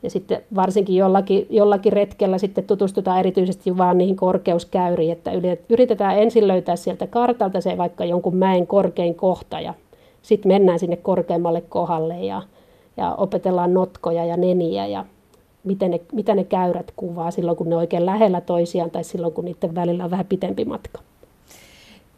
Ja 0.02 0.10
sitten 0.10 0.42
varsinkin 0.54 0.96
jollakin, 0.96 1.46
jollakin 1.50 1.92
retkellä 1.92 2.38
sitten 2.38 2.64
tutustutaan 2.64 3.18
erityisesti 3.18 3.78
vaan 3.78 3.98
niihin 3.98 4.16
korkeuskäyriin, 4.16 5.12
että 5.12 5.30
yritetään 5.68 6.18
ensin 6.18 6.48
löytää 6.48 6.76
sieltä 6.76 7.06
kartalta 7.06 7.60
se 7.60 7.78
vaikka 7.78 8.04
jonkun 8.04 8.36
mäen 8.36 8.66
korkein 8.66 9.14
kohta 9.14 9.60
ja 9.60 9.74
sitten 10.22 10.52
mennään 10.52 10.78
sinne 10.78 10.96
korkeammalle 10.96 11.60
kohdalle 11.60 12.18
ja, 12.24 12.42
ja 12.96 13.14
opetellaan 13.14 13.74
notkoja 13.74 14.24
ja 14.24 14.36
neniä 14.36 14.86
ja 14.86 15.04
miten 15.64 15.90
ne, 15.90 16.00
mitä 16.12 16.34
ne 16.34 16.44
käyrät 16.44 16.92
kuvaa 16.96 17.30
silloin, 17.30 17.56
kun 17.56 17.70
ne 17.70 17.76
oikein 17.76 18.06
lähellä 18.06 18.40
toisiaan 18.40 18.90
tai 18.90 19.04
silloin, 19.04 19.32
kun 19.32 19.44
niiden 19.44 19.74
välillä 19.74 20.04
on 20.04 20.10
vähän 20.10 20.26
pitempi 20.26 20.64
matka. 20.64 21.00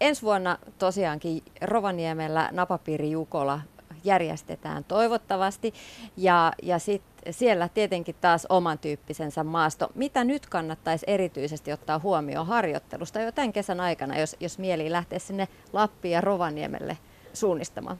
Ensi 0.01 0.23
vuonna 0.23 0.59
tosiaankin 0.79 1.43
Rovaniemellä 1.63 2.49
Napapiiri 2.53 3.11
Jukola 3.11 3.61
järjestetään 4.05 4.85
toivottavasti 4.89 5.75
ja, 6.17 6.53
ja 6.63 6.79
sitten 6.79 7.14
siellä 7.31 7.69
tietenkin 7.75 8.15
taas 8.21 8.47
oman 8.49 8.79
tyyppisensä 8.79 9.45
maasto. 9.45 9.89
Mitä 9.95 10.25
nyt 10.25 10.47
kannattaisi 10.47 11.07
erityisesti 11.09 11.73
ottaa 11.73 12.01
huomioon 12.03 12.47
harjoittelusta 12.47 13.21
jo 13.21 13.33
tämän 13.33 13.53
kesän 13.53 13.81
aikana, 13.81 14.19
jos, 14.19 14.37
jos 14.41 14.59
mieli 14.59 14.93
lähtee 14.93 15.19
sinne 15.19 15.49
Lappiin 15.73 16.13
ja 16.13 16.21
Rovaniemelle 16.21 16.99
suunnistamaan? 17.33 17.97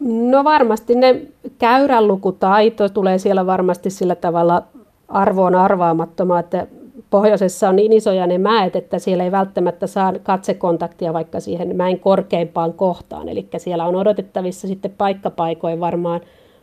No 0.00 0.44
varmasti 0.44 0.94
ne 0.94 1.22
käyränlukutaito 1.58 2.88
tulee 2.88 3.18
siellä 3.18 3.46
varmasti 3.46 3.90
sillä 3.90 4.14
tavalla 4.14 4.62
arvoon 5.08 5.54
arvaamattomaa, 5.54 6.40
että 6.40 6.66
pohjoisessa 7.10 7.68
on 7.68 7.76
niin 7.76 7.92
isoja 7.92 8.26
ne 8.26 8.38
mäet, 8.38 8.76
että 8.76 8.98
siellä 8.98 9.24
ei 9.24 9.32
välttämättä 9.32 9.86
saa 9.86 10.12
katsekontaktia 10.22 11.12
vaikka 11.12 11.40
siihen 11.40 11.76
mäen 11.76 12.00
korkeimpaan 12.00 12.72
kohtaan. 12.72 13.28
Eli 13.28 13.48
siellä 13.56 13.84
on 13.84 13.96
odotettavissa 13.96 14.68
sitten 14.68 14.90
paikkapaikoin 14.90 15.80
varmaan 15.80 16.20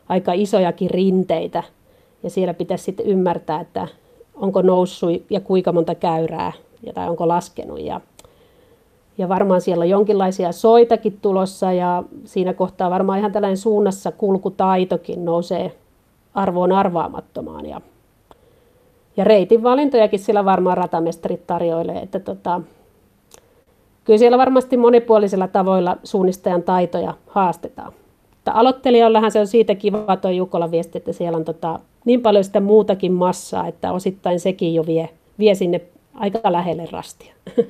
aika 0.08 0.32
isojakin 0.32 0.90
rinteitä. 0.90 1.62
Ja 2.22 2.30
siellä 2.30 2.54
pitäisi 2.54 2.84
sitten 2.84 3.06
ymmärtää, 3.06 3.60
että 3.60 3.88
onko 4.34 4.62
noussut 4.62 5.10
ja 5.30 5.40
kuinka 5.40 5.72
monta 5.72 5.94
käyrää 5.94 6.52
ja 6.82 6.92
tai 6.92 7.08
onko 7.08 7.28
laskenut. 7.28 7.80
Ja, 7.80 8.00
ja 9.18 9.28
varmaan 9.28 9.60
siellä 9.60 9.82
on 9.82 9.90
jonkinlaisia 9.90 10.52
soitakin 10.52 11.18
tulossa 11.22 11.72
ja 11.72 12.02
siinä 12.24 12.54
kohtaa 12.54 12.90
varmaan 12.90 13.18
ihan 13.18 13.32
tällainen 13.32 13.56
suunnassa 13.56 14.12
kulkutaitokin 14.12 15.24
nousee 15.24 15.76
arvoon 16.34 16.72
arvaamattomaan. 16.72 17.66
Ja, 17.66 17.80
ja 19.16 19.24
reitin 19.24 19.62
valintojakin 19.62 20.18
siellä 20.20 20.44
varmaan 20.44 20.76
ratamestarit 20.76 21.46
tarjoilee, 21.46 21.98
että 21.98 22.20
tota, 22.20 22.60
kyllä 24.04 24.18
siellä 24.18 24.38
varmasti 24.38 24.76
monipuolisilla 24.76 25.48
tavoilla 25.48 25.96
suunnistajan 26.04 26.62
taitoja 26.62 27.14
haastetaan. 27.26 27.92
Mutta 28.42 28.52
aloittelijoillahan 28.60 29.32
se 29.32 29.40
on 29.40 29.46
siitä 29.46 29.74
kiva 29.74 30.16
tuo 30.16 30.30
Jukola 30.30 30.70
viesti, 30.70 30.98
että 30.98 31.12
siellä 31.12 31.36
on 31.36 31.44
tota, 31.44 31.80
niin 32.04 32.22
paljon 32.22 32.44
sitä 32.44 32.60
muutakin 32.60 33.12
massaa, 33.12 33.66
että 33.66 33.92
osittain 33.92 34.40
sekin 34.40 34.74
jo 34.74 34.86
vie, 34.86 35.08
vie 35.38 35.54
sinne 35.54 35.80
aika 36.14 36.52
lähelle 36.52 36.88
rastia. 36.92 37.34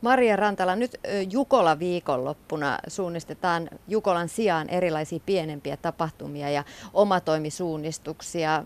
Maria 0.00 0.36
Rantala, 0.36 0.76
nyt 0.76 1.00
Jukola 1.30 1.78
viikonloppuna 1.78 2.78
suunnistetaan 2.88 3.68
Jukolan 3.88 4.28
sijaan 4.28 4.68
erilaisia 4.68 5.20
pienempiä 5.26 5.76
tapahtumia 5.76 6.50
ja 6.50 6.64
omatoimisuunnistuksia 6.94 8.64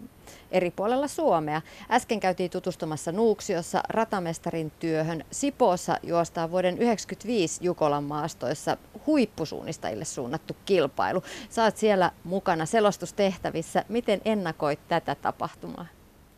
eri 0.50 0.70
puolella 0.70 1.08
Suomea. 1.08 1.62
Äsken 1.90 2.20
käytiin 2.20 2.50
tutustumassa 2.50 3.12
Nuuksiossa 3.12 3.82
ratamestarin 3.88 4.72
työhön. 4.78 5.24
Sipoossa 5.30 5.98
juostaa 6.02 6.50
vuoden 6.50 6.74
1995 6.74 7.64
Jukolan 7.64 8.04
maastoissa 8.04 8.76
huippusuunnistajille 9.06 10.04
suunnattu 10.04 10.56
kilpailu. 10.64 11.22
Saat 11.48 11.76
siellä 11.76 12.10
mukana 12.24 12.66
selostustehtävissä. 12.66 13.84
Miten 13.88 14.20
ennakoit 14.24 14.78
tätä 14.88 15.14
tapahtumaa? 15.14 15.86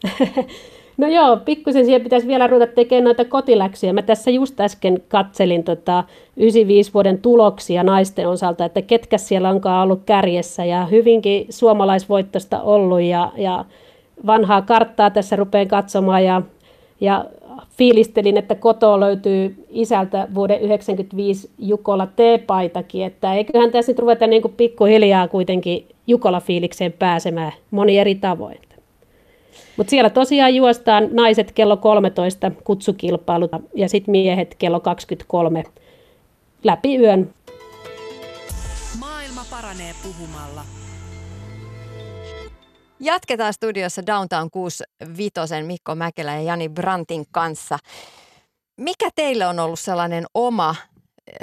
No 0.98 1.09
joo, 1.09 1.36
pikkusen 1.36 1.84
siihen 1.84 2.02
pitäisi 2.02 2.26
vielä 2.26 2.46
ruveta 2.46 2.72
tekemään 2.72 3.04
noita 3.04 3.24
kotiläksyjä. 3.24 3.92
Mä 3.92 4.02
tässä 4.02 4.30
just 4.30 4.61
äsken 4.61 5.02
katselin 5.09 5.64
tota 5.64 6.04
95 6.36 6.94
vuoden 6.94 7.18
tuloksia 7.18 7.82
naisten 7.82 8.28
osalta, 8.28 8.64
että 8.64 8.82
ketkä 8.82 9.18
siellä 9.18 9.50
onkaan 9.50 9.84
ollut 9.84 10.02
kärjessä 10.06 10.64
ja 10.64 10.86
hyvinkin 10.86 11.46
suomalaisvoittosta 11.50 12.62
ollut 12.62 13.00
ja, 13.00 13.32
ja 13.36 13.64
vanhaa 14.26 14.62
karttaa 14.62 15.10
tässä 15.10 15.36
rupean 15.36 15.68
katsomaan 15.68 16.24
ja, 16.24 16.42
ja 17.00 17.24
fiilistelin, 17.78 18.36
että 18.36 18.54
kotoa 18.54 19.00
löytyy 19.00 19.66
isältä 19.70 20.28
vuoden 20.34 20.56
1995 20.56 21.50
Jukola 21.58 22.06
T-paitakin, 22.06 23.04
että 23.04 23.34
eiköhän 23.34 23.70
tässä 23.70 23.92
nyt 23.92 23.98
ruveta 23.98 24.26
niin 24.26 24.42
pikkuhiljaa 24.56 25.28
kuitenkin 25.28 25.86
Jukola-fiilikseen 26.06 26.92
pääsemään 26.92 27.52
moni 27.70 27.98
eri 27.98 28.14
tavoin. 28.14 28.58
Mutta 29.76 29.90
siellä 29.90 30.10
tosiaan 30.10 30.54
juostaan 30.54 31.08
naiset 31.12 31.52
kello 31.52 31.76
13 31.76 32.52
kutsukilpailut 32.64 33.50
ja 33.74 33.88
sitten 33.88 34.12
miehet 34.12 34.54
kello 34.58 34.80
23 34.80 35.64
läpi 36.64 36.96
yön. 36.96 37.30
Maailma 39.00 39.44
paranee 39.50 39.92
puhumalla. 40.02 40.78
Jatketaan 43.01 43.53
studiossa 43.53 44.07
Downtown 44.07 44.51
65 44.51 45.44
Mikko 45.66 45.94
Mäkelä 45.94 46.34
ja 46.34 46.42
Jani 46.42 46.68
Brantin 46.68 47.24
kanssa. 47.30 47.78
Mikä 48.80 49.11
teille 49.14 49.46
on 49.46 49.59
ollut 49.59 49.80
sellainen 49.80 50.24
oma 50.34 50.70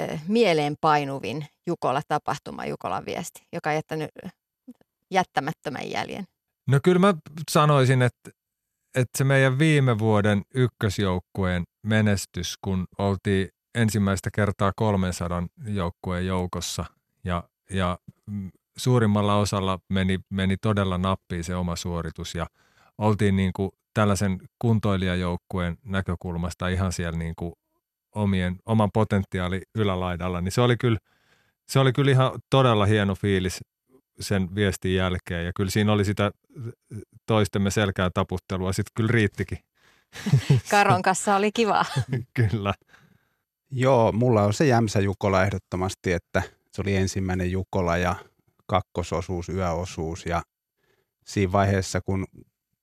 äh, 0.00 0.22
mieleenpainuvin 0.28 1.46
Jukola-tapahtuma, 1.66 2.66
Jukolan 2.66 3.06
viesti, 3.06 3.46
joka 3.52 3.70
on 3.70 3.76
jättänyt 3.76 4.10
jättämättömän 5.10 5.90
jäljen? 5.90 6.24
No 6.68 6.80
kyllä 6.82 6.98
mä 6.98 7.14
sanoisin, 7.50 8.02
että, 8.02 8.30
että 8.94 9.18
se 9.18 9.24
meidän 9.24 9.58
viime 9.58 9.98
vuoden 9.98 10.42
ykkösjoukkueen 10.54 11.64
menestys, 11.82 12.54
kun 12.64 12.86
oltiin 12.98 13.48
ensimmäistä 13.74 14.30
kertaa 14.34 14.72
300 14.76 15.42
joukkueen 15.66 16.26
joukossa 16.26 16.84
ja, 17.24 17.42
ja 17.70 17.98
suurimmalla 18.76 19.36
osalla 19.36 19.78
meni, 19.88 20.18
meni 20.30 20.56
todella 20.56 20.98
nappiin 20.98 21.44
se 21.44 21.54
oma 21.54 21.76
suoritus 21.76 22.34
ja 22.34 22.46
oltiin 22.98 23.36
niin 23.36 23.52
kuin 23.52 23.70
tällaisen 23.94 24.38
kuntoilijajoukkueen 24.58 25.78
näkökulmasta 25.84 26.68
ihan 26.68 26.92
siellä 26.92 27.18
niin 27.18 27.34
kuin 27.36 27.52
omien, 28.14 28.56
oman 28.66 28.90
potentiaali 28.92 29.62
ylälaidalla, 29.74 30.40
niin 30.40 30.52
se 30.52 30.60
oli 30.60 30.76
kyllä, 30.76 30.98
se 31.68 31.78
oli 31.78 31.92
kyllä 31.92 32.10
ihan 32.10 32.30
todella 32.50 32.86
hieno 32.86 33.14
fiilis 33.14 33.60
sen 34.20 34.54
viestin 34.54 34.94
jälkeen 34.94 35.46
ja 35.46 35.52
kyllä 35.56 35.70
siinä 35.70 35.92
oli 35.92 36.04
sitä 36.04 36.30
toistemme 37.26 37.70
selkää 37.70 38.10
taputtelua, 38.14 38.72
sitten 38.72 38.92
kyllä 38.96 39.12
riittikin. 39.12 39.58
Karon 40.70 41.02
kanssa 41.02 41.36
oli 41.36 41.52
kiva. 41.52 41.84
kyllä. 42.50 42.74
Joo, 43.70 44.12
mulla 44.12 44.42
on 44.42 44.54
se 44.54 44.66
Jämsä 44.66 45.00
Jukola 45.00 45.42
ehdottomasti, 45.42 46.12
että 46.12 46.42
se 46.72 46.82
oli 46.82 46.96
ensimmäinen 46.96 47.52
Jukola 47.52 47.96
ja 47.96 48.14
kakkososuus, 48.66 49.48
yöosuus 49.48 50.26
ja 50.26 50.42
siinä 51.24 51.52
vaiheessa, 51.52 52.00
kun 52.00 52.26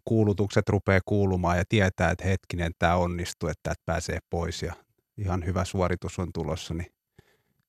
kuulutukset 0.05 0.69
rupeaa 0.69 0.99
kuulumaan 1.05 1.57
ja 1.57 1.63
tietää, 1.69 2.11
että 2.11 2.27
hetkinen, 2.27 2.71
tämä 2.79 2.95
onnistuu, 2.95 3.49
että 3.49 3.59
täältä 3.63 3.81
pääsee 3.85 4.19
pois 4.29 4.61
ja 4.61 4.73
ihan 5.17 5.45
hyvä 5.45 5.65
suoritus 5.65 6.19
on 6.19 6.29
tulossa, 6.33 6.73
niin 6.73 6.91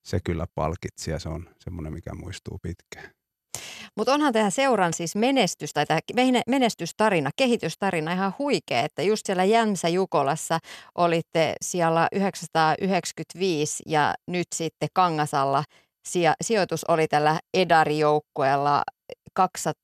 se 0.02 0.20
kyllä 0.24 0.46
palkitsi 0.54 1.10
ja 1.10 1.18
se 1.18 1.28
on 1.28 1.48
semmoinen, 1.60 1.92
mikä 1.92 2.14
muistuu 2.14 2.58
pitkään. 2.62 3.10
Mutta 3.96 4.14
onhan 4.14 4.32
tähän 4.32 4.52
seuran 4.52 4.92
siis 4.92 5.16
menestys 5.16 5.72
tai 5.72 5.86
tämä 5.86 6.00
menestystarina, 6.46 7.30
kehitystarina 7.36 8.12
ihan 8.12 8.34
huikea, 8.38 8.80
että 8.80 9.02
just 9.02 9.26
siellä 9.26 9.44
Jämsä 9.44 9.88
Jukolassa 9.88 10.58
olitte 10.94 11.54
siellä 11.62 12.08
995 12.12 13.82
ja 13.86 14.14
nyt 14.26 14.46
sitten 14.54 14.88
Kangasalla 14.92 15.64
sijoitus 16.42 16.84
oli 16.84 17.09
tällä 17.09 17.40
Edari-joukkueella 17.55 18.82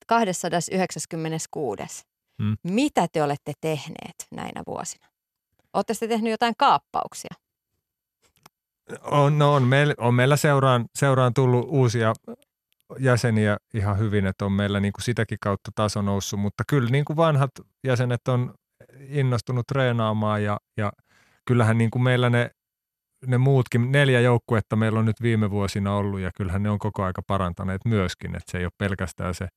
296. 0.06 1.82
Hmm. 2.42 2.56
Mitä 2.64 3.06
te 3.12 3.22
olette 3.22 3.52
tehneet 3.60 4.14
näinä 4.30 4.62
vuosina? 4.66 5.08
Oletteko 5.72 5.96
te 6.00 6.08
tehneet 6.08 6.30
jotain 6.30 6.54
kaappauksia? 6.58 7.34
On, 9.00 9.38
no 9.38 9.54
on, 9.54 9.62
meillä, 9.62 9.94
on 9.98 10.14
meillä 10.14 10.36
seuraan, 10.36 10.84
seuraan 10.98 11.34
tullut 11.34 11.66
uusia 11.68 12.12
jäseniä 12.98 13.56
ihan 13.74 13.98
hyvin, 13.98 14.26
että 14.26 14.44
on 14.44 14.52
meillä 14.52 14.80
niin 14.80 14.92
kuin 14.92 15.04
sitäkin 15.04 15.38
kautta 15.40 15.70
taso 15.74 16.02
noussut, 16.02 16.40
mutta 16.40 16.64
kyllä 16.68 16.90
niin 16.90 17.04
kuin 17.04 17.16
vanhat 17.16 17.50
jäsenet 17.84 18.28
on 18.28 18.54
innostunut 19.08 19.66
treenaamaan 19.66 20.44
ja, 20.44 20.60
ja 20.76 20.92
kyllähän 21.44 21.78
niin 21.78 21.90
kuin 21.90 22.02
meillä 22.02 22.30
ne, 22.30 22.50
ne 23.26 23.38
muutkin, 23.38 23.92
neljä 23.92 24.20
joukkuetta 24.20 24.76
meillä 24.76 24.98
on 24.98 25.06
nyt 25.06 25.22
viime 25.22 25.50
vuosina 25.50 25.94
ollut 25.94 26.20
ja 26.20 26.30
kyllähän 26.36 26.62
ne 26.62 26.70
on 26.70 26.78
koko 26.78 27.04
aika 27.04 27.22
parantaneet 27.26 27.84
myöskin, 27.84 28.36
että 28.36 28.52
se 28.52 28.58
ei 28.58 28.64
ole 28.64 28.72
pelkästään 28.78 29.34
se 29.34 29.48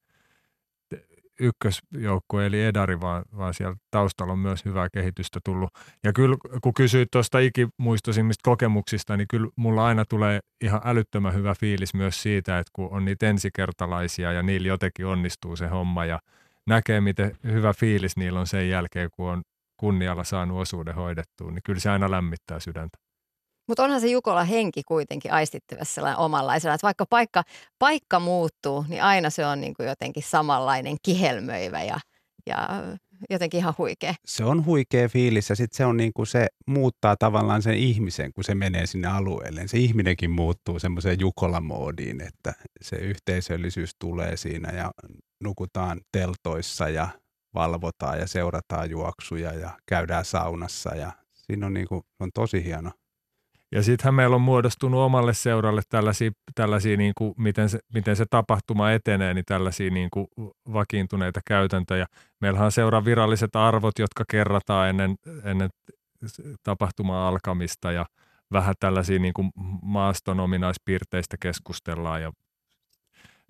ykkösjoukkue 1.40 2.46
eli 2.46 2.64
Edari, 2.64 3.02
vaan, 3.02 3.24
vaan 3.38 3.54
siellä 3.54 3.76
taustalla 3.92 4.34
on 4.34 4.40
myös 4.40 4.66
hyvää 4.66 4.88
kehitystä 4.94 5.40
tullut. 5.46 5.70
Ja 6.04 6.14
kyllä 6.14 6.38
kun 6.62 6.74
kysyit 6.74 7.12
tuosta 7.12 7.40
ikimuistoisimmista 7.40 8.42
kokemuksista, 8.44 9.18
niin 9.18 9.28
kyllä 9.30 9.48
mulla 9.56 9.86
aina 9.86 10.06
tulee 10.06 10.40
ihan 10.62 10.82
älyttömän 10.84 11.34
hyvä 11.34 11.56
fiilis 11.60 11.94
myös 11.94 12.22
siitä, 12.24 12.60
että 12.60 12.72
kun 12.74 12.90
on 12.92 13.06
niitä 13.06 13.30
ensikertalaisia 13.30 14.32
ja 14.32 14.44
niillä 14.44 14.68
jotenkin 14.68 15.06
onnistuu 15.06 15.56
se 15.56 15.68
homma 15.68 16.06
ja 16.06 16.20
näkee, 16.68 17.02
miten 17.02 17.38
hyvä 17.44 17.74
fiilis 17.74 18.18
niillä 18.18 18.40
on 18.40 18.48
sen 18.48 18.70
jälkeen, 18.70 19.10
kun 19.14 19.30
on 19.30 19.42
kunnialla 19.78 20.24
saanut 20.24 20.62
osuuden 20.62 20.96
hoidettua, 20.96 21.52
niin 21.52 21.64
kyllä 21.66 21.80
se 21.80 21.90
aina 21.90 22.12
lämmittää 22.12 22.60
sydäntä. 22.60 23.03
Mutta 23.68 23.84
onhan 23.84 24.02
se 24.02 24.08
Jukola 24.08 24.44
henki 24.44 24.84
kuitenkin 24.84 25.32
aistittavassa 25.34 25.94
sellainen 25.94 26.20
omanlaisena, 26.20 26.74
että 26.74 26.86
vaikka 26.86 27.06
paikka, 27.10 27.44
paikka 27.80 28.20
muuttuu, 28.20 28.86
niin 28.88 29.04
aina 29.04 29.30
se 29.30 29.46
on 29.46 29.62
niin 29.62 29.74
kuin 29.74 29.88
jotenkin 29.88 30.24
samanlainen 30.24 30.98
kihelmöivä 31.04 31.84
ja, 31.84 32.00
ja 32.48 32.70
jotenkin 33.30 33.58
ihan 33.58 33.74
huikea. 33.78 34.14
Se 34.26 34.44
on 34.44 34.66
huikea 34.66 35.10
fiilis 35.10 35.50
ja 35.50 35.56
sitten 35.56 35.78
se 35.78 35.86
on 35.86 35.98
niin 35.98 36.14
kuin 36.14 36.28
se 36.28 36.48
muuttaa 36.68 37.16
tavallaan 37.20 37.62
sen 37.62 37.74
ihmisen, 37.74 38.34
kun 38.34 38.44
se 38.44 38.56
menee 38.56 38.86
sinne 38.86 39.08
alueelle. 39.08 39.68
Se 39.68 39.78
ihminenkin 39.78 40.32
muuttuu 40.32 40.80
semmoiseen 40.80 41.20
Jukola-moodiin, 41.20 42.22
että 42.22 42.54
se 42.82 42.96
yhteisöllisyys 42.96 43.92
tulee 44.00 44.38
siinä 44.38 44.72
ja 44.72 44.92
nukutaan 45.44 46.02
teltoissa 46.12 46.90
ja 46.90 47.08
valvotaan 47.54 48.20
ja 48.20 48.28
seurataan 48.28 48.90
juoksuja 48.90 49.54
ja 49.54 49.70
käydään 49.86 50.26
saunassa 50.26 50.96
ja 50.96 51.12
siinä 51.34 51.66
on, 51.66 51.74
niin 51.74 51.88
kuin, 51.88 52.02
on 52.20 52.30
tosi 52.34 52.64
hieno 52.64 52.92
ja 53.74 53.84
sittenhän 53.84 54.14
meillä 54.14 54.36
on 54.36 54.42
muodostunut 54.42 55.00
omalle 55.00 55.34
seuralle 55.34 55.82
tällaisia, 55.90 56.32
tällaisia 56.56 56.98
niin 56.98 57.14
kuin, 57.18 57.34
miten, 57.38 57.70
se, 57.70 57.80
miten 57.94 58.16
se 58.16 58.26
tapahtuma 58.30 58.92
etenee, 58.92 59.34
niin 59.34 59.46
tällaisia 59.46 59.90
niin 59.90 60.10
kuin 60.14 60.28
vakiintuneita 60.74 61.40
käytäntöjä. 61.48 62.06
Meillähän 62.42 62.66
on 62.66 62.72
seuran 62.72 63.06
viralliset 63.06 63.56
arvot, 63.56 64.00
jotka 64.00 64.24
kerrataan 64.30 64.90
ennen, 64.90 65.16
ennen 65.44 65.70
tapahtuman 66.64 67.18
alkamista 67.18 67.92
ja 67.92 68.06
vähän 68.52 68.76
tällaisia 68.80 69.20
niin 69.20 69.34
kuin 69.34 69.52
maaston 69.82 70.40
ominaispiirteistä 70.40 71.38
keskustellaan 71.40 72.22
ja 72.22 72.32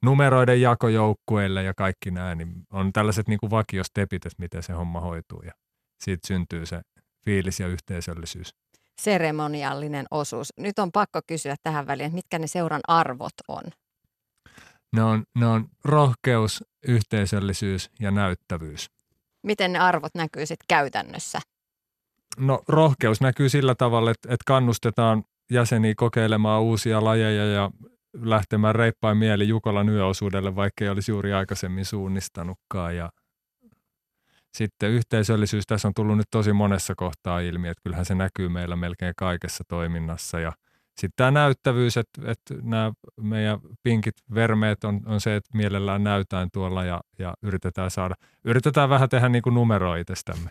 numeroiden 0.02 0.62
jakojoukkueille 0.62 1.64
ja 1.64 1.74
kaikki 1.74 2.12
nämä, 2.12 2.36
niin 2.36 2.54
on 2.72 2.94
tällaiset 2.94 3.28
niin 3.28 3.40
kuin 3.40 3.52
vakiostepit, 3.52 4.26
että 4.26 4.42
miten 4.42 4.64
se 4.64 4.74
homma 4.74 5.00
hoituu 5.00 5.42
ja 5.42 5.52
siitä 6.00 6.28
syntyy 6.28 6.66
se 6.66 6.82
fiilis 7.26 7.60
ja 7.60 7.68
yhteisöllisyys 7.68 8.63
seremoniallinen 9.02 10.06
osuus. 10.12 10.54
Nyt 10.58 10.80
on 10.80 10.92
pakko 10.92 11.20
kysyä 11.28 11.56
tähän 11.64 11.88
väliin, 11.88 12.06
että 12.06 12.16
mitkä 12.16 12.40
ne 12.40 12.48
seuran 12.48 12.82
arvot 12.88 13.34
on? 13.48 13.64
Ne 14.96 15.04
on, 15.04 15.24
ne 15.36 15.46
on 15.48 15.70
rohkeus, 15.84 16.64
yhteisöllisyys 16.88 17.90
ja 18.00 18.12
näyttävyys. 18.12 18.90
Miten 19.44 19.74
ne 19.74 19.80
arvot 19.80 20.16
näkyy 20.16 20.46
sitten 20.46 20.66
käytännössä? 20.68 21.40
No 22.38 22.62
rohkeus 22.68 23.22
näkyy 23.22 23.50
sillä 23.50 23.76
tavalla, 23.76 24.12
että, 24.12 24.34
että 24.34 24.44
kannustetaan 24.48 25.24
jäseniä 25.52 25.94
kokeilemaan 25.98 26.62
uusia 26.62 27.04
lajeja 27.04 27.46
ja 27.46 27.72
lähtemään 28.22 28.76
reippain 28.76 29.18
mieli 29.18 29.48
Jukolan 29.48 29.90
yöosuudelle, 29.90 30.56
vaikka 30.56 30.84
ei 30.84 30.90
olisi 30.90 31.12
juuri 31.12 31.34
aikaisemmin 31.34 31.86
suunnistanutkaan. 31.86 32.96
Ja 32.96 33.10
sitten 34.54 34.92
yhteisöllisyys 34.92 35.68
tässä 35.68 35.88
on 35.88 35.94
tullut 35.94 36.18
nyt 36.18 36.28
tosi 36.32 36.54
monessa 36.54 36.94
kohtaa 36.96 37.40
ilmi, 37.40 37.68
että 37.68 37.82
kyllähän 37.84 38.06
se 38.06 38.16
näkyy 38.16 38.50
meillä 38.50 38.76
melkein 38.76 39.14
kaikessa 39.18 39.64
toiminnassa 39.68 40.40
ja 40.40 40.52
sitten 40.98 41.14
tämä 41.16 41.32
näyttävyys, 41.32 41.98
että, 41.98 42.22
että 42.26 42.56
nämä 42.62 42.92
meidän 43.22 43.60
pinkit 43.84 44.16
vermeet 44.34 44.84
on, 44.84 45.02
on 45.06 45.22
se, 45.22 45.36
että 45.36 45.58
mielellään 45.58 46.04
näytään 46.04 46.50
tuolla 46.54 46.84
ja, 46.84 47.02
ja 47.20 47.34
yritetään 47.42 47.92
saada, 47.92 48.16
yritetään 48.46 48.90
vähän 48.90 49.10
tehdä 49.10 49.30
niin 49.30 49.42
kuin 49.42 49.54
numeroa 49.54 49.96
itsestämme. 49.96 50.50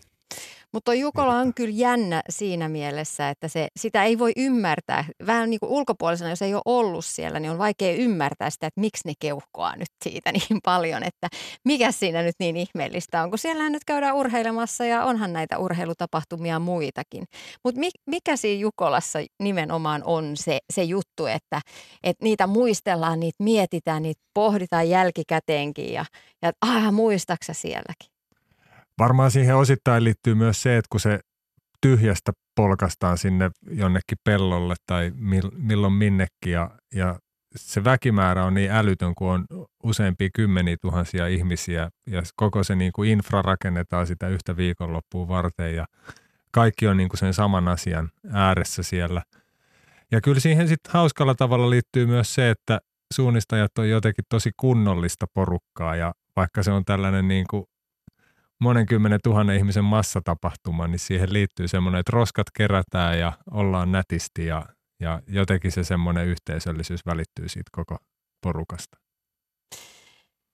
Mutta 0.73 0.95
Jukola 0.95 1.35
on 1.35 1.55
kyllä 1.55 1.75
jännä 1.75 2.23
siinä 2.29 2.69
mielessä, 2.69 3.29
että 3.29 3.49
se, 3.49 3.69
sitä 3.81 4.05
ei 4.05 4.19
voi 4.19 4.33
ymmärtää. 4.37 5.05
Vähän 5.27 5.51
niin 5.51 5.61
kuin 5.61 5.73
ulkopuolisena, 5.73 6.31
jos 6.31 6.43
ei 6.43 6.55
ole 6.55 6.63
ollut 6.65 7.05
siellä, 7.05 7.41
niin 7.41 7.51
on 7.51 7.59
vaikea 7.59 7.95
ymmärtää 7.95 8.51
sitä, 8.51 8.67
että 8.67 8.81
miksi 8.81 9.09
ne 9.09 9.13
keuhkoaa 9.21 9.77
nyt 9.77 9.89
siitä 10.05 10.33
niin 10.49 10.61
paljon, 10.65 11.03
että 11.03 11.29
mikä 11.65 11.93
siinä 11.93 12.23
nyt 12.23 12.35
niin 12.39 12.57
ihmeellistä 12.57 13.23
on, 13.23 13.31
kun 13.31 13.39
siellä 13.39 13.71
nyt 13.71 13.85
käydään 13.85 14.15
urheilemassa 14.15 14.85
ja 14.85 15.05
onhan 15.05 15.33
näitä 15.33 15.59
urheilutapahtumia 15.59 16.59
muitakin. 16.59 17.25
Mutta 17.65 17.81
mikä 18.07 18.37
siinä 18.37 18.61
Jukolassa 18.61 19.19
nimenomaan 19.43 20.03
on 20.05 20.37
se, 20.37 20.59
se 20.73 20.83
juttu, 20.83 21.27
että, 21.27 21.61
että 22.03 22.25
niitä 22.25 22.47
muistellaan, 22.47 23.21
niitä 23.21 23.45
mietitään, 23.45 24.03
niitä 24.03 24.23
pohditaan 24.35 24.89
jälkikäteenkin 24.89 25.93
ja, 25.93 26.05
ja 26.43 26.53
ah, 26.61 26.93
muistaksa 26.93 27.55
sielläkin? 27.55 28.12
Varmaan 28.99 29.31
siihen 29.31 29.57
osittain 29.57 30.05
liittyy 30.05 30.35
myös 30.35 30.63
se, 30.63 30.77
että 30.77 30.89
kun 30.91 31.01
se 31.01 31.21
tyhjästä 31.81 32.33
polkastaan 32.57 33.19
sinne 33.19 33.51
jonnekin 33.71 34.19
pellolle 34.25 34.75
tai 34.87 35.13
milloin 35.57 35.93
minnekin 35.93 36.53
ja, 36.53 36.71
ja 36.95 37.19
se 37.57 37.85
väkimäärä 37.85 38.45
on 38.45 38.55
niin 38.55 38.71
älytön, 38.71 39.15
kun 39.15 39.31
on 39.31 39.45
useampia 39.85 40.29
kymmeniä 40.35 40.77
tuhansia 40.81 41.27
ihmisiä 41.27 41.91
ja 42.07 42.23
koko 42.37 42.65
se 42.65 42.75
niin 42.75 42.93
kuin 42.93 43.11
infra 43.11 43.43
rakennetaan 43.43 44.07
sitä 44.07 44.29
yhtä 44.29 44.57
viikonloppua 44.57 45.29
varten 45.29 45.77
ja 45.77 45.87
kaikki 46.51 46.87
on 46.87 46.97
niin 46.97 47.09
kuin 47.09 47.19
sen 47.19 47.35
saman 47.35 47.69
asian 47.69 48.11
ääressä 48.33 48.83
siellä. 48.83 49.23
Ja 50.11 50.21
kyllä 50.21 50.41
siihen 50.41 50.69
sitten 50.69 50.93
hauskalla 50.93 51.35
tavalla 51.35 51.71
liittyy 51.71 52.07
myös 52.07 52.35
se, 52.35 52.51
että 52.51 52.81
suunnistajat 53.15 53.79
on 53.79 53.89
jotenkin 53.89 54.25
tosi 54.29 54.51
kunnollista 54.57 55.27
porukkaa 55.35 55.97
ja 55.97 56.13
vaikka 56.37 56.63
se 56.63 56.71
on 56.71 56.85
tällainen 56.85 57.29
niin 57.29 57.47
kuin 57.51 57.65
monen 58.61 58.87
kymmenen 58.87 59.21
tuhannen 59.25 59.57
ihmisen 59.57 59.85
massatapahtuma, 59.85 60.87
niin 60.87 60.99
siihen 60.99 61.33
liittyy 61.33 61.69
semmoinen, 61.69 62.01
että 62.01 62.13
roskat 62.13 62.47
kerätään 62.57 63.19
ja 63.19 63.33
ollaan 63.51 63.93
nätisti 63.93 64.47
ja, 64.47 64.67
ja 65.01 65.23
jotenkin 65.27 65.73
se 65.73 65.85
semmoinen 65.85 66.27
yhteisöllisyys 66.27 67.07
välittyy 67.07 67.49
siitä 67.49 67.71
koko 67.73 67.97
porukasta. 68.43 68.99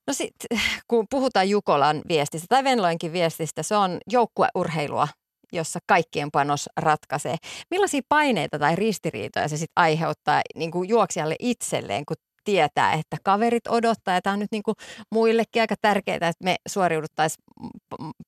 No 0.07 0.13
sitten, 0.13 0.61
kun 0.89 1.07
puhutaan 1.11 1.49
Jukolan 1.49 2.03
viestistä 2.09 2.47
tai 2.49 2.65
Venloinkin 2.65 3.13
viestistä, 3.13 3.63
se 3.63 3.77
on 3.77 3.99
joukkueurheilua, 4.11 5.09
jossa 5.53 5.79
kaikkien 5.87 6.31
panos 6.31 6.69
ratkaisee. 6.77 7.37
Millaisia 7.71 8.01
paineita 8.09 8.59
tai 8.59 8.77
ristiriitoja 8.77 9.49
se 9.49 9.57
sitten 9.57 9.73
aiheuttaa 9.83 10.41
niin 10.55 10.71
kuin 10.71 10.89
juoksijalle 10.89 11.37
itselleen, 11.39 12.07
kun 12.07 12.17
tietää, 12.49 12.93
että 12.93 13.17
kaverit 13.23 13.67
odottaa 13.67 14.15
ja 14.15 14.23
tämä 14.23 14.35
on 14.35 14.39
nyt 14.39 14.53
niin 14.53 14.63
kuin 14.63 14.75
muillekin 15.13 15.63
aika 15.63 15.75
tärkeää, 15.81 16.15
että 16.15 16.45
me 16.45 16.57
suoriuduttaisiin 16.69 17.45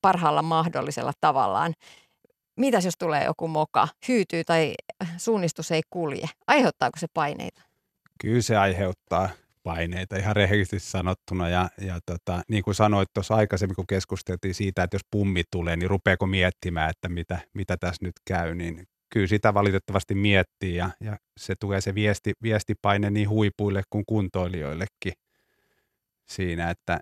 parhaalla 0.03 0.43
mahdollisella 0.43 1.13
tavallaan. 1.21 1.75
Mitäs 2.57 2.85
jos 2.85 2.95
tulee 2.99 3.25
joku 3.25 3.49
moka, 3.49 3.89
hyytyy 4.09 4.45
tai 4.45 4.75
suunnistus 5.17 5.71
ei 5.71 5.83
kulje? 5.91 6.27
Aiheuttaako 6.47 6.99
se 6.99 7.07
paineita? 7.15 7.63
Kyllä 8.21 8.43
se 8.43 8.57
aiheuttaa 8.57 9.29
paineita 9.63 10.17
ihan 10.17 10.37
rehellisesti 10.37 10.91
sanottuna. 10.91 11.49
Ja, 11.49 11.69
ja 11.81 11.99
tota, 12.07 12.43
niin 12.49 12.63
kuin 12.63 12.75
sanoit 12.75 13.09
tuossa 13.15 13.35
aikaisemmin, 13.35 13.77
kun 13.77 13.87
keskusteltiin 13.87 14.55
siitä, 14.55 14.83
että 14.83 14.95
jos 14.95 15.07
pummi 15.11 15.43
tulee, 15.51 15.77
niin 15.77 15.91
rupeako 15.91 16.27
miettimään, 16.27 16.91
että 16.91 17.09
mitä, 17.09 17.39
mitä 17.55 17.77
tässä 17.77 18.05
nyt 18.05 18.15
käy, 18.25 18.55
niin 18.55 18.87
kyllä 19.11 19.27
sitä 19.27 19.55
valitettavasti 19.55 20.15
miettii 20.15 20.77
ja, 20.77 20.91
ja 21.01 21.17
se 21.37 21.55
tulee 21.61 21.81
se 21.81 21.95
viesti, 21.95 22.33
viestipaine 22.43 23.11
niin 23.11 23.29
huipuille 23.29 23.83
kuin 23.91 24.05
kuntoilijoillekin 24.07 25.13
siinä, 26.29 26.71
että 26.71 27.01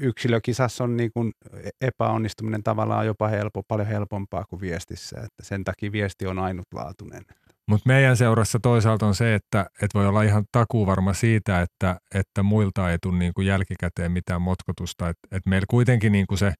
yksilökisassa 0.00 0.84
on 0.84 0.96
niin 0.96 1.10
kuin 1.14 1.32
epäonnistuminen 1.80 2.62
tavallaan 2.62 3.06
jopa 3.06 3.28
helpo, 3.28 3.62
paljon 3.68 3.88
helpompaa 3.88 4.44
kuin 4.44 4.60
viestissä, 4.60 5.16
että 5.16 5.42
sen 5.42 5.64
takia 5.64 5.92
viesti 5.92 6.26
on 6.26 6.38
ainutlaatuinen. 6.38 7.24
Mutta 7.68 7.88
meidän 7.88 8.16
seurassa 8.16 8.58
toisaalta 8.62 9.06
on 9.06 9.14
se, 9.14 9.34
että, 9.34 9.66
että 9.82 9.98
voi 9.98 10.06
olla 10.06 10.22
ihan 10.22 10.44
takuvarma 10.52 11.12
siitä, 11.12 11.62
että, 11.62 11.96
että 12.14 12.42
muilta 12.42 12.90
ei 12.90 12.98
tule 13.02 13.18
niin 13.18 13.34
kuin 13.34 13.46
jälkikäteen 13.46 14.12
mitään 14.12 14.42
motkotusta. 14.42 15.08
Että 15.08 15.36
et 15.36 15.46
meillä 15.46 15.66
kuitenkin 15.70 16.12
niin 16.12 16.26
kuin 16.26 16.38
se 16.38 16.52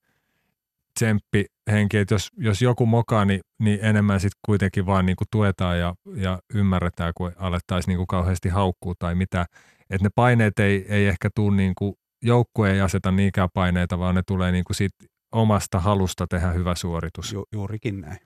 tsemppihenki, 1.00 1.98
että 1.98 2.14
jos, 2.14 2.28
jos 2.36 2.62
joku 2.62 2.86
mokaa, 2.86 3.24
niin, 3.24 3.40
niin 3.58 3.78
enemmän 3.82 4.20
sitten 4.20 4.40
kuitenkin 4.46 4.86
vaan 4.86 5.06
niin 5.06 5.16
kuin 5.16 5.28
tuetaan 5.32 5.78
ja, 5.78 5.94
ja 6.16 6.38
ymmärretään, 6.54 7.12
kun 7.16 7.32
alettaisiin 7.36 7.92
niin 7.92 7.98
kuin 7.98 8.06
kauheasti 8.06 8.48
haukkuu 8.48 8.94
tai 8.98 9.14
mitä. 9.14 9.46
Että 9.90 10.06
ne 10.06 10.10
paineet 10.14 10.58
ei, 10.58 10.86
ei 10.88 11.06
ehkä 11.06 11.28
tule 11.34 11.56
niin 11.56 11.72
kuin, 11.78 11.94
joukkue 12.22 12.72
ei 12.72 12.80
aseta 12.80 13.10
niinkään 13.10 13.48
paineita, 13.54 13.98
vaan 13.98 14.14
ne 14.14 14.22
tulee 14.26 14.52
niin 14.52 14.64
kuin 14.64 14.76
siitä 14.76 15.04
omasta 15.32 15.80
halusta 15.80 16.26
tehdä 16.26 16.50
hyvä 16.50 16.74
suoritus. 16.74 17.32
Ju, 17.32 17.44
juurikin 17.52 18.00
näin. 18.00 18.18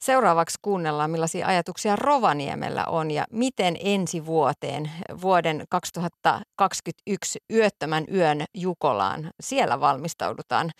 Seuraavaksi 0.00 0.58
kuunnellaan, 0.62 1.10
millaisia 1.10 1.46
ajatuksia 1.46 1.96
Rovaniemellä 1.96 2.84
on 2.84 3.10
ja 3.10 3.24
miten 3.30 3.76
ensi 3.80 4.26
vuoteen, 4.26 4.90
vuoden 5.22 5.64
2021 5.70 7.38
yöttömän 7.52 8.04
yön 8.14 8.44
Jukolaan, 8.54 9.30
siellä 9.40 9.80
valmistaudutaan. 9.80 10.70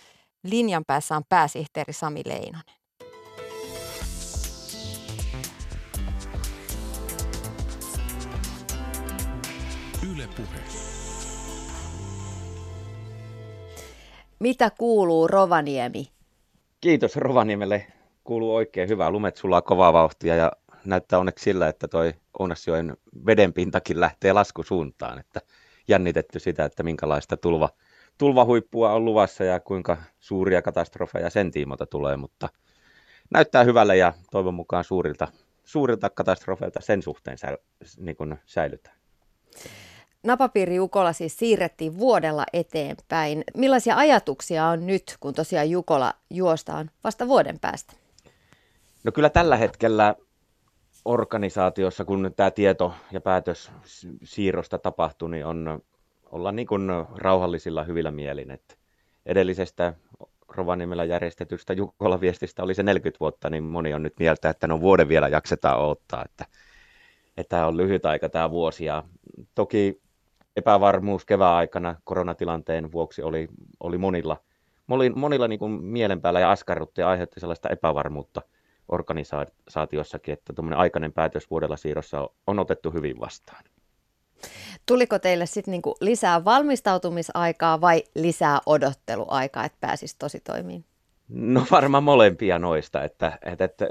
Linjan 0.50 0.84
päässä 0.84 1.16
on 1.16 1.22
pääsihteeri 1.28 1.92
Sami 1.92 2.22
Leinonen. 2.26 2.62
Yle 10.12 10.28
Puhe. 10.36 10.58
Mitä 14.38 14.70
kuuluu 14.78 15.28
Rovaniemi? 15.28 16.12
Kiitos 16.80 17.16
Rovaniemelle 17.16 17.86
kuuluu 18.24 18.54
oikein 18.54 18.88
hyvää. 18.88 19.10
Lumet 19.10 19.36
sulaa 19.36 19.62
kovaa 19.62 19.92
vauhtia 19.92 20.34
ja 20.34 20.52
näyttää 20.84 21.18
onneksi 21.18 21.42
sillä, 21.42 21.68
että 21.68 21.88
toi 21.88 22.14
Ounasjoen 22.38 22.96
vedenpintakin 23.26 24.00
lähtee 24.00 24.32
laskusuuntaan. 24.32 25.18
Että 25.18 25.40
jännitetty 25.88 26.38
sitä, 26.38 26.64
että 26.64 26.82
minkälaista 26.82 27.36
tulva, 27.36 27.68
tulvahuippua 28.18 28.92
on 28.92 29.04
luvassa 29.04 29.44
ja 29.44 29.60
kuinka 29.60 29.96
suuria 30.20 30.62
katastrofeja 30.62 31.30
sen 31.30 31.50
tiimoilta 31.50 31.86
tulee, 31.86 32.16
mutta 32.16 32.48
näyttää 33.30 33.64
hyvälle 33.64 33.96
ja 33.96 34.12
toivon 34.30 34.54
mukaan 34.54 34.84
suurilta, 34.84 35.28
suurilta 35.64 36.10
katastrofeilta 36.10 36.80
sen 36.80 37.02
suhteen 37.02 37.38
säil, 37.38 37.56
niin 37.98 38.16
kuin 38.16 38.36
säilytään. 38.46 38.96
Napapiiri 40.22 40.76
Jukola 40.76 41.12
siis 41.12 41.36
siirrettiin 41.36 41.98
vuodella 41.98 42.44
eteenpäin. 42.52 43.44
Millaisia 43.56 43.96
ajatuksia 43.96 44.66
on 44.66 44.86
nyt, 44.86 45.16
kun 45.20 45.34
tosiaan 45.34 45.70
Jukola 45.70 46.14
juostaan 46.30 46.90
vasta 47.04 47.28
vuoden 47.28 47.58
päästä? 47.60 47.92
No 49.04 49.12
kyllä 49.12 49.30
tällä 49.30 49.56
hetkellä 49.56 50.14
organisaatiossa, 51.04 52.04
kun 52.04 52.32
tämä 52.36 52.50
tieto 52.50 52.94
ja 53.12 53.20
päätös 53.20 53.70
siirrosta 54.24 54.78
tapahtui, 54.78 55.30
niin 55.30 55.46
on, 55.46 55.82
ollaan 56.32 56.56
niin 56.56 56.66
kuin 56.66 56.90
rauhallisilla 57.16 57.84
hyvillä 57.84 58.10
mielin. 58.10 58.50
Että 58.50 58.74
edellisestä 59.26 59.94
Rovaniemellä 60.48 61.04
järjestetystä 61.04 61.72
Jukkola-viestistä 61.72 62.62
oli 62.62 62.74
se 62.74 62.82
40 62.82 63.20
vuotta, 63.20 63.50
niin 63.50 63.64
moni 63.64 63.94
on 63.94 64.02
nyt 64.02 64.18
mieltä, 64.18 64.50
että 64.50 64.66
no 64.66 64.80
vuoden 64.80 65.08
vielä 65.08 65.28
jaksetaan 65.28 65.80
odottaa, 65.80 66.24
että, 66.24 66.44
että 67.36 67.56
tämä 67.56 67.66
on 67.66 67.76
lyhyt 67.76 68.06
aika 68.06 68.28
tämä 68.28 68.50
vuosi. 68.50 68.84
Ja 68.84 69.04
toki 69.54 70.00
epävarmuus 70.56 71.24
kevään 71.24 71.54
aikana 71.54 71.96
koronatilanteen 72.04 72.92
vuoksi 72.92 73.22
oli, 73.22 73.48
oli 73.80 73.98
monilla, 73.98 74.36
monilla, 74.86 75.16
monilla 75.16 75.48
niin 75.48 75.58
kuin 75.58 75.72
mielen 75.72 76.20
päällä 76.20 76.40
ja 76.40 76.50
askarrutti 76.50 77.00
ja 77.00 77.08
aiheutti 77.08 77.40
sellaista 77.40 77.68
epävarmuutta– 77.68 78.42
organisaatiossakin, 78.88 80.32
että 80.32 80.52
tuommoinen 80.52 80.78
aikainen 80.78 81.12
päätös 81.12 81.50
vuodella 81.50 81.76
siirrossa 81.76 82.30
on 82.46 82.58
otettu 82.58 82.90
hyvin 82.90 83.20
vastaan. 83.20 83.64
Tuliko 84.88 85.18
teille 85.18 85.46
sitten 85.46 85.72
niinku 85.72 85.94
lisää 86.00 86.44
valmistautumisaikaa 86.44 87.80
vai 87.80 88.02
lisää 88.14 88.60
odotteluaikaa, 88.66 89.64
että 89.64 89.78
pääsisi 89.80 90.16
tosi 90.18 90.40
toimiin? 90.40 90.84
No 91.28 91.66
varmaan 91.70 92.02
molempia 92.02 92.58
noista, 92.58 93.04
että, 93.04 93.38
että, 93.42 93.64
että 93.64 93.88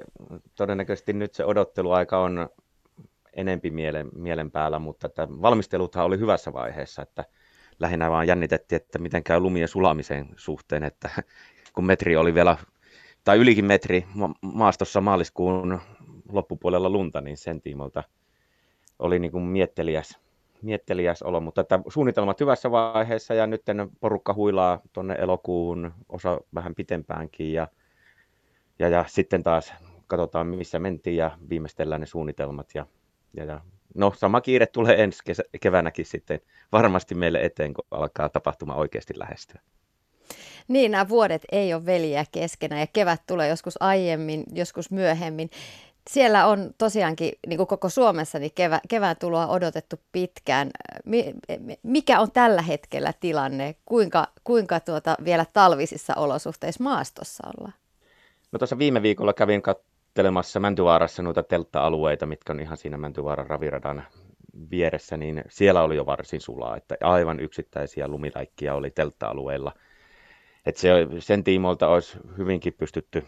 todennäköisesti 0.56 1.14
nyt 1.14 1.34
se 1.34 1.46
odotteluaika 1.46 2.20
on 2.20 2.50
enempi 3.34 3.72
mielen, 3.72 4.10
mielen 4.16 4.52
päällä, 4.52 4.80
mutta 4.80 5.08
että 5.08 5.28
valmisteluthan 5.30 6.06
oli 6.06 6.20
hyvässä 6.20 6.54
vaiheessa, 6.54 7.02
että 7.02 7.26
lähinnä 7.80 8.12
vaan 8.12 8.28
jännitettiin, 8.28 8.82
että 8.82 9.00
miten 9.00 9.24
käy 9.24 9.40
lumien 9.40 9.68
sulamisen 9.68 10.30
suhteen, 10.36 10.84
että 10.84 11.10
kun 11.74 11.86
metri 11.86 12.18
oli 12.18 12.34
vielä 12.34 12.58
tai 13.24 13.38
ylikin 13.38 13.66
metri 13.66 14.06
ma- 14.14 14.36
maastossa 14.42 15.02
maaliskuun 15.02 15.82
loppupuolella 16.32 16.90
lunta, 16.90 17.22
niin 17.22 17.38
sen 17.38 17.62
tiimolta 17.62 18.04
oli 19.00 19.20
niin 19.20 19.32
kuin 19.32 19.44
mietteliäs, 19.44 20.20
mietteliäs 20.62 21.22
olo, 21.22 21.40
mutta 21.40 21.62
että 21.62 21.80
suunnitelmat 21.88 22.40
hyvässä 22.40 22.72
vaiheessa 22.72 23.34
ja 23.34 23.48
nyt 23.48 23.62
porukka 24.00 24.34
huilaa 24.34 24.82
tuonne 24.94 25.16
elokuun 25.20 25.94
osa 26.10 26.42
vähän 26.56 26.76
pitempäänkin 26.76 27.54
ja, 27.54 27.68
ja, 28.80 28.90
ja 28.90 29.06
sitten 29.08 29.44
taas 29.44 29.74
katsotaan 30.08 30.48
missä 30.48 30.80
mentiin 30.80 31.18
ja 31.18 31.38
viimeistellään 31.50 32.02
ne 32.02 32.08
suunnitelmat 32.08 32.70
ja, 32.76 32.86
ja, 33.34 33.46
ja 33.46 33.62
no 33.96 34.14
sama 34.16 34.42
kiire 34.42 34.66
tulee 34.66 35.04
ensi 35.04 35.20
kesä, 35.26 35.44
keväänäkin 35.62 36.06
sitten 36.06 36.40
varmasti 36.72 37.16
meille 37.16 37.40
eteen, 37.42 37.74
kun 37.74 37.86
alkaa 37.92 38.30
tapahtuma 38.30 38.76
oikeasti 38.76 39.20
lähestyä. 39.20 39.62
Niin, 40.68 40.92
nämä 40.92 41.10
vuodet 41.10 41.42
ei 41.52 41.74
ole 41.74 41.86
veliä 41.86 42.26
keskenään 42.32 42.82
ja 42.82 42.88
kevät 42.94 43.22
tulee 43.28 43.50
joskus 43.50 43.82
aiemmin, 43.82 44.44
joskus 44.54 44.92
myöhemmin. 44.92 45.50
Siellä 46.10 46.48
on 46.48 46.74
tosiaankin, 46.78 47.32
niin 47.48 47.58
kuin 47.58 47.68
koko 47.68 47.90
Suomessa, 47.90 48.40
niin 48.40 48.52
kevä, 48.56 48.80
kevään 48.90 49.16
tuloa 49.20 49.48
odotettu 49.48 49.96
pitkään. 50.12 50.70
Mikä 51.84 52.20
on 52.20 52.32
tällä 52.32 52.62
hetkellä 52.62 53.14
tilanne? 53.20 53.76
Kuinka, 53.86 54.28
kuinka 54.44 54.80
tuota 54.80 55.18
vielä 55.24 55.46
talvisissa 55.54 56.14
olosuhteissa 56.16 56.84
maastossa 56.84 57.48
ollaan? 57.48 57.74
No 58.52 58.60
tuossa 58.60 58.78
viime 58.78 59.02
viikolla 59.02 59.34
kävin 59.34 59.62
katselemassa 59.62 60.60
Mäntyvaarassa 60.60 61.24
noita 61.24 61.44
teltta-alueita, 61.44 62.26
mitkä 62.26 62.54
on 62.54 62.60
ihan 62.60 62.78
siinä 62.78 62.98
Mäntywaaran 62.98 63.48
raviradan 63.48 64.04
vieressä, 64.72 65.18
niin 65.18 65.44
siellä 65.50 65.84
oli 65.84 65.96
jo 65.96 66.06
varsin 66.06 66.42
sulaa, 66.42 66.78
että 66.78 66.96
aivan 67.02 67.40
yksittäisiä 67.40 68.08
lumilaikkia 68.08 68.76
oli 68.76 68.92
teltta-alueilla– 68.92 69.72
että 70.68 70.82
se, 70.82 71.08
sen 71.20 71.44
tiimoilta 71.44 71.88
olisi 71.88 72.18
hyvinkin 72.38 72.74
pystytty 72.74 73.24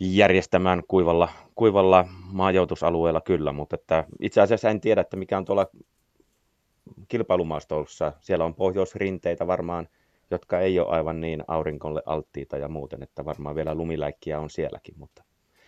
järjestämään 0.00 0.82
kuivalla, 0.88 1.28
kuivalla 1.54 2.08
maajoutusalueella 2.32 3.20
kyllä, 3.20 3.52
mutta 3.52 3.74
että 3.74 4.04
itse 4.20 4.40
asiassa 4.40 4.70
en 4.70 4.80
tiedä, 4.80 5.00
että 5.00 5.16
mikä 5.16 5.38
on 5.38 5.44
tuolla 5.44 5.66
kilpailumaastossa. 7.08 8.12
Siellä 8.20 8.44
on 8.44 8.54
pohjoisrinteitä 8.54 9.46
varmaan, 9.46 9.88
jotka 10.30 10.60
ei 10.60 10.80
ole 10.80 10.88
aivan 10.88 11.20
niin 11.20 11.44
aurinkolle 11.48 12.02
alttiita 12.06 12.56
ja 12.56 12.68
muuten, 12.68 13.02
että 13.02 13.24
varmaan 13.24 13.56
vielä 13.56 13.74
lumiläikkiä 13.74 14.40
on 14.40 14.50
sielläkin, 14.50 14.94
mutta 14.98 15.24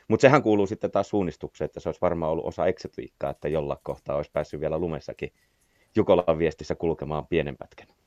mutta 0.08 0.22
sehän 0.22 0.42
kuuluu 0.42 0.66
sitten 0.66 0.90
taas 0.90 1.08
suunnistukseen, 1.08 1.66
että 1.66 1.80
se 1.80 1.88
olisi 1.88 2.00
varmaan 2.00 2.32
ollut 2.32 2.46
osa 2.46 2.66
exit 2.66 2.92
että 3.30 3.48
jolla 3.48 3.80
kohtaa 3.82 4.16
olisi 4.16 4.30
päässyt 4.30 4.60
vielä 4.60 4.78
lumessakin 4.78 5.32
Jukolan 5.96 6.38
viestissä 6.38 6.74
kulkemaan 6.74 7.26
pienen 7.26 7.56
pätkän. 7.56 7.99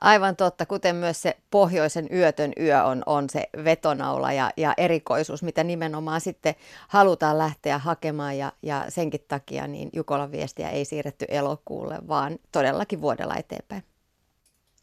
Aivan 0.00 0.36
totta, 0.36 0.66
kuten 0.66 0.96
myös 0.96 1.22
se 1.22 1.36
pohjoisen 1.50 2.06
yötön 2.12 2.52
yö 2.60 2.84
on, 2.84 3.02
on 3.06 3.30
se 3.30 3.48
vetonaula 3.64 4.32
ja, 4.32 4.50
ja 4.56 4.74
erikoisuus, 4.76 5.42
mitä 5.42 5.64
nimenomaan 5.64 6.20
sitten 6.20 6.54
halutaan 6.88 7.38
lähteä 7.38 7.78
hakemaan 7.78 8.38
ja, 8.38 8.52
ja 8.62 8.84
senkin 8.88 9.24
takia 9.28 9.66
niin 9.66 9.90
Jukolan 9.92 10.32
viestiä 10.32 10.70
ei 10.70 10.84
siirretty 10.84 11.24
elokuulle, 11.28 11.98
vaan 12.08 12.38
todellakin 12.52 13.00
vuodella 13.00 13.36
eteenpäin. 13.36 13.82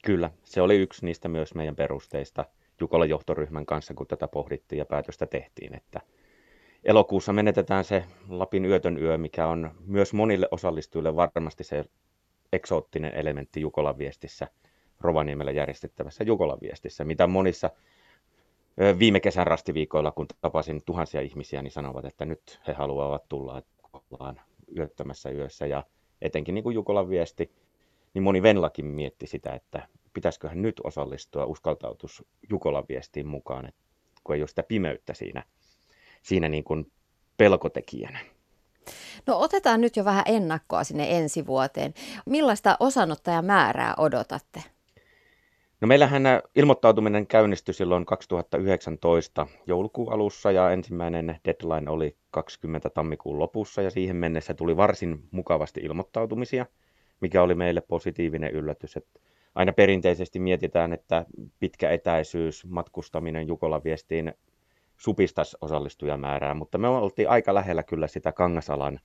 Kyllä, 0.06 0.30
se 0.44 0.62
oli 0.62 0.76
yksi 0.78 1.06
niistä 1.06 1.28
myös 1.28 1.56
meidän 1.56 1.76
perusteista 1.76 2.46
Jukolan 2.82 3.10
johtoryhmän 3.10 3.66
kanssa, 3.66 3.94
kun 3.94 4.08
tätä 4.08 4.28
pohdittiin 4.28 4.80
ja 4.80 4.86
päätöstä 4.86 5.26
tehtiin, 5.26 5.76
että 5.76 6.02
elokuussa 6.84 7.34
menetetään 7.34 7.84
se 7.84 8.06
Lapin 8.30 8.66
yötön 8.66 8.98
yö, 8.98 9.18
mikä 9.18 9.48
on 9.48 9.72
myös 9.86 10.14
monille 10.14 10.48
osallistujille 10.52 11.16
varmasti 11.16 11.64
se 11.64 11.86
eksoottinen 12.54 13.14
elementti 13.14 13.62
Jukolan 13.62 13.98
viestissä, 13.98 14.48
Rovaniemellä 15.02 15.52
järjestettävässä 15.52 16.24
Jukolan 16.24 16.58
viestissä, 16.62 17.06
mitä 17.06 17.28
monissa 17.28 17.70
viime 19.00 19.20
kesän 19.20 19.48
rastiviikoilla, 19.48 20.12
kun 20.12 20.26
tapasin 20.42 20.82
tuhansia 20.86 21.22
ihmisiä, 21.22 21.62
niin 21.62 21.72
sanovat, 21.72 22.06
että 22.06 22.26
nyt 22.26 22.60
he 22.68 22.74
haluavat 22.74 23.30
tulla, 23.30 23.62
ollaan 23.94 24.42
yöttömässä 24.78 25.30
yössä 25.30 25.66
ja 25.66 25.84
etenkin 26.22 26.56
niin 26.56 26.64
kuin 26.64 26.74
Jukolan 26.74 27.10
viesti, 27.10 27.52
niin 28.14 28.24
moni 28.24 28.42
Venlakin 28.42 28.86
mietti 28.86 29.28
sitä, 29.28 29.54
että 29.54 29.88
pitäisiköhän 30.14 30.62
nyt 30.62 30.82
osallistua, 30.84 31.46
uskaltautus 31.46 32.24
Jukolan 32.50 32.86
viestiin 32.90 33.28
mukaan, 33.28 33.66
että 33.66 33.82
kun 34.24 34.36
ei 34.36 34.42
ole 34.42 34.48
sitä 34.48 34.64
pimeyttä 34.64 35.14
siinä, 35.14 35.44
siinä 36.22 36.50
niin 36.50 36.64
kuin 36.64 36.92
pelkotekijänä. 37.38 38.20
No 39.26 39.40
otetaan 39.40 39.82
nyt 39.82 39.96
jo 39.96 40.06
vähän 40.06 40.24
ennakkoa 40.28 40.84
sinne 40.84 41.18
ensi 41.18 41.46
vuoteen. 41.46 41.94
Millaista 42.26 42.78
osanottajamäärää 42.80 43.94
odotatte? 43.98 44.64
No 45.82 45.88
meillähän 45.88 46.24
ilmoittautuminen 46.56 47.28
käynnistyi 47.28 47.74
silloin 47.74 48.06
2019 48.06 49.48
joulukuun 49.68 50.14
alussa 50.14 50.52
ja 50.52 50.72
ensimmäinen 50.72 51.40
deadline 51.46 51.92
oli 51.92 52.18
20 52.32 52.90
tammikuun 52.90 53.40
lopussa 53.40 53.82
ja 53.82 53.90
siihen 53.90 54.16
mennessä 54.16 54.54
tuli 54.54 54.78
varsin 54.78 55.20
mukavasti 55.32 55.80
ilmoittautumisia, 55.80 56.66
mikä 57.22 57.42
oli 57.42 57.56
meille 57.56 57.82
positiivinen 57.82 58.52
yllätys. 58.52 58.98
Että 58.98 59.20
aina 59.56 59.74
perinteisesti 59.74 60.40
mietitään, 60.40 60.94
että 60.94 61.26
pitkä 61.60 61.92
etäisyys, 61.92 62.66
matkustaminen 62.66 63.48
Jukola 63.48 63.84
viestiin 63.84 64.34
supistaisi 64.98 65.58
osallistujamäärää, 65.62 66.54
mutta 66.54 66.78
me 66.78 66.88
oltiin 66.88 67.30
aika 67.30 67.54
lähellä 67.54 67.84
kyllä 67.84 68.08
sitä 68.08 68.32
Kangasalan 68.32 69.00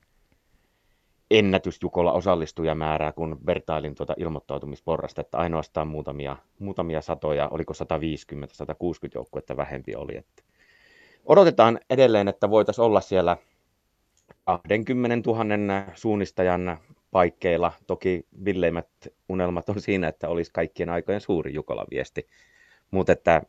ennätysjukolla 1.31 2.11
osallistujamäärää, 2.11 3.11
kun 3.11 3.39
vertailin 3.45 3.95
tuota 3.95 4.13
ilmoittautumisporrasta, 4.17 5.21
että 5.21 5.37
ainoastaan 5.37 5.87
muutamia, 5.87 6.37
muutamia 6.59 7.01
satoja, 7.01 7.49
oliko 7.49 7.73
150, 7.73 8.55
160 8.55 9.17
joukkuetta 9.17 9.57
vähempi 9.57 9.95
oli. 9.95 10.17
Että 10.17 10.43
odotetaan 11.25 11.79
edelleen, 11.89 12.27
että 12.27 12.49
voitaisiin 12.49 12.85
olla 12.85 13.01
siellä 13.01 13.37
20 14.45 15.29
000 15.31 15.83
suunnistajan 15.95 16.77
paikkeilla. 17.11 17.71
Toki 17.87 18.25
villeimmät 18.45 18.87
unelmat 19.29 19.69
on 19.69 19.81
siinä, 19.81 20.07
että 20.07 20.29
olisi 20.29 20.51
kaikkien 20.53 20.89
aikojen 20.89 21.21
suuri 21.21 21.53
Jukolan 21.53 21.87
viesti. 21.91 22.27
Mutta 22.91 23.11
että 23.11 23.41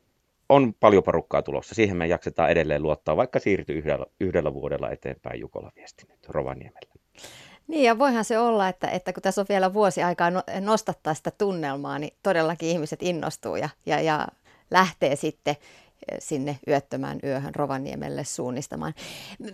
on 0.49 0.75
paljon 0.81 1.03
porukkaa 1.03 1.43
tulossa. 1.43 1.75
Siihen 1.75 1.97
me 1.97 2.07
jaksetaan 2.07 2.51
edelleen 2.51 2.83
luottaa, 2.83 3.17
vaikka 3.17 3.39
siirtyy 3.39 3.79
yhdellä, 3.79 4.07
yhdellä 4.21 4.55
vuodella 4.55 4.91
eteenpäin 4.91 5.41
Jukolan 5.41 5.73
viesti 5.77 6.05
nyt 6.09 6.29
Rovaniemellä. 6.29 6.95
Niin 7.69 7.85
ja 7.85 7.99
voihan 7.99 8.25
se 8.25 8.39
olla, 8.39 8.69
että, 8.69 8.89
että 8.89 9.13
kun 9.13 9.23
tässä 9.23 9.41
on 9.41 9.47
vielä 9.49 9.75
vuosi 9.75 10.03
aikaa 10.03 10.31
no, 10.31 10.43
nostattaa 10.61 11.15
sitä 11.15 11.31
tunnelmaa, 11.31 11.99
niin 11.99 12.15
todellakin 12.23 12.69
ihmiset 12.69 13.03
innostuu 13.03 13.57
ja, 13.57 13.69
ja, 13.87 14.01
ja 14.01 14.29
lähtee 14.71 15.17
sitten 15.17 15.57
eh, 16.13 16.19
sinne 16.19 16.59
yöttömään 16.69 17.19
yöhön 17.25 17.55
Rovaniemelle 17.55 18.25
suunnistamaan. 18.25 18.95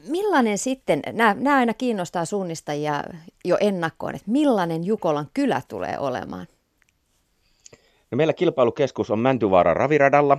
Millainen 0.08 0.58
sitten, 0.58 1.02
nämä, 1.12 1.34
nämä 1.38 1.56
aina 1.56 1.74
kiinnostaa 1.74 2.24
suunnistajia 2.24 3.04
jo 3.44 3.56
ennakkoon, 3.60 4.14
että 4.14 4.30
millainen 4.30 4.84
Jukolan 4.84 5.28
kylä 5.34 5.62
tulee 5.68 5.98
olemaan? 5.98 6.46
No 8.10 8.16
meillä 8.16 8.32
kilpailukeskus 8.32 9.10
on 9.10 9.18
Mäntyvaaran 9.18 9.76
raviradalla, 9.76 10.38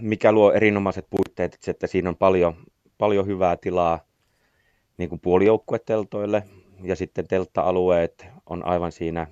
mikä 0.00 0.32
luo 0.32 0.52
erinomaiset 0.52 1.06
puitteet, 1.10 1.58
että 1.66 1.86
siinä 1.86 2.08
on 2.08 2.16
paljon, 2.16 2.54
paljon 2.98 3.26
hyvää 3.26 3.56
tilaa 3.56 4.00
niin 4.98 5.20
puolijoukkueteltoille, 5.20 6.42
ja 6.82 6.96
sitten 6.96 7.28
teltta-alueet 7.28 8.26
on 8.46 8.66
aivan 8.66 8.92
siinä 8.92 9.26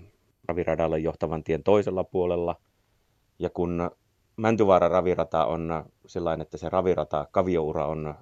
raviradalle 0.49 0.99
johtavan 0.99 1.45
tien 1.45 1.63
toisella 1.63 2.05
puolella. 2.05 2.57
Ja 3.39 3.51
kun 3.51 3.91
Mäntyvaara 4.37 4.89
ravirata 4.89 5.47
on 5.47 5.85
sellainen, 6.07 6.43
että 6.43 6.57
se 6.57 6.69
ravirata, 6.69 7.27
kavioura 7.31 7.87
on 7.87 8.15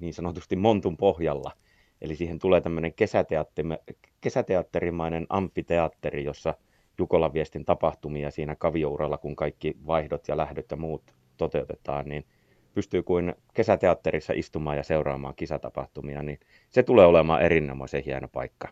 niin 0.00 0.14
sanotusti 0.14 0.56
montun 0.56 0.96
pohjalla, 0.96 1.52
eli 2.00 2.16
siihen 2.16 2.38
tulee 2.38 2.60
tämmöinen 2.60 2.94
kesäteatterimainen 4.20 5.26
amfiteatteri, 5.28 6.24
jossa 6.24 6.54
Jukolan 6.98 7.32
viestin 7.32 7.64
tapahtumia 7.64 8.30
siinä 8.30 8.56
kaviouralla, 8.56 9.18
kun 9.18 9.36
kaikki 9.36 9.76
vaihdot 9.86 10.28
ja 10.28 10.36
lähdöt 10.36 10.70
ja 10.70 10.76
muut 10.76 11.02
toteutetaan, 11.36 12.08
niin 12.08 12.24
pystyy 12.74 13.02
kuin 13.02 13.34
kesäteatterissa 13.54 14.32
istumaan 14.36 14.76
ja 14.76 14.82
seuraamaan 14.82 15.34
kisatapahtumia, 15.34 16.22
niin 16.22 16.40
se 16.70 16.82
tulee 16.82 17.06
olemaan 17.06 17.42
erinomaisen 17.42 18.02
hieno 18.04 18.28
paikka. 18.28 18.68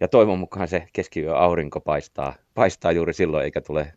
Ja 0.00 0.08
toivon 0.08 0.38
mukaan 0.38 0.68
se 0.68 0.88
keskiyö 0.92 1.36
aurinko 1.36 1.80
paistaa, 1.80 2.34
paistaa 2.54 2.92
juuri 2.92 3.14
silloin, 3.14 3.44
eikä 3.44 3.60
tule 3.60 3.92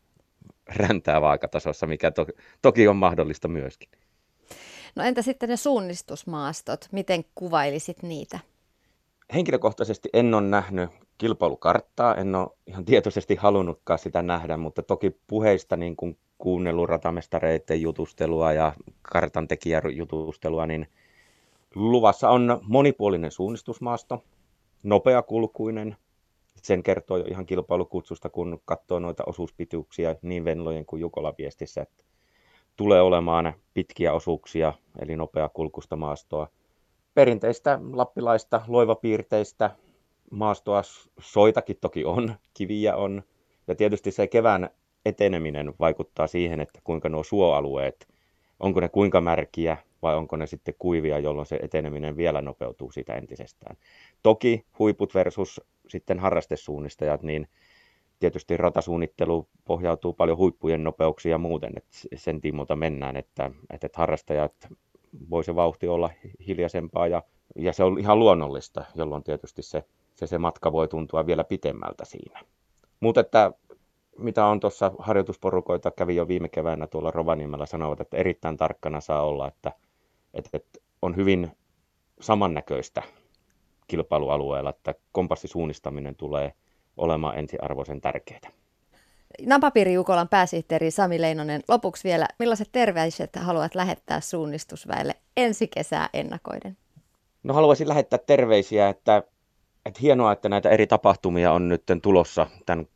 räntää 0.75 1.21
vaakatasossa, 1.21 1.87
mikä 1.87 2.11
to, 2.11 2.25
toki 2.61 2.87
on 2.87 2.95
mahdollista 2.95 3.47
myöskin. 3.47 3.89
No 4.95 5.03
entä 5.03 5.21
sitten 5.21 5.49
ne 5.49 5.57
suunnistusmaastot, 5.57 6.87
miten 6.91 7.25
kuvailisit 7.35 8.03
niitä? 8.03 8.39
Henkilökohtaisesti 9.33 10.09
en 10.13 10.33
ole 10.33 10.41
nähnyt 10.41 10.89
kilpailukarttaa, 11.17 12.15
en 12.15 12.35
ole 12.35 12.49
ihan 12.67 12.85
tietoisesti 12.85 13.35
halunnutkaan 13.35 13.99
sitä 13.99 14.21
nähdä, 14.21 14.57
mutta 14.57 14.83
toki 14.83 15.17
puheista 15.27 15.77
niin 15.77 15.95
kuin 15.95 16.17
kuunnellut 16.39 16.89
ratamestareiden 16.89 17.81
jutustelua 17.81 18.53
ja 18.53 18.73
kartantekijän 19.01 19.81
jutustelua, 19.95 20.67
niin 20.67 20.87
luvassa 21.75 22.29
on 22.29 22.59
monipuolinen 22.67 23.31
suunnistusmaasto, 23.31 24.23
nopeakulkuinen, 24.83 25.97
sen 26.55 26.83
kertoo 26.83 27.17
jo 27.17 27.25
ihan 27.25 27.45
kilpailukutsusta, 27.45 28.29
kun 28.29 28.61
katsoo 28.65 28.99
noita 28.99 29.23
osuuspituuksia 29.25 30.15
niin 30.21 30.45
Venlojen 30.45 30.85
kuin 30.85 30.99
Jukola 30.99 31.33
viestissä, 31.37 31.81
että 31.81 32.03
tulee 32.75 33.01
olemaan 33.01 33.53
pitkiä 33.73 34.13
osuuksia, 34.13 34.73
eli 34.99 35.15
nopeakulkusta 35.15 35.95
maastoa. 35.95 36.47
Perinteistä 37.13 37.79
lappilaista 37.91 38.61
loivapiirteistä 38.67 39.71
maastoa, 40.31 40.81
soitakin 41.19 41.77
toki 41.81 42.05
on, 42.05 42.35
kiviä 42.53 42.95
on, 42.95 43.23
ja 43.67 43.75
tietysti 43.75 44.11
se 44.11 44.27
kevään 44.27 44.69
eteneminen 45.05 45.73
vaikuttaa 45.79 46.27
siihen, 46.27 46.59
että 46.59 46.79
kuinka 46.83 47.09
nuo 47.09 47.23
suoalueet, 47.23 48.07
onko 48.59 48.79
ne 48.79 48.89
kuinka 48.89 49.21
märkiä 49.21 49.77
vai 50.01 50.15
onko 50.15 50.35
ne 50.35 50.47
sitten 50.47 50.73
kuivia, 50.79 51.19
jolloin 51.19 51.45
se 51.45 51.59
eteneminen 51.61 52.17
vielä 52.17 52.41
nopeutuu 52.41 52.91
siitä 52.91 53.13
entisestään. 53.13 53.77
Toki 54.23 54.65
huiput 54.79 55.13
versus 55.15 55.61
sitten 55.87 56.19
harrastesuunnistajat, 56.19 57.23
niin 57.23 57.47
tietysti 58.19 58.57
ratasuunnittelu 58.57 59.47
pohjautuu 59.65 60.13
paljon 60.13 60.37
huippujen 60.37 60.83
nopeuksiin 60.83 61.31
ja 61.31 61.37
muuten, 61.37 61.73
että 61.77 61.89
sen 62.15 62.41
tiimolta 62.41 62.75
mennään, 62.75 63.17
että, 63.17 63.51
että 63.69 63.89
harrastajat 63.93 64.53
voi 65.29 65.43
se 65.43 65.55
vauhti 65.55 65.87
olla 65.87 66.09
hiljaisempaa 66.47 67.07
ja, 67.07 67.23
ja 67.55 67.73
se 67.73 67.83
on 67.83 67.99
ihan 67.99 68.19
luonnollista, 68.19 68.85
jolloin 68.95 69.23
tietysti 69.23 69.61
se, 69.61 69.83
se, 70.15 70.27
se 70.27 70.37
matka 70.37 70.71
voi 70.71 70.87
tuntua 70.87 71.25
vielä 71.25 71.43
pitemmältä 71.43 72.05
siinä. 72.05 72.41
Mutta 72.99 73.21
että 73.21 73.51
mitä 74.19 74.45
on 74.45 74.59
tuossa 74.59 74.91
harjoitusporukoita, 74.99 75.91
kävi 75.91 76.15
jo 76.15 76.27
viime 76.27 76.49
keväänä 76.49 76.87
tuolla 76.87 77.11
Rovaniemellä, 77.11 77.65
sanovat, 77.65 78.01
että 78.01 78.17
erittäin 78.17 78.57
tarkkana 78.57 79.01
saa 79.01 79.21
olla, 79.21 79.47
että, 79.47 79.71
että, 80.33 80.49
että 80.53 80.79
on 81.01 81.15
hyvin 81.15 81.51
samannäköistä 82.21 83.03
kilpailualueella, 83.87 84.69
että 84.69 84.95
kompassisuunnistaminen 85.11 86.15
tulee 86.15 86.53
olemaan 86.97 87.39
ensiarvoisen 87.39 88.01
tärkeää. 88.01 88.51
Napapiiri 89.45 89.93
Jukolan 89.93 90.29
pääsihteeri 90.29 90.91
Sami 90.91 91.21
Leinonen, 91.21 91.61
lopuksi 91.67 92.03
vielä, 92.03 92.27
millaiset 92.39 92.69
terveiset 92.71 93.35
haluat 93.35 93.75
lähettää 93.75 94.21
suunnistusväelle 94.21 95.13
ensi 95.37 95.67
kesää 95.67 96.09
ennakoiden? 96.13 96.77
No 97.43 97.53
haluaisin 97.53 97.87
lähettää 97.87 98.19
terveisiä, 98.19 98.89
että, 98.89 99.23
että 99.85 99.99
hienoa, 100.01 100.31
että 100.31 100.49
näitä 100.49 100.69
eri 100.69 100.87
tapahtumia 100.87 101.51
on 101.51 101.69
nyt 101.69 101.83
tulossa 102.01 102.47
tämän 102.65 102.87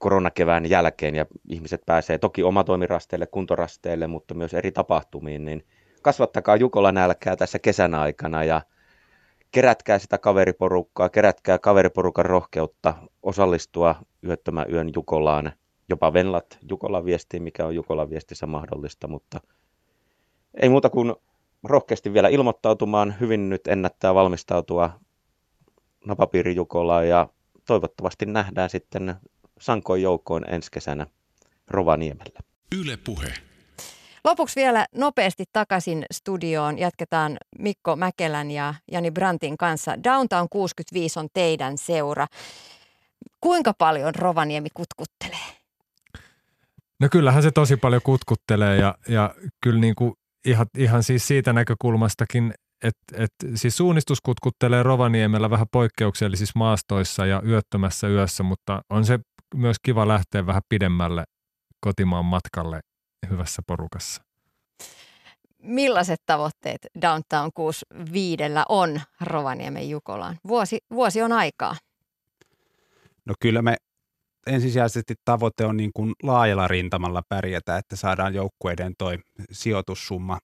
koronakevään 0.00 0.70
jälkeen 0.70 1.14
ja 1.14 1.26
ihmiset 1.48 1.82
pääsee 1.86 2.18
toki 2.18 2.42
omatoimirasteille, 2.42 3.26
kuntorasteille, 3.26 4.06
mutta 4.06 4.34
myös 4.34 4.54
eri 4.54 4.72
tapahtumiin, 4.72 5.44
niin 5.44 5.66
kasvattakaa 6.02 6.56
Jukola 6.56 6.92
nälkää 6.92 7.36
tässä 7.36 7.58
kesän 7.58 7.94
aikana 7.94 8.44
ja 8.44 8.62
kerätkää 9.50 9.98
sitä 9.98 10.18
kaveriporukkaa, 10.18 11.08
kerätkää 11.08 11.58
kaveriporukan 11.58 12.26
rohkeutta 12.26 12.94
osallistua 13.22 13.94
yöttömän 14.24 14.66
yön 14.72 14.90
Jukolaan 14.94 15.52
jopa 15.90 16.12
Venlat 16.12 16.58
Jukolan 16.70 17.04
viestiin, 17.04 17.42
mikä 17.42 17.66
on 17.66 17.74
Jukolan 17.74 18.10
viestissä 18.10 18.46
mahdollista, 18.46 19.08
mutta 19.08 19.40
ei 20.62 20.68
muuta 20.68 20.90
kuin 20.90 21.14
rohkeasti 21.64 22.12
vielä 22.12 22.28
ilmoittautumaan. 22.28 23.14
Hyvin 23.20 23.48
nyt 23.48 23.66
ennättää 23.66 24.14
valmistautua 24.14 24.90
napapiiri 26.06 26.54
Jukolaan 26.54 27.08
ja 27.08 27.28
toivottavasti 27.66 28.26
nähdään 28.26 28.70
sitten 28.70 29.14
sankoin 29.60 30.02
joukkoon 30.02 30.44
ensi 30.48 30.70
kesänä 30.70 31.06
Rovaniemellä. 31.68 32.40
Yle 32.80 32.96
Puhe. 32.96 33.34
Lopuksi 34.24 34.60
vielä 34.60 34.86
nopeasti 34.94 35.44
takaisin 35.52 36.04
studioon. 36.12 36.78
Jatketaan 36.78 37.36
Mikko 37.58 37.96
Mäkelän 37.96 38.50
ja 38.50 38.74
Jani 38.92 39.10
Brantin 39.10 39.56
kanssa. 39.56 40.04
Downtown 40.04 40.48
65 40.50 41.18
on 41.18 41.28
teidän 41.34 41.78
seura. 41.78 42.26
Kuinka 43.40 43.74
paljon 43.78 44.14
Rovaniemi 44.14 44.68
kutkuttelee? 44.74 45.60
No 47.00 47.08
kyllähän 47.10 47.42
se 47.42 47.50
tosi 47.50 47.76
paljon 47.76 48.02
kutkuttelee 48.02 48.76
ja, 48.76 48.94
ja 49.08 49.34
kyllä 49.60 49.80
niin 49.80 49.94
kuin 49.94 50.12
ihan, 50.44 50.66
ihan 50.78 51.02
siis 51.02 51.26
siitä 51.26 51.52
näkökulmastakin, 51.52 52.54
että 52.84 53.24
et, 53.24 53.32
siis 53.54 53.76
suunnistus 53.76 54.20
kutkuttelee 54.20 54.82
Rovaniemellä 54.82 55.50
vähän 55.50 55.66
poikkeuksellisissa 55.72 56.58
maastoissa 56.58 57.26
ja 57.26 57.42
yöttömässä 57.46 58.08
yössä, 58.08 58.42
mutta 58.42 58.82
on 58.90 59.04
se 59.04 59.18
myös 59.54 59.76
kiva 59.82 60.08
lähteä 60.08 60.46
vähän 60.46 60.62
pidemmälle 60.68 61.24
kotimaan 61.80 62.24
matkalle 62.24 62.80
hyvässä 63.30 63.62
porukassa. 63.66 64.22
Millaiset 65.62 66.22
tavoitteet 66.26 66.86
Downtown 67.02 67.50
65 67.54 68.42
on 68.68 69.00
Rovaniemen 69.20 69.90
Jukolaan? 69.90 70.38
Vuosi, 70.46 70.78
vuosi 70.90 71.22
on 71.22 71.32
aikaa. 71.32 71.76
No 73.24 73.34
kyllä 73.40 73.62
me 73.62 73.76
ensisijaisesti 74.46 75.14
tavoite 75.24 75.64
on 75.64 75.76
niin 75.76 75.90
kuin 75.94 76.12
laajalla 76.22 76.68
rintamalla 76.68 77.22
pärjätä, 77.28 77.76
että 77.76 77.96
saadaan 77.96 78.34
joukkueiden 78.34 78.94
toi 78.98 79.18
sijoitussumma 79.50 80.38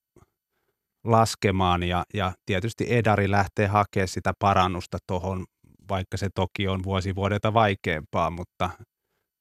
laskemaan 1.05 1.83
ja, 1.83 2.05
ja 2.15 2.33
tietysti 2.47 2.87
Edari 2.89 3.31
lähtee 3.31 3.67
hakemaan 3.67 4.09
sitä 4.09 4.33
parannusta 4.39 4.99
tuohon, 5.07 5.45
vaikka 5.89 6.17
se 6.17 6.29
toki 6.35 6.69
on 6.69 6.83
vuosi 6.85 7.15
vuodelta 7.15 7.55
vaikeampaa, 7.55 8.31
mutta 8.31 8.71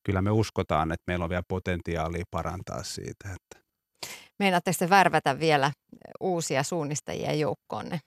kyllä 0.06 0.22
me 0.22 0.32
uskotaan, 0.32 0.92
että 0.92 1.04
meillä 1.08 1.24
on 1.24 1.30
vielä 1.30 1.44
potentiaalia 1.48 2.24
parantaa 2.32 2.84
siitä. 2.84 3.30
Että. 3.30 3.66
Meinaatteko 4.40 4.76
te 4.80 4.90
värvätä 4.90 5.40
vielä 5.40 5.72
uusia 6.20 6.64
suunnistajia 6.64 7.34
joukkoonne? 7.34 8.00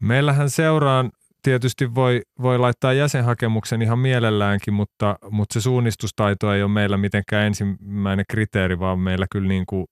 Meillähän 0.00 0.50
seuraan 0.50 1.10
tietysti 1.42 1.94
voi, 1.94 2.22
voi 2.42 2.58
laittaa 2.58 2.92
jäsenhakemuksen 2.92 3.82
ihan 3.82 3.98
mielelläänkin, 3.98 4.74
mutta, 4.74 5.18
mutta 5.30 5.52
se 5.52 5.60
suunnistustaito 5.60 6.52
ei 6.52 6.62
ole 6.62 6.70
meillä 6.70 6.96
mitenkään 6.96 7.46
ensimmäinen 7.46 8.24
kriteeri, 8.30 8.78
vaan 8.78 8.98
meillä 8.98 9.26
kyllä 9.32 9.48
niin 9.48 9.66
kuin, 9.66 9.84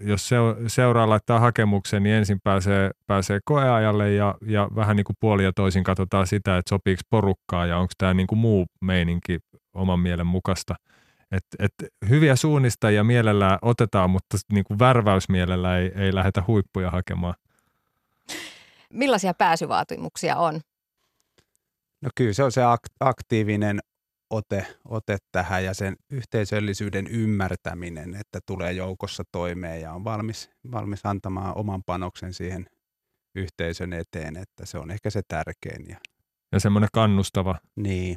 jos 0.00 0.30
seuraa 0.66 1.08
laittaa 1.08 1.40
hakemuksen, 1.40 2.02
niin 2.02 2.14
ensin 2.14 2.38
pääsee, 2.44 2.90
pääsee 3.06 3.38
koeajalle 3.44 4.12
ja, 4.12 4.34
ja 4.46 4.68
vähän 4.76 4.96
niin 4.96 5.04
kuin 5.04 5.16
puoli 5.20 5.44
ja 5.44 5.52
toisin 5.56 5.84
katsotaan 5.84 6.26
sitä, 6.26 6.58
että 6.58 6.68
sopiiko 6.68 7.00
porukkaa 7.10 7.66
ja 7.66 7.78
onko 7.78 7.92
tämä 7.98 8.14
niin 8.14 8.26
kuin 8.26 8.38
muu 8.38 8.66
meininki 8.80 9.38
oman 9.78 10.00
mielen 10.00 10.26
mukaista. 10.26 10.74
Et, 11.30 11.44
et 11.58 11.72
hyviä 12.08 12.36
suunnistajia 12.36 13.04
mielellään 13.04 13.58
otetaan, 13.62 14.10
mutta 14.10 14.36
niin 14.52 14.64
kuin 14.64 14.78
värväysmielellä 14.78 15.78
ei, 15.78 15.92
ei 15.94 16.14
lähdetä 16.14 16.42
huippuja 16.46 16.90
hakemaan. 16.90 17.34
Millaisia 18.92 19.34
pääsyvaatimuksia 19.34 20.36
on? 20.36 20.60
No 22.00 22.10
kyllä 22.14 22.32
se 22.32 22.42
on 22.42 22.52
se 22.52 22.62
aktiivinen 23.00 23.80
ote, 24.30 24.66
ote 24.84 25.16
tähän 25.32 25.64
ja 25.64 25.74
sen 25.74 25.96
yhteisöllisyyden 26.10 27.06
ymmärtäminen, 27.06 28.14
että 28.14 28.38
tulee 28.46 28.72
joukossa 28.72 29.24
toimeen 29.32 29.80
ja 29.80 29.92
on 29.92 30.04
valmis, 30.04 30.50
valmis 30.72 31.06
antamaan 31.06 31.56
oman 31.56 31.82
panoksen 31.86 32.34
siihen 32.34 32.66
yhteisön 33.34 33.92
eteen, 33.92 34.36
että 34.36 34.66
se 34.66 34.78
on 34.78 34.90
ehkä 34.90 35.10
se 35.10 35.22
tärkein. 35.28 35.88
Ja, 35.88 35.96
ja 36.52 36.60
semmoinen 36.60 36.88
kannustava. 36.92 37.58
Niin. 37.76 38.16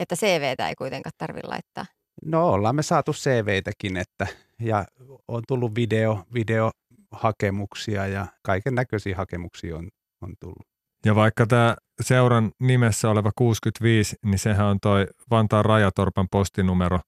Että 0.00 0.16
CVtä 0.16 0.68
ei 0.68 0.74
kuitenkaan 0.74 1.12
tarvitse 1.18 1.48
laittaa. 1.48 1.86
No 2.24 2.48
ollaan 2.48 2.76
me 2.76 2.82
saatu 2.82 3.12
CVtäkin, 3.12 3.96
että 3.96 4.26
ja 4.60 4.84
on 5.28 5.42
tullut 5.48 5.74
video, 5.74 6.24
video 6.34 6.70
hakemuksia 7.10 8.06
ja 8.06 8.26
kaiken 8.42 8.74
näköisiä 8.74 9.16
hakemuksia 9.16 9.76
on, 9.76 9.88
on 10.22 10.34
tullut. 10.40 10.66
Ja 11.04 11.14
vaikka 11.14 11.46
tämä 11.46 11.76
seuran 12.00 12.52
nimessä 12.60 13.10
oleva 13.10 13.30
65, 13.36 14.16
niin 14.24 14.38
sehän 14.38 14.66
on 14.66 14.80
toi 14.82 15.06
Vantaan 15.30 15.64
Rajatorpan 15.64 16.28
postinumero, 16.30 17.00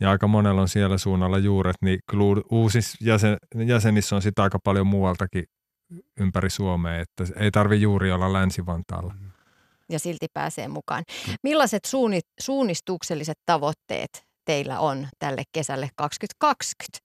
ja 0.00 0.10
aika 0.10 0.26
monella 0.26 0.60
on 0.60 0.68
siellä 0.68 0.98
suunnalla 0.98 1.38
juuret, 1.38 1.76
niin 1.82 1.98
kyllä 2.10 2.42
uusissa 2.50 2.98
jäsen, 3.00 3.36
jäsenissä 3.66 4.16
on 4.16 4.22
sitä 4.22 4.42
aika 4.42 4.58
paljon 4.64 4.86
muualtakin 4.86 5.44
ympäri 6.20 6.50
Suomea, 6.50 7.00
että 7.00 7.24
ei 7.36 7.50
tarvi 7.50 7.80
juuri 7.80 8.12
olla 8.12 8.32
Länsi-Vantaalla. 8.32 9.14
Ja 9.92 9.98
silti 9.98 10.26
pääsee 10.34 10.68
mukaan. 10.68 11.04
Millaiset 11.42 11.84
suunni, 11.84 12.20
suunnistukselliset 12.40 13.38
tavoitteet 13.46 14.26
teillä 14.44 14.80
on 14.80 15.08
tälle 15.18 15.42
kesälle 15.52 15.88
2020? 15.96 16.98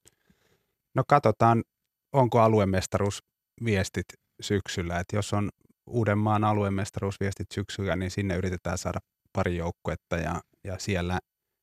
No 0.94 1.02
katsotaan 1.08 1.64
onko 2.12 2.40
aluemestaruusviestit 2.40 4.06
syksyllä. 4.40 4.98
Että 4.98 5.16
jos 5.16 5.32
on 5.32 5.50
Uudenmaan 5.90 6.44
aluemestaruusviestit 6.44 7.46
syksyllä, 7.54 7.96
niin 7.96 8.10
sinne 8.10 8.36
yritetään 8.36 8.78
saada 8.78 8.98
pari 9.32 9.56
joukkuetta 9.56 10.16
ja, 10.16 10.40
ja 10.64 10.78
siellä 10.78 11.18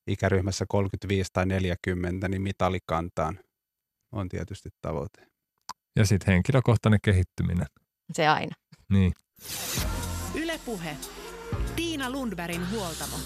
ikäryhmässä 0.07 0.65
35 0.69 1.29
tai 1.33 1.45
40, 1.45 2.27
niin 2.27 2.41
mitalikantaan 2.41 3.39
on 4.11 4.29
tietysti 4.29 4.69
tavoite. 4.81 5.27
Ja 5.95 6.05
sitten 6.05 6.33
henkilökohtainen 6.33 6.99
kehittyminen. 7.03 7.67
Se 8.13 8.27
aina. 8.27 8.55
Niin. 8.89 9.13
Ylepuhe. 10.65 10.97
Tiina 11.75 12.09
Lundbergin 12.09 12.71
huoltamo. 12.71 13.17